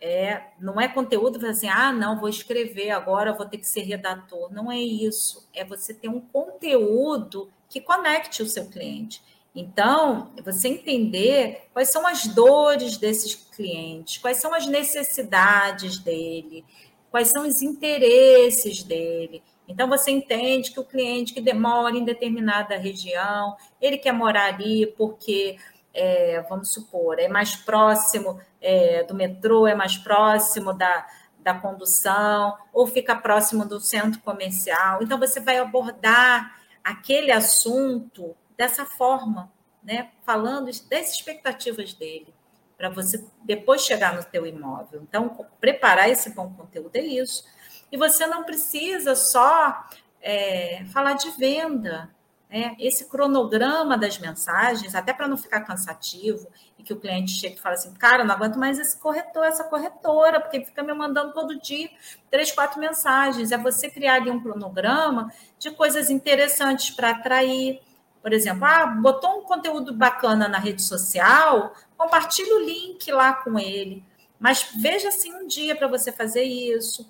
é, 0.05 0.47
não 0.59 0.81
é 0.81 0.89
conteúdo 0.89 1.43
assim, 1.47 1.69
ah, 1.69 1.93
não, 1.93 2.19
vou 2.19 2.27
escrever 2.27 2.91
agora, 2.91 3.31
vou 3.31 3.45
ter 3.45 3.57
que 3.57 3.65
ser 3.65 3.83
redator. 3.83 4.53
Não 4.53 4.69
é 4.69 4.77
isso. 4.77 5.47
É 5.53 5.63
você 5.63 5.93
ter 5.93 6.09
um 6.09 6.19
conteúdo 6.19 7.49
que 7.69 7.79
conecte 7.79 8.43
o 8.43 8.45
seu 8.45 8.65
cliente. 8.65 9.23
Então, 9.55 10.33
você 10.43 10.67
entender 10.67 11.69
quais 11.71 11.89
são 11.89 12.05
as 12.05 12.27
dores 12.27 12.97
desses 12.97 13.33
clientes, 13.33 14.17
quais 14.17 14.37
são 14.37 14.53
as 14.53 14.67
necessidades 14.67 15.99
dele, 15.99 16.65
quais 17.09 17.29
são 17.29 17.47
os 17.47 17.61
interesses 17.61 18.83
dele. 18.83 19.41
Então, 19.69 19.87
você 19.87 20.11
entende 20.11 20.71
que 20.71 20.81
o 20.81 20.83
cliente 20.83 21.33
que 21.33 21.39
demora 21.39 21.95
em 21.95 22.03
determinada 22.03 22.75
região, 22.75 23.55
ele 23.79 23.97
quer 23.97 24.11
morar 24.11 24.53
ali 24.53 24.85
porque 24.97 25.55
é, 25.93 26.41
vamos 26.49 26.71
supor, 26.71 27.19
é 27.19 27.27
mais 27.27 27.55
próximo 27.55 28.39
é, 28.59 29.03
do 29.03 29.13
metrô, 29.13 29.67
é 29.67 29.75
mais 29.75 29.97
próximo 29.97 30.73
da, 30.73 31.07
da 31.39 31.53
condução, 31.53 32.57
ou 32.73 32.87
fica 32.87 33.15
próximo 33.15 33.65
do 33.65 33.79
centro 33.79 34.19
comercial. 34.21 35.03
Então, 35.03 35.19
você 35.19 35.39
vai 35.39 35.59
abordar 35.59 36.59
aquele 36.83 37.31
assunto 37.31 38.35
dessa 38.57 38.85
forma, 38.85 39.51
né? 39.83 40.09
falando 40.23 40.65
das 40.65 41.13
expectativas 41.13 41.93
dele, 41.93 42.33
para 42.77 42.89
você 42.89 43.23
depois 43.43 43.81
chegar 43.81 44.15
no 44.15 44.23
teu 44.23 44.47
imóvel. 44.47 45.01
Então, 45.03 45.45
preparar 45.59 46.09
esse 46.09 46.31
bom 46.31 46.51
conteúdo 46.53 46.95
é 46.95 47.01
isso. 47.01 47.45
E 47.91 47.97
você 47.97 48.25
não 48.25 48.43
precisa 48.43 49.15
só 49.15 49.85
é, 50.19 50.83
falar 50.91 51.13
de 51.13 51.29
venda, 51.31 52.09
né, 52.53 52.75
esse 52.77 53.05
cronograma 53.09 53.97
das 53.97 54.19
mensagens, 54.19 54.93
até 54.93 55.11
para 55.11 55.27
não 55.27 55.35
ficar 55.35 55.61
cansativo, 55.61 56.47
e 56.77 56.83
que 56.83 56.93
o 56.93 56.99
cliente 56.99 57.31
chegue 57.31 57.55
e 57.55 57.59
fale 57.59 57.73
assim, 57.73 57.91
cara, 57.95 58.23
não 58.23 58.35
aguento 58.35 58.59
mais 58.59 58.77
esse 58.77 58.95
corretor, 58.95 59.43
essa 59.43 59.63
corretora, 59.63 60.39
porque 60.39 60.63
fica 60.63 60.83
me 60.83 60.93
mandando 60.93 61.33
todo 61.33 61.59
dia 61.59 61.89
três, 62.29 62.51
quatro 62.51 62.79
mensagens. 62.79 63.51
É 63.51 63.57
você 63.57 63.89
criar 63.89 64.15
ali 64.15 64.29
um 64.29 64.39
cronograma 64.39 65.33
de 65.57 65.71
coisas 65.71 66.11
interessantes 66.11 66.91
para 66.91 67.09
atrair. 67.09 67.81
Por 68.21 68.31
exemplo, 68.31 68.65
ah, 68.65 68.85
botou 68.85 69.39
um 69.39 69.43
conteúdo 69.45 69.91
bacana 69.91 70.47
na 70.47 70.59
rede 70.59 70.83
social, 70.83 71.73
compartilhe 71.97 72.53
o 72.53 72.59
link 72.59 73.11
lá 73.11 73.33
com 73.33 73.57
ele. 73.57 74.05
Mas 74.39 74.69
veja 74.75 75.07
assim 75.07 75.33
um 75.33 75.47
dia 75.47 75.75
para 75.75 75.87
você 75.87 76.11
fazer 76.11 76.43
isso. 76.43 77.09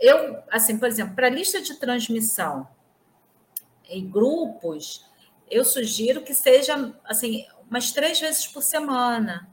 Eu, 0.00 0.42
assim, 0.50 0.76
por 0.76 0.88
exemplo, 0.88 1.14
para 1.14 1.28
a 1.28 1.30
lista 1.30 1.62
de 1.62 1.74
transmissão, 1.74 2.66
em 3.90 4.08
grupos, 4.08 5.04
eu 5.50 5.64
sugiro 5.64 6.22
que 6.22 6.32
seja 6.32 6.94
assim 7.04 7.44
umas 7.68 7.92
três 7.92 8.18
vezes 8.20 8.46
por 8.46 8.62
semana. 8.62 9.48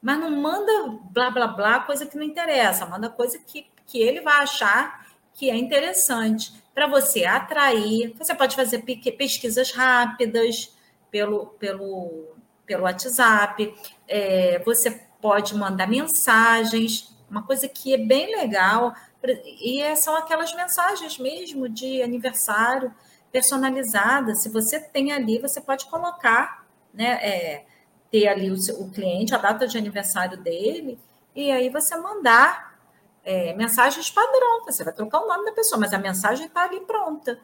Mas 0.00 0.18
não 0.18 0.30
manda 0.30 0.98
blá 1.10 1.30
blá 1.30 1.46
blá, 1.46 1.80
coisa 1.80 2.06
que 2.06 2.16
não 2.16 2.24
interessa, 2.24 2.86
manda 2.86 3.08
coisa 3.08 3.38
que, 3.38 3.66
que 3.86 4.00
ele 4.00 4.20
vai 4.20 4.42
achar 4.42 5.06
que 5.34 5.48
é 5.48 5.56
interessante 5.56 6.52
para 6.74 6.86
você 6.86 7.24
atrair. 7.24 8.14
Você 8.18 8.34
pode 8.34 8.56
fazer 8.56 8.82
pesquisas 9.16 9.70
rápidas 9.72 10.76
pelo, 11.10 11.46
pelo, 11.58 12.34
pelo 12.66 12.84
WhatsApp, 12.84 13.74
é, 14.08 14.58
você 14.60 14.90
pode 15.20 15.54
mandar 15.54 15.86
mensagens, 15.86 17.14
uma 17.30 17.42
coisa 17.46 17.68
que 17.68 17.94
é 17.94 17.98
bem 17.98 18.34
legal, 18.36 18.94
e 19.24 19.94
são 19.96 20.16
aquelas 20.16 20.54
mensagens 20.54 21.18
mesmo 21.18 21.68
de 21.68 22.02
aniversário 22.02 22.92
personalizada. 23.32 24.34
Se 24.34 24.48
você 24.48 24.78
tem 24.78 25.10
ali, 25.10 25.38
você 25.38 25.60
pode 25.60 25.86
colocar, 25.86 26.66
né? 26.92 27.18
É, 27.22 27.64
ter 28.10 28.28
ali 28.28 28.50
o, 28.50 28.54
o, 28.54 28.90
cliente, 28.90 29.34
a 29.34 29.38
data 29.38 29.66
de 29.66 29.78
aniversário 29.78 30.36
dele, 30.36 30.98
e 31.34 31.50
aí 31.50 31.70
você 31.70 31.96
mandar 31.96 32.78
é, 33.24 33.54
mensagens 33.54 34.10
padrão. 34.10 34.64
Você 34.66 34.84
vai 34.84 34.92
trocar 34.92 35.20
o 35.20 35.26
nome 35.26 35.46
da 35.46 35.52
pessoa, 35.52 35.80
mas 35.80 35.94
a 35.94 35.98
mensagem 35.98 36.46
está 36.46 36.64
ali 36.64 36.80
pronta. 36.80 37.40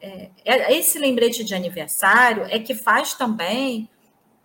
É, 0.00 0.30
é, 0.44 0.72
esse 0.78 0.98
lembrete 0.98 1.42
de 1.42 1.54
aniversário 1.54 2.44
é 2.44 2.60
que 2.60 2.74
faz 2.74 3.14
também 3.14 3.90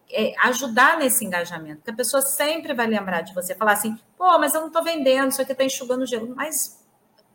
é, 0.09 0.33
ajudar 0.45 0.97
nesse 0.97 1.23
engajamento, 1.23 1.77
porque 1.77 1.91
a 1.91 1.95
pessoa 1.95 2.21
sempre 2.21 2.73
vai 2.73 2.87
lembrar 2.87 3.21
de 3.21 3.33
você, 3.33 3.53
falar 3.53 3.73
assim, 3.73 3.97
pô, 4.17 4.37
mas 4.39 4.53
eu 4.53 4.61
não 4.61 4.67
estou 4.67 4.83
vendendo, 4.83 5.29
isso 5.29 5.41
aqui 5.41 5.51
está 5.51 5.63
enxugando 5.63 6.05
gelo, 6.05 6.33
mas 6.35 6.80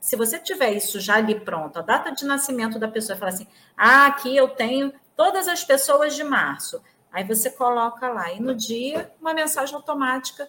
se 0.01 0.17
você 0.17 0.39
tiver 0.39 0.73
isso 0.73 1.01
já 1.01 1.17
ali 1.17 1.39
pronto, 1.41 1.79
a 1.79 1.83
data 1.83 2.13
de 2.13 2.25
nascimento 2.25 2.79
da 2.79 2.89
pessoa, 2.89 3.19
fala 3.19 3.33
assim: 3.33 3.47
ah, 3.77 4.07
aqui 4.07 4.37
eu 4.37 4.49
tenho 4.49 4.93
todas 5.17 5.49
as 5.49 5.65
pessoas 5.65 6.15
de 6.15 6.23
março. 6.23 6.81
Aí 7.13 7.25
você 7.25 7.51
coloca 7.51 8.09
lá, 8.09 8.33
e 8.33 8.41
no 8.41 8.55
dia, 8.55 9.11
uma 9.21 9.33
mensagem 9.33 9.75
automática 9.75 10.49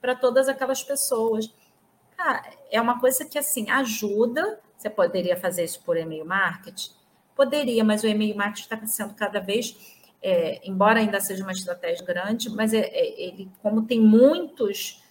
para 0.00 0.14
todas 0.14 0.48
aquelas 0.48 0.82
pessoas. 0.82 1.52
Cara, 2.16 2.42
é 2.70 2.80
uma 2.80 2.98
coisa 2.98 3.24
que, 3.24 3.38
assim, 3.38 3.70
ajuda. 3.70 4.58
Você 4.76 4.88
poderia 4.88 5.36
fazer 5.36 5.64
isso 5.64 5.82
por 5.82 5.96
e-mail 5.96 6.24
marketing? 6.24 6.92
Poderia, 7.36 7.84
mas 7.84 8.02
o 8.02 8.06
e-mail 8.06 8.36
marketing 8.36 8.62
está 8.62 8.86
sendo 8.86 9.14
cada 9.14 9.38
vez, 9.38 9.76
é, 10.22 10.60
embora 10.68 10.98
ainda 10.98 11.20
seja 11.20 11.42
uma 11.42 11.52
estratégia 11.52 12.04
grande, 12.04 12.50
mas 12.50 12.72
é, 12.72 12.80
é, 12.80 13.20
ele, 13.20 13.50
como 13.62 13.82
tem 13.82 14.00
muitos 14.00 15.02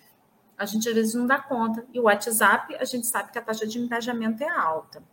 a 0.57 0.65
gente 0.65 0.89
às 0.89 0.95
vezes 0.95 1.13
não 1.13 1.27
dá 1.27 1.37
conta. 1.37 1.85
E 1.93 1.99
o 1.99 2.03
WhatsApp, 2.03 2.75
a 2.75 2.85
gente 2.85 3.05
sabe 3.07 3.31
que 3.31 3.37
a 3.37 3.41
taxa 3.41 3.67
de 3.67 3.79
engajamento 3.79 4.43
é 4.43 4.49
alta. 4.49 5.03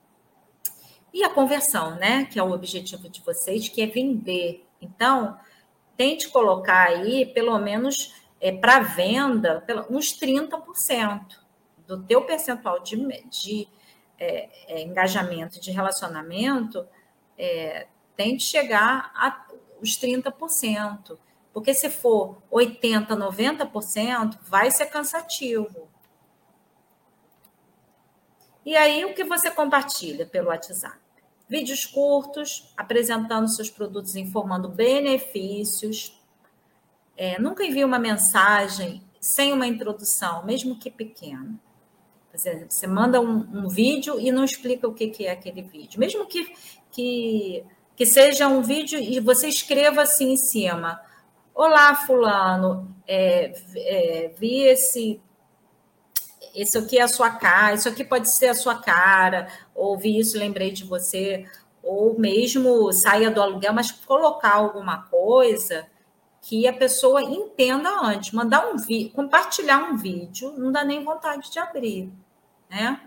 E 1.13 1.23
a 1.23 1.31
conversão, 1.31 1.97
né? 1.97 2.25
Que 2.25 2.39
é 2.39 2.43
o 2.43 2.51
objetivo 2.51 3.09
de 3.09 3.21
vocês, 3.21 3.69
que 3.69 3.83
é 3.83 3.87
vender. 3.87 4.67
Então, 4.81 5.39
tente 5.97 6.29
colocar 6.29 6.89
aí, 6.89 7.27
pelo 7.27 7.59
menos 7.59 8.15
é, 8.41 8.51
para 8.51 8.81
venda, 8.81 9.65
uns 9.91 10.19
30% 10.19 11.39
do 11.87 12.03
teu 12.03 12.23
percentual 12.23 12.81
de, 12.81 12.97
de 13.29 13.69
é, 14.19 14.49
é, 14.67 14.83
engajamento, 14.83 15.61
de 15.61 15.71
relacionamento, 15.71 16.87
é, 17.39 17.87
tente 18.17 18.45
chegar 18.45 19.13
a 19.15 19.45
os 19.81 19.99
30%. 19.99 21.19
Porque 21.55 21.73
se 21.73 21.89
for 21.89 22.43
80%, 22.53 23.07
90%, 23.17 24.39
vai 24.43 24.73
ser 24.73 24.87
cansativo. 24.87 25.89
E 28.67 28.77
aí, 28.77 29.05
o 29.05 29.15
que 29.15 29.23
você 29.23 29.51
compartilha 29.53 30.27
pelo 30.27 30.49
WhatsApp? 30.49 30.99
Vídeos 31.49 31.87
curtos, 31.87 32.73
apresentando 32.77 33.47
seus 33.47 33.71
produtos, 33.71 34.17
informando 34.17 34.69
benefícios. 34.69 36.21
É, 37.17 37.39
nunca 37.39 37.65
envie 37.65 37.85
uma 37.85 38.01
mensagem 38.01 39.05
sem 39.21 39.53
uma 39.53 39.67
introdução, 39.67 40.45
mesmo 40.45 40.77
que 40.77 40.91
pequena. 40.91 41.55
Você 42.35 42.87
manda 42.89 43.21
um, 43.21 43.65
um 43.65 43.69
vídeo 43.69 44.19
e 44.19 44.33
não 44.33 44.45
explica 44.45 44.89
o 44.89 44.95
que, 44.95 45.07
que 45.07 45.27
é 45.27 45.31
aquele 45.31 45.63
vídeo. 45.63 46.01
Mesmo 46.01 46.27
que, 46.27 46.53
que, 46.91 47.65
que 47.95 48.05
seja 48.05 48.49
um 48.49 48.61
vídeo 48.61 48.99
e 48.99 49.21
você 49.21 49.47
escreva 49.47 50.03
assim 50.03 50.33
em 50.33 50.37
cima. 50.37 51.01
Olá, 51.57 51.95
fulano, 51.95 52.93
é, 53.07 53.55
é, 53.77 54.35
vi 54.37 54.63
esse 54.63 55.23
esse 56.53 56.77
aqui 56.77 56.99
é 56.99 57.03
a 57.03 57.09
sua 57.09 57.31
cara, 57.31 57.77
isso 57.77 57.89
aqui 57.89 58.03
pode 58.03 58.29
ser 58.29 58.49
a 58.49 58.55
sua 58.57 58.75
cara, 58.75 59.47
ouvi 59.73 60.19
isso, 60.19 60.37
lembrei 60.37 60.73
de 60.73 60.83
você, 60.83 61.47
ou 61.81 62.19
mesmo 62.19 62.93
saia 62.93 63.31
do 63.31 63.41
aluguel, 63.41 63.73
mas 63.73 63.93
colocar 63.93 64.55
alguma 64.55 65.03
coisa 65.03 65.87
que 66.43 66.67
a 66.67 66.73
pessoa 66.73 67.23
entenda 67.23 67.89
antes, 68.03 68.33
mandar 68.33 68.67
um 68.67 68.77
vídeo, 68.77 69.13
compartilhar 69.13 69.79
um 69.79 69.97
vídeo, 69.97 70.53
não 70.59 70.73
dá 70.73 70.85
nem 70.85 71.05
vontade 71.05 71.53
de 71.53 71.59
abrir, 71.61 72.13
né? 72.69 73.01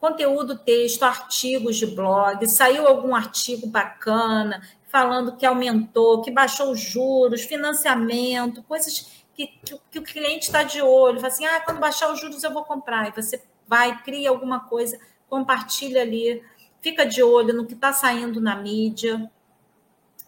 Conteúdo, 0.00 0.58
texto, 0.58 1.02
artigos 1.02 1.76
de 1.76 1.86
blog, 1.86 2.46
saiu 2.46 2.86
algum 2.86 3.16
artigo 3.16 3.66
bacana 3.66 4.62
falando 4.94 5.36
que 5.36 5.44
aumentou, 5.44 6.22
que 6.22 6.30
baixou 6.30 6.70
os 6.70 6.78
juros, 6.78 7.42
financiamento, 7.42 8.62
coisas 8.62 9.24
que, 9.34 9.48
que, 9.48 9.76
que 9.90 9.98
o 9.98 10.02
cliente 10.04 10.46
está 10.46 10.62
de 10.62 10.80
olho, 10.80 11.16
fala 11.16 11.32
assim, 11.32 11.44
ah, 11.44 11.60
quando 11.62 11.80
baixar 11.80 12.12
os 12.12 12.20
juros 12.20 12.44
eu 12.44 12.52
vou 12.52 12.62
comprar. 12.62 13.08
E 13.08 13.10
você 13.10 13.42
vai, 13.66 14.00
cria 14.04 14.30
alguma 14.30 14.60
coisa, 14.60 14.96
compartilha 15.28 16.00
ali, 16.02 16.40
fica 16.80 17.04
de 17.04 17.24
olho 17.24 17.52
no 17.52 17.66
que 17.66 17.74
está 17.74 17.92
saindo 17.92 18.40
na 18.40 18.54
mídia, 18.54 19.28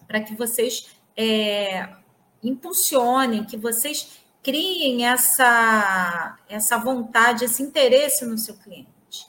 para 0.05 0.19
que 0.19 0.35
vocês 0.35 0.99
é, 1.15 1.87
impulsionem, 2.43 3.45
que 3.45 3.55
vocês 3.55 4.19
criem 4.43 5.05
essa, 5.05 6.37
essa 6.49 6.77
vontade, 6.77 7.45
esse 7.45 7.63
interesse 7.63 8.25
no 8.25 8.37
seu 8.37 8.57
cliente. 8.57 9.27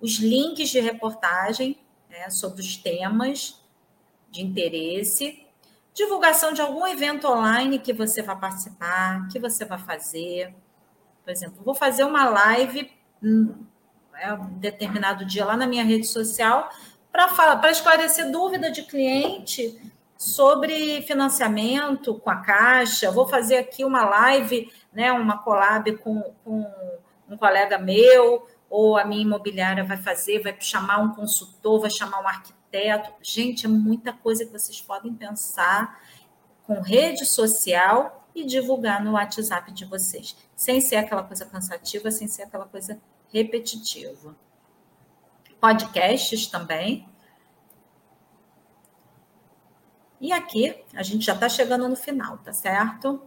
Os 0.00 0.16
links 0.18 0.68
de 0.68 0.80
reportagem 0.80 1.78
né, 2.10 2.28
sobre 2.28 2.60
os 2.60 2.76
temas 2.76 3.62
de 4.34 4.42
interesse 4.42 5.44
divulgação 5.94 6.52
de 6.52 6.60
algum 6.60 6.84
evento 6.86 7.28
online 7.28 7.78
que 7.78 7.92
você 7.92 8.20
vai 8.20 8.36
participar, 8.36 9.28
que 9.28 9.38
você 9.38 9.64
vai 9.64 9.78
fazer. 9.78 10.52
Por 11.22 11.30
exemplo, 11.30 11.62
vou 11.64 11.74
fazer 11.74 12.02
uma 12.02 12.28
live 12.28 12.90
hum, 13.22 13.54
é, 14.16 14.32
um 14.34 14.58
determinado 14.58 15.24
dia 15.24 15.44
lá 15.44 15.56
na 15.56 15.66
minha 15.66 15.84
rede 15.84 16.06
social 16.06 16.68
para 17.12 17.28
falar, 17.28 17.56
para 17.58 17.70
esclarecer 17.70 18.30
dúvida 18.30 18.72
de 18.72 18.82
cliente 18.82 19.80
sobre 20.18 21.00
financiamento 21.02 22.18
com 22.18 22.28
a 22.28 22.36
Caixa. 22.36 23.12
Vou 23.12 23.28
fazer 23.28 23.58
aqui 23.58 23.84
uma 23.84 24.04
live, 24.04 24.70
né, 24.92 25.12
uma 25.12 25.38
collab 25.38 25.96
com, 25.98 26.20
com 26.44 26.66
um 27.30 27.36
colega 27.36 27.78
meu, 27.78 28.48
ou 28.68 28.96
a 28.96 29.04
minha 29.04 29.22
imobiliária 29.22 29.84
vai 29.84 29.96
fazer, 29.96 30.42
vai 30.42 30.56
chamar 30.58 30.98
um 30.98 31.14
consultor, 31.14 31.80
vai 31.80 31.90
chamar 31.90 32.20
um 32.20 32.26
arquiteto 32.26 32.53
teto. 32.74 33.12
Gente, 33.22 33.66
é 33.66 33.68
muita 33.68 34.12
coisa 34.12 34.44
que 34.44 34.50
vocês 34.50 34.82
podem 34.82 35.14
pensar 35.14 36.02
com 36.64 36.80
rede 36.80 37.24
social 37.24 38.28
e 38.34 38.44
divulgar 38.44 39.04
no 39.04 39.12
WhatsApp 39.12 39.70
de 39.70 39.84
vocês, 39.84 40.36
sem 40.56 40.80
ser 40.80 40.96
aquela 40.96 41.22
coisa 41.22 41.46
cansativa, 41.46 42.10
sem 42.10 42.26
ser 42.26 42.42
aquela 42.42 42.66
coisa 42.66 43.00
repetitiva. 43.32 44.34
Podcasts 45.60 46.48
também. 46.48 47.08
E 50.20 50.32
aqui 50.32 50.84
a 50.94 51.02
gente 51.04 51.24
já 51.24 51.34
está 51.34 51.48
chegando 51.48 51.88
no 51.88 51.94
final, 51.94 52.38
tá 52.38 52.52
certo? 52.52 53.22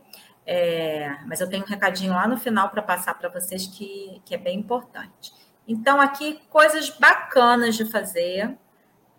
É, 0.46 1.20
mas 1.26 1.40
eu 1.40 1.50
tenho 1.50 1.64
um 1.64 1.68
recadinho 1.68 2.12
lá 2.12 2.28
no 2.28 2.38
final 2.38 2.70
para 2.70 2.82
passar 2.82 3.14
para 3.14 3.30
vocês 3.30 3.66
que, 3.66 4.22
que 4.26 4.36
é 4.36 4.38
bem 4.38 4.60
importante. 4.60 5.34
Então, 5.66 6.02
aqui, 6.02 6.42
coisas 6.50 6.90
bacanas 6.90 7.76
de 7.76 7.86
fazer 7.86 8.58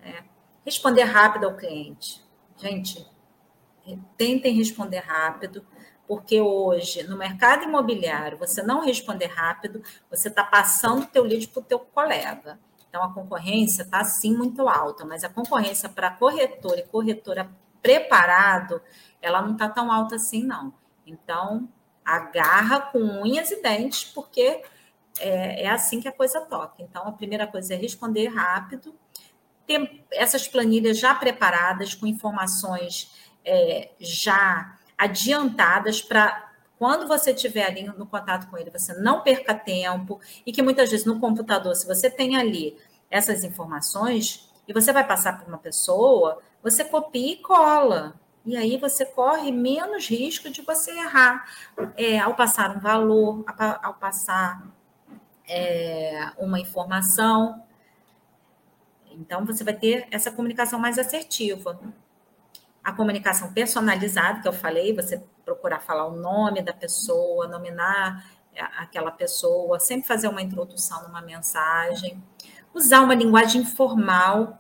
é, 0.03 0.23
responder 0.65 1.05
rápido 1.05 1.47
ao 1.47 1.57
cliente. 1.57 2.23
Gente, 2.57 3.07
tentem 4.17 4.55
responder 4.55 4.99
rápido, 4.99 5.65
porque 6.07 6.41
hoje, 6.41 7.03
no 7.05 7.17
mercado 7.17 7.65
imobiliário, 7.65 8.39
você 8.39 8.63
não 8.63 8.81
responder 8.81 9.27
rápido, 9.27 9.83
você 10.11 10.29
está 10.29 10.43
passando 10.43 11.03
o 11.03 11.07
teu 11.07 11.23
lead 11.23 11.49
para 11.49 11.61
o 11.61 11.65
teu 11.65 11.79
colega. 11.79 12.59
Então, 12.89 13.03
a 13.03 13.13
concorrência 13.13 13.83
está, 13.83 14.03
sim, 14.03 14.35
muito 14.35 14.69
alta, 14.69 15.05
mas 15.05 15.23
a 15.23 15.29
concorrência 15.29 15.89
para 15.89 16.11
corretor 16.11 16.79
e 16.79 16.83
corretora 16.83 17.51
preparado, 17.83 18.81
ela 19.21 19.43
não 19.43 19.53
está 19.53 19.69
tão 19.69 19.93
alta 19.93 20.17
assim, 20.17 20.43
não. 20.43 20.73
Então, 21.07 21.69
agarra 22.05 22.81
com 22.81 22.99
unhas 22.99 23.51
e 23.51 23.63
dentes, 23.63 24.05
porque 24.05 24.63
é, 25.21 25.65
é 25.65 25.69
assim 25.69 26.01
que 26.01 26.09
a 26.09 26.13
coisa 26.13 26.41
toca. 26.41 26.83
Então, 26.83 27.07
a 27.07 27.13
primeira 27.13 27.47
coisa 27.47 27.75
é 27.75 27.77
responder 27.77 28.29
rápido, 28.29 28.95
ter 29.69 30.05
essas 30.11 30.49
planilhas 30.49 30.99
já 30.99 31.15
preparadas, 31.15 31.95
com 31.95 32.07
informações 32.07 33.15
é, 33.45 33.91
já 34.01 34.77
adiantadas 34.97 36.01
para 36.01 36.49
quando 36.79 37.07
você 37.07 37.33
estiver 37.33 37.67
ali 37.67 37.83
no 37.83 38.07
contato 38.07 38.49
com 38.49 38.57
ele, 38.57 38.71
você 38.71 38.95
não 38.95 39.21
perca 39.23 39.55
tempo 39.55 40.21
e 40.47 40.53
que 40.53 40.63
muitas 40.63 40.91
vezes 40.91 41.05
no 41.05 41.21
computador, 41.21 41.75
se 41.77 41.87
você 41.87 42.09
tem 42.09 42.37
ali 42.37 42.79
essas 43.11 43.45
informações 43.45 44.49
e 44.67 44.73
você 44.73 44.93
vai 44.93 45.07
passar 45.07 45.39
para 45.39 45.49
uma 45.49 45.59
pessoa, 45.59 46.41
você 46.63 46.85
copia 46.85 47.33
e 47.33 47.37
cola. 47.37 48.15
E 48.47 48.57
aí 48.57 48.79
você 48.79 49.05
corre 49.05 49.51
menos 49.51 50.09
risco 50.09 50.49
de 50.49 50.63
você 50.63 50.93
errar 50.93 51.45
é, 51.97 52.19
ao 52.19 52.35
passar 52.35 52.77
um 52.77 52.81
valor, 52.81 53.45
ao 53.83 53.95
passar 53.95 54.63
é, 55.49 56.31
uma 56.39 56.61
informação. 56.61 57.63
Então, 59.19 59.45
você 59.45 59.65
vai 59.65 59.75
ter 59.75 60.07
essa 60.11 60.31
comunicação 60.31 60.79
mais 60.79 60.99
assertiva. 60.99 61.79
A 62.83 62.93
comunicação 62.93 63.53
personalizada, 63.53 64.41
que 64.41 64.49
eu 64.49 64.53
falei, 64.53 64.95
você 64.95 65.23
procurar 65.45 65.81
falar 65.81 66.07
o 66.07 66.17
nome 66.17 66.63
da 66.63 66.73
pessoa, 66.73 67.49
nominar 67.49 68.25
aquela 68.77 69.11
pessoa, 69.11 69.79
sempre 69.79 70.07
fazer 70.07 70.29
uma 70.29 70.43
introdução 70.43 71.03
numa 71.03 71.21
mensagem. 71.21 72.23
Usar 72.73 73.01
uma 73.01 73.15
linguagem 73.15 73.65
formal, 73.65 74.59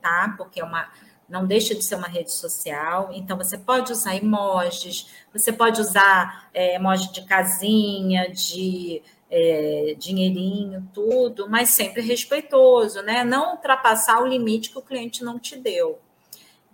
tá? 0.00 0.34
Porque 0.36 0.60
é 0.60 0.64
uma 0.64 0.88
não 1.28 1.46
deixa 1.46 1.74
de 1.74 1.82
ser 1.82 1.94
uma 1.94 2.08
rede 2.08 2.30
social. 2.30 3.08
Então, 3.14 3.38
você 3.38 3.56
pode 3.56 3.90
usar 3.90 4.14
emojis, 4.14 5.10
você 5.32 5.50
pode 5.50 5.80
usar 5.80 6.50
é, 6.52 6.74
emoji 6.74 7.10
de 7.10 7.22
casinha, 7.24 8.30
de 8.30 9.02
é, 9.34 9.94
dinheirinho, 9.98 10.86
tudo, 10.92 11.48
mas 11.48 11.70
sempre 11.70 12.02
respeitoso, 12.02 13.00
né? 13.00 13.24
Não 13.24 13.52
ultrapassar 13.52 14.22
o 14.22 14.26
limite 14.26 14.70
que 14.70 14.78
o 14.78 14.82
cliente 14.82 15.24
não 15.24 15.38
te 15.38 15.56
deu. 15.56 15.98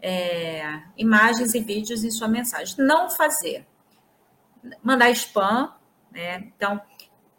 É, 0.03 0.83
imagens 0.97 1.55
e 1.55 1.61
vídeos 1.61 2.03
em 2.03 2.11
sua 2.11 2.27
mensagem. 2.27 2.75
Não 2.79 3.09
fazer. 3.09 3.65
Mandar 4.83 5.09
spam, 5.13 5.73
né? 6.11 6.51
Então, 6.57 6.81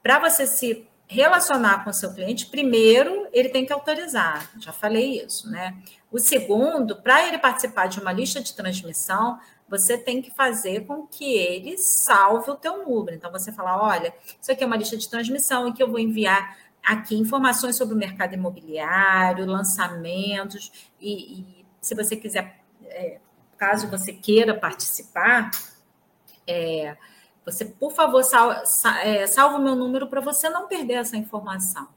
para 0.02 0.20
você 0.20 0.48
se 0.48 0.88
relacionar 1.06 1.84
com 1.84 1.90
o 1.90 1.94
seu 1.94 2.14
cliente, 2.14 2.46
primeiro 2.46 3.28
ele 3.34 3.50
tem 3.50 3.66
que 3.66 3.74
autorizar. 3.74 4.50
Já 4.58 4.72
falei 4.72 5.22
isso, 5.22 5.52
né? 5.52 5.76
O 6.10 6.18
segundo, 6.18 6.96
para 6.96 7.28
ele 7.28 7.38
participar 7.40 7.88
de 7.88 8.00
uma 8.00 8.14
lista 8.14 8.40
de 8.40 8.54
transmissão, 8.54 9.38
você 9.70 9.98
tem 9.98 10.22
que 10.22 10.32
fazer 10.32 10.86
com 10.86 11.06
que 11.06 11.34
ele 11.34 11.78
salve 11.78 12.52
o 12.52 12.56
teu 12.56 12.86
número. 12.86 13.16
Então, 13.16 13.32
você 13.32 13.52
fala, 13.52 13.82
olha, 13.82 14.14
isso 14.42 14.52
aqui 14.52 14.64
é 14.64 14.68
uma 14.68 14.78
lista 14.78 14.98
de 14.98 15.08
transmissão 15.08 15.68
em 15.68 15.74
que 15.74 15.82
eu 15.82 15.90
vou 15.90 16.00
enviar 16.00 16.58
aqui 16.84 17.16
informações 17.16 17.76
sobre 17.76 17.94
o 17.94 17.98
mercado 17.98 18.34
imobiliário, 18.34 19.46
lançamentos, 19.46 20.90
e, 21.00 21.42
e 21.42 21.66
se 21.82 21.94
você 21.94 22.16
quiser, 22.16 22.62
é, 22.86 23.20
caso 23.58 23.88
você 23.88 24.12
queira 24.12 24.54
participar, 24.54 25.52
é, 26.48 26.98
você, 27.46 27.66
por 27.66 27.92
favor, 27.92 28.24
sal, 28.24 28.66
sal, 28.66 28.94
é, 28.96 29.28
salve 29.28 29.56
o 29.56 29.60
meu 29.60 29.76
número 29.76 30.08
para 30.08 30.22
você 30.22 30.50
não 30.50 30.68
perder 30.68 30.96
essa 30.96 31.18
informação. 31.18 31.88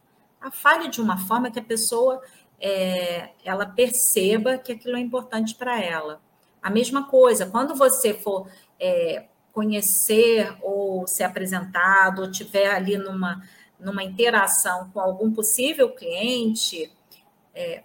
A 0.41 0.51
fale 0.51 0.89
de 0.89 1.01
uma 1.01 1.19
forma 1.19 1.51
que 1.51 1.59
a 1.59 1.63
pessoa 1.63 2.23
é, 2.61 3.31
ela 3.45 3.67
perceba 3.67 4.59
que 4.59 4.73
aquilo 4.73 4.97
é 4.97 5.01
importante 5.01 5.55
para 5.55 5.81
ela. 5.81 6.21
A 6.63 6.71
mesma 6.71 7.09
coisa, 7.09 7.47
quando 7.47 7.75
você 7.75 8.15
for 8.15 8.49
é, 8.79 9.27
conhecer 9.53 10.57
ou 10.63 11.07
ser 11.07 11.25
apresentado, 11.25 12.23
ou 12.23 12.31
tiver 12.31 12.71
ali 12.71 12.97
numa, 12.97 13.43
numa 13.79 14.05
interação 14.05 14.91
com 14.91 15.01
algum 15.01 15.33
possível 15.33 15.91
cliente, 15.91 16.91
é, 17.55 17.83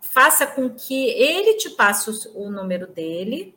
faça 0.00 0.46
com 0.46 0.70
que 0.70 1.08
ele 1.10 1.54
te 1.54 1.70
passe 1.70 2.10
o, 2.10 2.46
o 2.46 2.50
número 2.50 2.86
dele, 2.86 3.54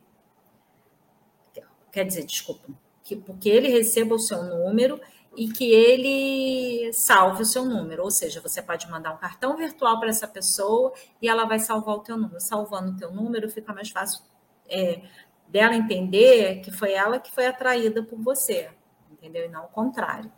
quer 1.91 2.03
dizer, 2.03 2.25
desculpa, 2.25 2.67
que, 3.03 3.15
porque 3.15 3.49
ele 3.49 3.69
receba 3.69 4.15
o 4.15 4.19
seu 4.19 4.43
número 4.43 4.99
e 5.35 5.47
que 5.47 5.71
ele 5.71 6.91
salve 6.93 7.43
o 7.43 7.45
seu 7.45 7.63
número, 7.63 8.03
ou 8.03 8.09
seja, 8.09 8.41
você 8.41 8.61
pode 8.61 8.89
mandar 8.89 9.13
um 9.13 9.17
cartão 9.17 9.55
virtual 9.55 9.99
para 9.99 10.09
essa 10.09 10.27
pessoa 10.27 10.91
e 11.21 11.29
ela 11.29 11.45
vai 11.45 11.59
salvar 11.59 11.95
o 11.95 11.99
teu 11.99 12.17
número. 12.17 12.39
Salvando 12.41 12.91
o 12.91 12.97
teu 12.97 13.11
número, 13.11 13.49
fica 13.49 13.71
mais 13.71 13.89
fácil 13.89 14.23
é, 14.70 15.01
dela 15.47 15.76
entender 15.76 16.61
que 16.61 16.72
foi 16.72 16.93
ela 16.93 17.20
que 17.20 17.32
foi 17.32 17.47
atraída 17.47 18.03
por 18.03 18.20
você, 18.20 18.70
entendeu? 19.11 19.45
E 19.45 19.49
não 19.49 19.65
o 19.65 19.70
contrário, 19.70 20.32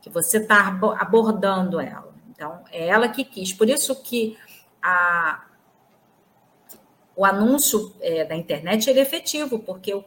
que 0.00 0.10
você 0.10 0.38
está 0.38 0.68
abordando 0.98 1.80
ela. 1.80 2.14
Então, 2.30 2.64
é 2.70 2.86
ela 2.88 3.08
que 3.08 3.24
quis. 3.24 3.52
Por 3.52 3.68
isso 3.68 4.02
que 4.02 4.38
a, 4.82 5.44
o 7.14 7.24
anúncio 7.24 7.94
é, 8.00 8.24
da 8.24 8.34
internet 8.34 8.88
ele 8.88 9.00
é 9.00 9.02
efetivo, 9.02 9.58
porque 9.58 9.94
o 9.94 10.04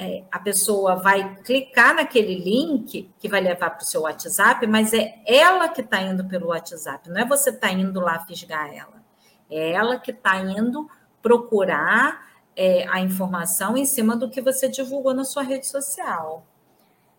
é, 0.00 0.22
a 0.30 0.38
pessoa 0.38 0.94
vai 0.94 1.34
clicar 1.42 1.92
naquele 1.92 2.36
link 2.36 3.10
que 3.18 3.28
vai 3.28 3.40
levar 3.40 3.70
para 3.70 3.82
o 3.82 3.86
seu 3.86 4.02
WhatsApp, 4.02 4.64
mas 4.68 4.92
é 4.92 5.20
ela 5.26 5.68
que 5.68 5.80
está 5.80 6.00
indo 6.00 6.24
pelo 6.24 6.48
WhatsApp, 6.48 7.10
não 7.10 7.20
é 7.20 7.24
você 7.24 7.50
está 7.50 7.72
indo 7.72 7.98
lá 7.98 8.20
fisgar 8.20 8.72
ela. 8.72 9.02
É 9.50 9.72
ela 9.72 9.98
que 9.98 10.12
está 10.12 10.36
indo 10.36 10.88
procurar 11.20 12.27
é, 12.58 12.88
a 12.88 13.00
informação 13.00 13.76
em 13.76 13.84
cima 13.84 14.16
do 14.16 14.28
que 14.28 14.40
você 14.40 14.68
divulgou 14.68 15.14
na 15.14 15.24
sua 15.24 15.44
rede 15.44 15.68
social. 15.68 16.44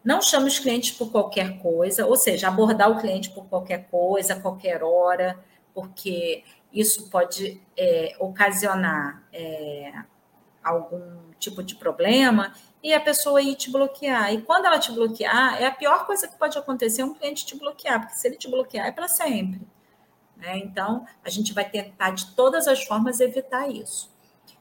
Não 0.03 0.21
chame 0.21 0.49
os 0.49 0.59
clientes 0.59 0.91
por 0.91 1.13
qualquer 1.13 1.61
coisa, 1.61 2.05
ou 2.05 2.17
seja, 2.17 2.49
abordar 2.49 2.91
o 2.91 2.99
cliente 2.99 3.29
por 3.29 3.45
qualquer 3.45 3.87
coisa, 3.89 4.35
qualquer 4.35 4.83
hora, 4.83 5.39
porque 5.73 6.43
isso 6.73 7.09
pode 7.09 7.61
é, 7.77 8.17
ocasionar 8.19 9.23
é, 9.31 9.93
algum 10.61 11.31
tipo 11.39 11.63
de 11.63 11.75
problema 11.75 12.53
e 12.83 12.93
a 12.93 12.99
pessoa 12.99 13.41
ir 13.41 13.55
te 13.55 13.71
bloquear. 13.71 14.33
E 14.33 14.41
quando 14.41 14.65
ela 14.65 14.77
te 14.77 14.91
bloquear, 14.91 15.61
é 15.61 15.67
a 15.67 15.71
pior 15.71 16.05
coisa 16.05 16.27
que 16.27 16.37
pode 16.37 16.57
acontecer 16.57 17.01
um 17.03 17.13
cliente 17.13 17.45
te 17.45 17.57
bloquear, 17.57 18.01
porque 18.01 18.15
se 18.15 18.27
ele 18.27 18.35
te 18.35 18.49
bloquear 18.49 18.87
é 18.87 18.91
para 18.91 19.07
sempre. 19.07 19.61
Né? 20.35 20.57
Então, 20.57 21.05
a 21.23 21.29
gente 21.29 21.53
vai 21.53 21.69
tentar 21.69 22.11
de 22.11 22.35
todas 22.35 22.67
as 22.67 22.83
formas 22.83 23.21
evitar 23.21 23.69
isso. 23.69 24.18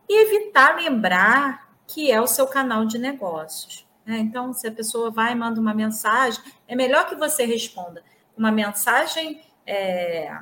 E 0.09 0.23
evitar 0.23 0.77
lembrar 0.77 1.69
que 1.87 2.11
é 2.11 2.21
o 2.21 2.27
seu 2.27 2.47
canal 2.47 2.85
de 2.85 2.99
negócios. 2.99 3.87
Né? 4.05 4.19
Então, 4.19 4.53
se 4.53 4.67
a 4.67 4.73
pessoa 4.73 5.11
vai 5.11 5.33
e 5.33 5.35
manda 5.35 5.61
uma 5.61 5.75
mensagem, 5.75 6.43
é 6.67 6.75
melhor 6.75 7.09
que 7.09 7.15
você 7.15 7.45
responda 7.45 8.03
uma 8.37 8.53
mensagem 8.53 9.43
é, 9.67 10.33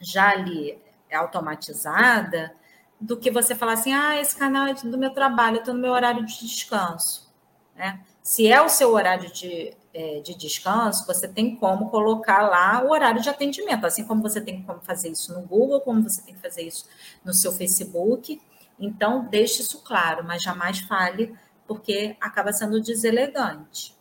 já 0.00 0.30
ali 0.30 0.78
automatizada, 1.12 2.52
do 3.00 3.16
que 3.16 3.30
você 3.30 3.54
falar 3.54 3.74
assim, 3.74 3.92
ah, 3.92 4.20
esse 4.20 4.34
canal 4.34 4.66
é 4.66 4.74
do 4.74 4.98
meu 4.98 5.10
trabalho, 5.10 5.56
eu 5.56 5.60
estou 5.60 5.74
no 5.74 5.80
meu 5.80 5.92
horário 5.92 6.24
de 6.24 6.40
descanso. 6.40 7.32
Né? 7.74 8.00
Se 8.22 8.48
é 8.48 8.60
o 8.60 8.68
seu 8.68 8.92
horário 8.92 9.30
de, 9.32 9.74
é, 9.94 10.20
de 10.20 10.34
descanso, 10.34 11.06
você 11.06 11.28
tem 11.28 11.56
como 11.56 11.90
colocar 11.90 12.42
lá 12.42 12.82
o 12.82 12.90
horário 12.90 13.20
de 13.20 13.28
atendimento, 13.28 13.86
assim 13.86 14.04
como 14.04 14.22
você 14.22 14.40
tem 14.40 14.62
como 14.62 14.80
fazer 14.80 15.10
isso 15.10 15.32
no 15.32 15.46
Google, 15.46 15.80
como 15.80 16.02
você 16.02 16.22
tem 16.22 16.34
que 16.34 16.40
fazer 16.40 16.62
isso 16.62 16.86
no 17.24 17.32
seu 17.32 17.52
Facebook. 17.52 18.40
Então, 18.78 19.24
deixe 19.26 19.62
isso 19.62 19.82
claro, 19.82 20.24
mas 20.24 20.42
jamais 20.42 20.80
fale, 20.80 21.34
porque 21.66 22.16
acaba 22.20 22.52
sendo 22.52 22.80
deselegante. 22.80 23.96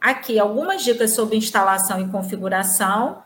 Aqui, 0.00 0.38
algumas 0.38 0.84
dicas 0.84 1.12
sobre 1.12 1.36
instalação 1.36 2.00
e 2.00 2.08
configuração 2.08 3.24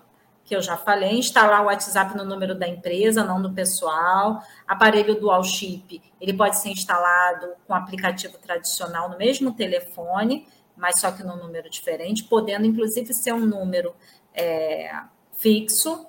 que 0.51 0.57
eu 0.57 0.61
já 0.61 0.77
falei, 0.77 1.13
instalar 1.13 1.63
o 1.63 1.67
WhatsApp 1.67 2.17
no 2.17 2.25
número 2.25 2.59
da 2.59 2.67
empresa, 2.67 3.23
não 3.23 3.41
do 3.41 3.53
pessoal. 3.53 4.43
Aparelho 4.67 5.21
dual 5.21 5.45
chip, 5.45 6.03
ele 6.21 6.33
pode 6.33 6.59
ser 6.59 6.71
instalado 6.71 7.53
com 7.69 7.73
aplicativo 7.73 8.37
tradicional 8.37 9.09
no 9.09 9.17
mesmo 9.17 9.53
telefone, 9.53 10.49
mas 10.77 10.99
só 10.99 11.13
que 11.13 11.23
num 11.23 11.37
número 11.37 11.71
diferente, 11.71 12.25
podendo 12.25 12.67
inclusive 12.67 13.15
ser 13.15 13.33
um 13.33 13.47
número 13.47 13.95
é, 14.35 14.91
fixo. 15.39 16.05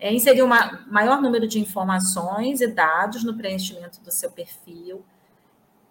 É, 0.00 0.12
inserir 0.12 0.42
um 0.42 0.48
maior 0.48 1.20
número 1.20 1.46
de 1.46 1.60
informações 1.60 2.60
e 2.60 2.66
dados 2.66 3.22
no 3.22 3.36
preenchimento 3.36 4.00
do 4.00 4.10
seu 4.10 4.32
perfil. 4.32 5.04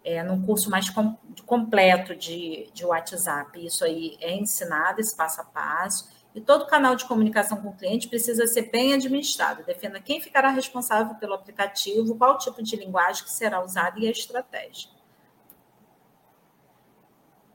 É, 0.04 0.22
num 0.22 0.44
curso 0.44 0.68
mais 0.68 0.90
com, 0.90 1.16
completo 1.46 2.16
de, 2.16 2.68
de 2.74 2.84
WhatsApp. 2.84 3.64
Isso 3.64 3.84
aí 3.84 4.18
é 4.20 4.34
ensinado, 4.34 5.00
esse 5.00 5.16
passo 5.16 5.40
a 5.40 5.44
passo 5.44 6.08
e 6.34 6.40
todo 6.40 6.66
canal 6.66 6.94
de 6.94 7.04
comunicação 7.06 7.60
com 7.60 7.68
o 7.70 7.76
cliente 7.76 8.08
precisa 8.08 8.46
ser 8.46 8.70
bem 8.70 8.94
administrado. 8.94 9.64
Defenda 9.64 10.00
quem 10.00 10.20
ficará 10.20 10.50
responsável 10.50 11.16
pelo 11.16 11.34
aplicativo, 11.34 12.16
qual 12.16 12.38
tipo 12.38 12.62
de 12.62 12.76
linguagem 12.76 13.24
que 13.24 13.30
será 13.30 13.62
usada 13.62 13.98
e 13.98 14.06
a 14.06 14.10
estratégia. 14.10 14.90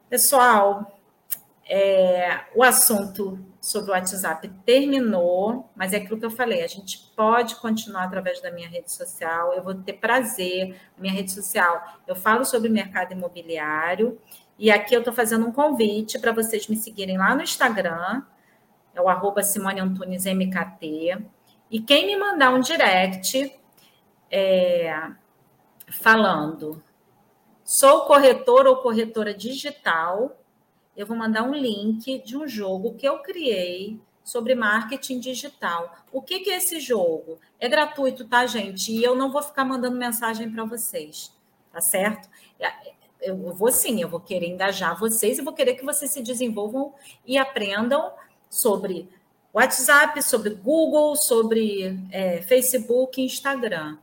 Pessoal, 0.10 0.95
é, 1.68 2.42
o 2.56 2.62
assunto 2.62 3.40
sobre 3.60 3.90
o 3.90 3.94
WhatsApp 3.94 4.48
terminou, 4.66 5.70
mas 5.76 5.94
é 5.94 5.98
aquilo 5.98 6.20
que 6.20 6.26
eu 6.26 6.32
falei, 6.32 6.64
a 6.64 6.68
gente 6.68 7.12
pode 7.16 7.56
continuar 7.56 8.04
através 8.04 8.40
da 8.42 8.52
minha 8.52 8.70
rede 8.70 8.92
social, 8.92 9.54
eu 9.54 9.64
vou 9.64 9.74
ter 9.74 9.94
prazer, 9.94 10.80
minha 10.98 11.14
rede 11.14 11.32
social, 11.32 11.84
eu 12.06 12.16
falo 12.16 12.46
sobre 12.46 12.70
mercado 12.70 13.14
imobiliário, 13.14 14.20
e 14.60 14.72
aqui 14.72 14.96
eu 14.96 15.00
estou 15.00 15.14
fazendo 15.14 15.48
um 15.48 15.52
convite 15.52 16.20
para 16.20 16.32
vocês 16.32 16.68
me 16.68 16.76
seguirem 16.76 17.18
lá 17.18 17.34
no 17.34 17.42
Instagram, 17.42 18.24
é 18.94 19.02
o 19.02 19.10
arroba 19.10 19.44
Simone 19.44 19.82
Antunes 19.82 20.26
MKT. 20.26 21.18
E 21.70 21.82
quem 21.82 22.08
me 22.08 22.16
mandar 22.16 22.54
um 22.54 22.62
direct 22.62 23.54
é, 24.32 25.10
falando 25.90 26.82
sou 27.66 28.06
corretor 28.06 28.68
ou 28.68 28.78
corretora 28.78 29.34
digital, 29.34 30.40
eu 30.96 31.06
vou 31.06 31.16
mandar 31.16 31.44
um 31.44 31.54
link 31.54 32.20
de 32.24 32.38
um 32.38 32.48
jogo 32.48 32.96
que 32.96 33.08
eu 33.08 33.20
criei 33.20 34.00
sobre 34.24 34.56
marketing 34.56 35.20
digital. 35.20 35.96
O 36.12 36.22
que, 36.22 36.40
que 36.40 36.50
é 36.50 36.58
esse 36.58 36.80
jogo? 36.80 37.38
É 37.60 37.70
gratuito, 37.70 38.26
tá, 38.26 38.46
gente? 38.48 38.92
E 38.92 39.04
eu 39.04 39.16
não 39.16 39.32
vou 39.32 39.42
ficar 39.42 39.64
mandando 39.64 39.98
mensagem 39.98 40.50
para 40.50 40.66
vocês, 40.66 41.32
tá 41.72 41.80
certo? 41.80 42.28
Eu 43.22 43.38
vou 43.54 43.72
sim, 43.72 44.02
eu 44.02 44.10
vou 44.10 44.20
querer 44.20 44.48
engajar 44.48 45.00
vocês 45.00 45.38
e 45.38 45.42
vou 45.42 45.54
querer 45.54 45.76
que 45.76 45.86
vocês 45.86 46.12
se 46.12 46.22
desenvolvam 46.22 46.94
e 47.26 47.38
aprendam 47.38 48.12
sobre 48.50 49.08
WhatsApp, 49.54 50.22
sobre 50.22 50.50
Google, 50.50 51.16
sobre 51.16 51.98
é, 52.12 52.42
Facebook, 52.42 53.22
Instagram. 53.22 53.98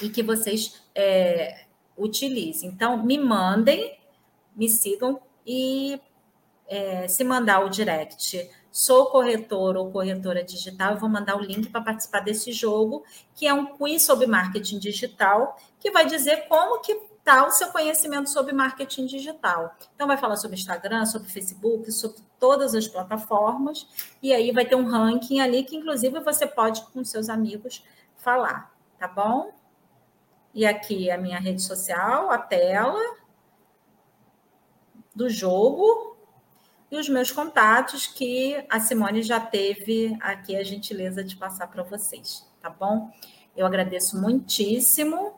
E 0.00 0.08
que 0.08 0.22
vocês 0.22 0.82
é, 0.94 1.64
utilizem. 1.96 2.70
Então, 2.70 3.04
me 3.04 3.18
mandem, 3.18 3.98
me 4.56 4.68
sigam 4.68 5.20
e 5.48 5.98
é, 6.68 7.08
se 7.08 7.24
mandar 7.24 7.64
o 7.64 7.70
direct 7.70 8.50
sou 8.70 9.06
corretor 9.06 9.78
ou 9.78 9.90
corretora 9.90 10.44
digital, 10.44 10.92
eu 10.92 10.98
vou 10.98 11.08
mandar 11.08 11.36
o 11.36 11.40
link 11.40 11.70
para 11.70 11.80
participar 11.80 12.20
desse 12.20 12.52
jogo, 12.52 13.02
que 13.34 13.46
é 13.46 13.54
um 13.54 13.64
quiz 13.64 14.04
sobre 14.04 14.26
marketing 14.26 14.78
digital, 14.78 15.56
que 15.80 15.90
vai 15.90 16.06
dizer 16.06 16.46
como 16.48 16.80
que 16.80 16.92
está 16.92 17.46
o 17.46 17.50
seu 17.50 17.72
conhecimento 17.72 18.28
sobre 18.28 18.52
marketing 18.52 19.06
digital. 19.06 19.74
Então, 19.94 20.06
vai 20.06 20.18
falar 20.18 20.36
sobre 20.36 20.56
Instagram, 20.56 21.06
sobre 21.06 21.28
Facebook, 21.28 21.90
sobre 21.90 22.18
todas 22.38 22.74
as 22.74 22.86
plataformas, 22.86 23.88
e 24.22 24.32
aí 24.32 24.52
vai 24.52 24.66
ter 24.66 24.76
um 24.76 24.86
ranking 24.86 25.40
ali 25.40 25.64
que, 25.64 25.74
inclusive, 25.74 26.20
você 26.20 26.46
pode, 26.46 26.82
com 26.92 27.02
seus 27.02 27.28
amigos, 27.30 27.82
falar, 28.18 28.72
tá 28.98 29.08
bom? 29.08 29.50
E 30.54 30.66
aqui 30.66 31.10
a 31.10 31.18
minha 31.18 31.40
rede 31.40 31.62
social, 31.62 32.30
a 32.30 32.38
tela 32.38 33.00
do 35.18 35.28
jogo 35.28 36.16
e 36.90 36.96
os 36.96 37.08
meus 37.08 37.32
contatos 37.32 38.06
que 38.06 38.64
a 38.70 38.78
Simone 38.78 39.20
já 39.20 39.40
teve 39.40 40.16
aqui 40.20 40.56
a 40.56 40.62
gentileza 40.62 41.24
de 41.24 41.36
passar 41.36 41.66
para 41.66 41.82
vocês, 41.82 42.46
tá 42.62 42.70
bom? 42.70 43.10
Eu 43.56 43.66
agradeço 43.66 44.18
muitíssimo 44.18 45.34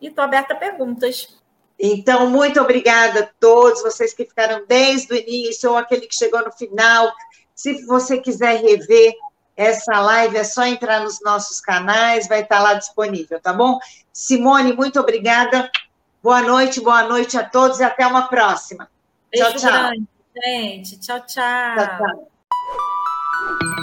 e 0.00 0.06
estou 0.06 0.22
aberta 0.22 0.54
a 0.54 0.56
perguntas. 0.56 1.36
Então, 1.78 2.30
muito 2.30 2.60
obrigada 2.60 3.20
a 3.20 3.28
todos 3.40 3.82
vocês 3.82 4.14
que 4.14 4.24
ficaram 4.24 4.64
desde 4.68 5.12
o 5.12 5.16
início 5.16 5.68
ou 5.68 5.76
aquele 5.76 6.06
que 6.06 6.14
chegou 6.14 6.42
no 6.44 6.52
final. 6.52 7.12
Se 7.52 7.84
você 7.86 8.18
quiser 8.18 8.62
rever 8.62 9.12
essa 9.56 10.00
live, 10.00 10.36
é 10.36 10.44
só 10.44 10.64
entrar 10.64 11.00
nos 11.00 11.20
nossos 11.20 11.60
canais, 11.60 12.28
vai 12.28 12.42
estar 12.42 12.60
lá 12.60 12.74
disponível, 12.74 13.40
tá 13.40 13.52
bom? 13.52 13.80
Simone, 14.12 14.72
muito 14.72 15.00
obrigada. 15.00 15.68
Boa 16.22 16.40
noite, 16.40 16.80
boa 16.80 17.02
noite 17.02 17.36
a 17.36 17.44
todos 17.44 17.80
e 17.80 17.82
até 17.82 18.06
uma 18.06 18.28
próxima. 18.28 18.88
Beijo 19.34 19.50
tchau, 19.50 19.58
tchau. 19.58 19.70
Grande, 19.70 20.06
gente. 20.44 21.00
tchau, 21.00 21.18
tchau. 21.26 21.74
tchau, 21.76 21.98
tchau. 21.98 23.73